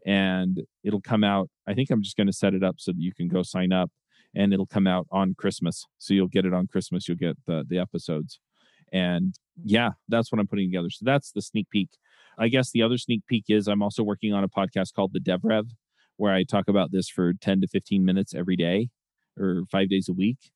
And 0.06 0.62
it'll 0.84 1.02
come 1.02 1.24
out. 1.24 1.50
I 1.68 1.74
think 1.74 1.92
I'm 1.92 2.04
just 2.04 2.18
going 2.18 2.28
to 2.28 2.34
set 2.34 2.54
it 2.54 2.64
up 2.64 2.76
so 2.80 2.92
that 2.92 3.00
you 3.00 3.14
can 3.14 3.28
go 3.28 3.44
sign 3.44 3.72
up 3.72 3.92
and 4.36 4.52
it'll 4.54 4.66
come 4.66 4.88
out 4.88 5.08
on 5.12 5.36
Christmas. 5.36 5.86
So 5.98 6.14
you'll 6.14 6.28
get 6.28 6.46
it 6.46 6.54
on 6.54 6.68
Christmas. 6.68 7.08
You'll 7.08 7.18
get 7.18 7.38
the, 7.46 7.64
the 7.68 7.78
episodes. 7.78 8.40
And 8.92 9.34
mm-hmm. 9.34 9.64
yeah, 9.66 9.90
that's 10.08 10.32
what 10.32 10.40
I'm 10.40 10.48
putting 10.48 10.70
together. 10.70 10.90
So 10.90 11.04
that's 11.06 11.32
the 11.32 11.42
sneak 11.42 11.70
peek. 11.70 11.90
I 12.38 12.48
guess 12.48 12.72
the 12.72 12.82
other 12.82 12.98
sneak 12.98 13.22
peek 13.28 13.46
is 13.50 13.68
I'm 13.68 13.82
also 13.82 14.04
working 14.04 14.34
on 14.34 14.44
a 14.44 14.50
podcast 14.50 14.94
called 14.96 15.12
The 15.14 15.20
DevRev, 15.20 15.72
where 16.18 16.34
I 16.34 16.44
talk 16.44 16.68
about 16.68 16.92
this 16.92 17.10
for 17.10 17.34
10 17.34 17.62
to 17.62 17.68
15 17.68 18.04
minutes 18.06 18.34
every 18.34 18.56
day 18.56 18.90
or 19.38 19.64
five 19.72 19.90
days 19.90 20.08
a 20.10 20.14
week 20.14 20.52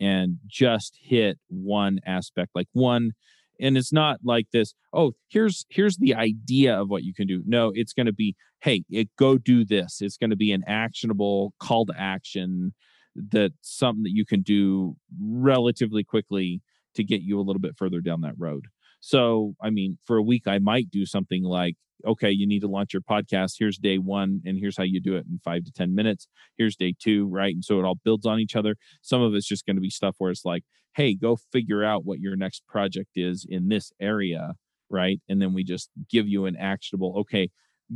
and 0.00 0.38
just 0.46 0.98
hit 1.02 1.38
one 1.48 2.00
aspect, 2.06 2.50
like 2.54 2.68
one. 2.72 3.12
And 3.60 3.76
it's 3.76 3.92
not 3.92 4.20
like 4.24 4.46
this, 4.52 4.74
oh, 4.94 5.12
here's 5.28 5.66
here's 5.68 5.98
the 5.98 6.14
idea 6.14 6.80
of 6.80 6.88
what 6.88 7.04
you 7.04 7.12
can 7.12 7.26
do. 7.26 7.42
No, 7.46 7.70
it's 7.74 7.92
going 7.92 8.06
to 8.06 8.12
be, 8.12 8.34
hey, 8.62 8.84
it, 8.88 9.10
go 9.18 9.36
do 9.36 9.66
this. 9.66 9.98
It's 10.00 10.16
going 10.16 10.30
to 10.30 10.36
be 10.36 10.52
an 10.52 10.62
actionable 10.66 11.52
call 11.60 11.84
to 11.86 11.94
action 11.96 12.72
that 13.14 13.52
something 13.60 14.04
that 14.04 14.14
you 14.14 14.24
can 14.24 14.40
do 14.40 14.96
relatively 15.20 16.02
quickly 16.02 16.62
to 16.94 17.04
get 17.04 17.22
you 17.22 17.38
a 17.38 17.42
little 17.42 17.60
bit 17.60 17.76
further 17.76 18.00
down 18.00 18.20
that 18.22 18.34
road. 18.38 18.66
So, 19.00 19.54
I 19.62 19.70
mean, 19.70 19.98
for 20.04 20.16
a 20.16 20.22
week, 20.22 20.46
I 20.46 20.58
might 20.58 20.90
do 20.90 21.06
something 21.06 21.42
like, 21.42 21.76
okay, 22.06 22.30
you 22.30 22.46
need 22.46 22.60
to 22.60 22.68
launch 22.68 22.92
your 22.92 23.02
podcast. 23.02 23.54
Here's 23.58 23.78
day 23.78 23.98
one, 23.98 24.40
and 24.44 24.58
here's 24.58 24.76
how 24.76 24.84
you 24.84 25.00
do 25.00 25.16
it 25.16 25.26
in 25.30 25.38
five 25.44 25.64
to 25.64 25.72
10 25.72 25.94
minutes. 25.94 26.28
Here's 26.56 26.76
day 26.76 26.94
two, 26.98 27.26
right? 27.28 27.54
And 27.54 27.64
so 27.64 27.78
it 27.78 27.84
all 27.84 27.98
builds 28.02 28.26
on 28.26 28.40
each 28.40 28.56
other. 28.56 28.76
Some 29.02 29.22
of 29.22 29.34
it's 29.34 29.46
just 29.46 29.66
going 29.66 29.76
to 29.76 29.82
be 29.82 29.90
stuff 29.90 30.16
where 30.18 30.30
it's 30.30 30.44
like, 30.44 30.64
hey, 30.96 31.14
go 31.14 31.36
figure 31.52 31.84
out 31.84 32.04
what 32.04 32.20
your 32.20 32.36
next 32.36 32.66
project 32.66 33.10
is 33.16 33.46
in 33.48 33.68
this 33.68 33.92
area, 34.00 34.54
right? 34.88 35.20
And 35.28 35.40
then 35.40 35.54
we 35.54 35.64
just 35.64 35.90
give 36.10 36.26
you 36.26 36.46
an 36.46 36.56
actionable, 36.56 37.14
okay, 37.20 37.50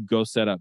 go 0.07 0.25
set 0.25 0.49
up 0.49 0.61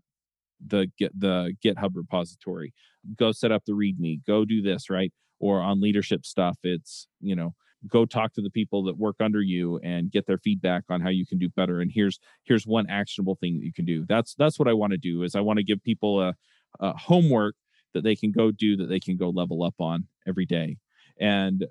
the 0.65 0.87
the 0.99 1.53
GitHub 1.63 1.91
repository, 1.93 2.73
go 3.17 3.31
set 3.31 3.51
up 3.51 3.63
the 3.65 3.73
README, 3.73 4.25
go 4.25 4.45
do 4.45 4.61
this, 4.61 4.89
right? 4.89 5.11
Or 5.39 5.61
on 5.61 5.81
leadership 5.81 6.25
stuff, 6.25 6.57
it's, 6.63 7.07
you 7.19 7.35
know, 7.35 7.53
go 7.87 8.05
talk 8.05 8.33
to 8.33 8.41
the 8.41 8.49
people 8.49 8.83
that 8.83 8.97
work 8.97 9.17
under 9.19 9.41
you 9.41 9.79
and 9.83 10.11
get 10.11 10.25
their 10.25 10.37
feedback 10.37 10.83
on 10.89 11.01
how 11.01 11.09
you 11.09 11.25
can 11.25 11.37
do 11.37 11.49
better. 11.49 11.79
And 11.79 11.91
here's 11.93 12.19
here's 12.43 12.65
one 12.65 12.89
actionable 12.89 13.35
thing 13.35 13.55
that 13.55 13.65
you 13.65 13.73
can 13.73 13.85
do. 13.85 14.05
That's 14.07 14.35
that's 14.35 14.59
what 14.59 14.67
i 14.67 14.73
want 14.73 14.91
to 14.91 14.97
do 14.97 15.23
is 15.23 15.35
i 15.35 15.41
want 15.41 15.57
to 15.57 15.63
give 15.63 15.83
people 15.83 16.21
a, 16.21 16.33
a 16.79 16.97
homework 16.97 17.55
that 17.93 18.03
they 18.03 18.15
can 18.15 18.31
go 18.31 18.51
do 18.51 18.75
that 18.77 18.87
they 18.87 18.99
can 18.99 19.17
go 19.17 19.29
level 19.29 19.63
up 19.63 19.75
on 19.79 20.07
every 20.27 20.45
day. 20.45 20.77
And 21.19 21.65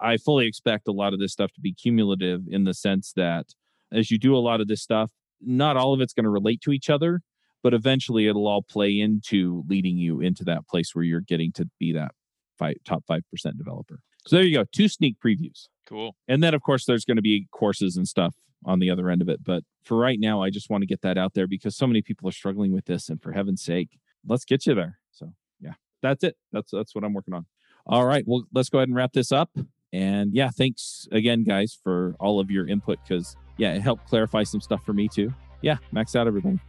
i 0.00 0.16
fully 0.16 0.46
expect 0.46 0.88
a 0.88 0.92
lot 0.92 1.12
of 1.12 1.18
this 1.18 1.32
stuff 1.32 1.52
to 1.52 1.60
be 1.60 1.72
cumulative 1.72 2.42
in 2.48 2.64
the 2.64 2.74
sense 2.74 3.12
that 3.16 3.46
as 3.92 4.10
you 4.10 4.18
do 4.18 4.36
a 4.36 4.38
lot 4.38 4.60
of 4.60 4.68
this 4.68 4.82
stuff 4.82 5.10
not 5.40 5.76
all 5.76 5.94
of 5.94 6.00
it's 6.00 6.12
going 6.12 6.24
to 6.24 6.30
relate 6.30 6.60
to 6.60 6.72
each 6.72 6.90
other 6.90 7.22
but 7.62 7.72
eventually 7.72 8.28
it'll 8.28 8.46
all 8.46 8.62
play 8.62 9.00
into 9.00 9.64
leading 9.68 9.96
you 9.96 10.20
into 10.20 10.44
that 10.44 10.68
place 10.68 10.94
where 10.94 11.04
you're 11.04 11.20
getting 11.20 11.50
to 11.50 11.66
be 11.80 11.92
that 11.92 12.12
five, 12.58 12.76
top 12.84 13.04
5% 13.10 13.22
developer 13.56 14.00
so 14.26 14.36
there 14.36 14.44
you 14.44 14.56
go, 14.56 14.64
two 14.72 14.88
sneak 14.88 15.16
previews. 15.24 15.68
Cool. 15.86 16.16
And 16.26 16.42
then, 16.42 16.52
of 16.54 16.62
course, 16.62 16.84
there's 16.84 17.04
going 17.04 17.16
to 17.16 17.22
be 17.22 17.46
courses 17.52 17.96
and 17.96 18.06
stuff 18.08 18.34
on 18.64 18.80
the 18.80 18.90
other 18.90 19.08
end 19.08 19.22
of 19.22 19.28
it. 19.28 19.44
But 19.44 19.62
for 19.84 19.96
right 19.96 20.18
now, 20.18 20.42
I 20.42 20.50
just 20.50 20.68
want 20.68 20.82
to 20.82 20.86
get 20.86 21.02
that 21.02 21.16
out 21.16 21.34
there 21.34 21.46
because 21.46 21.76
so 21.76 21.86
many 21.86 22.02
people 22.02 22.28
are 22.28 22.32
struggling 22.32 22.72
with 22.72 22.86
this. 22.86 23.08
And 23.08 23.22
for 23.22 23.32
heaven's 23.32 23.62
sake, 23.62 23.98
let's 24.26 24.44
get 24.44 24.66
you 24.66 24.74
there. 24.74 24.98
So 25.12 25.32
yeah, 25.60 25.74
that's 26.02 26.24
it. 26.24 26.36
That's 26.52 26.72
that's 26.72 26.94
what 26.94 27.04
I'm 27.04 27.14
working 27.14 27.34
on. 27.34 27.46
All 27.86 28.04
right. 28.04 28.24
Well, 28.26 28.44
let's 28.52 28.68
go 28.68 28.78
ahead 28.78 28.88
and 28.88 28.96
wrap 28.96 29.12
this 29.12 29.30
up. 29.30 29.50
And 29.92 30.34
yeah, 30.34 30.50
thanks 30.50 31.06
again, 31.12 31.44
guys, 31.44 31.78
for 31.80 32.16
all 32.18 32.40
of 32.40 32.50
your 32.50 32.66
input 32.66 32.98
because 33.06 33.36
yeah, 33.56 33.74
it 33.74 33.80
helped 33.80 34.08
clarify 34.08 34.42
some 34.42 34.60
stuff 34.60 34.84
for 34.84 34.92
me 34.92 35.08
too. 35.08 35.32
Yeah, 35.62 35.76
max 35.92 36.16
out 36.16 36.26
everything. 36.26 36.60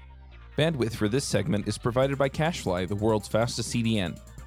Bandwidth 0.57 0.95
for 0.95 1.07
this 1.07 1.25
segment 1.25 1.67
is 1.67 1.77
provided 1.77 2.17
by 2.17 2.29
CacheFly, 2.29 2.87
the 2.87 2.95
world's 2.95 3.27
fastest 3.27 3.73
CDN. 3.73 4.19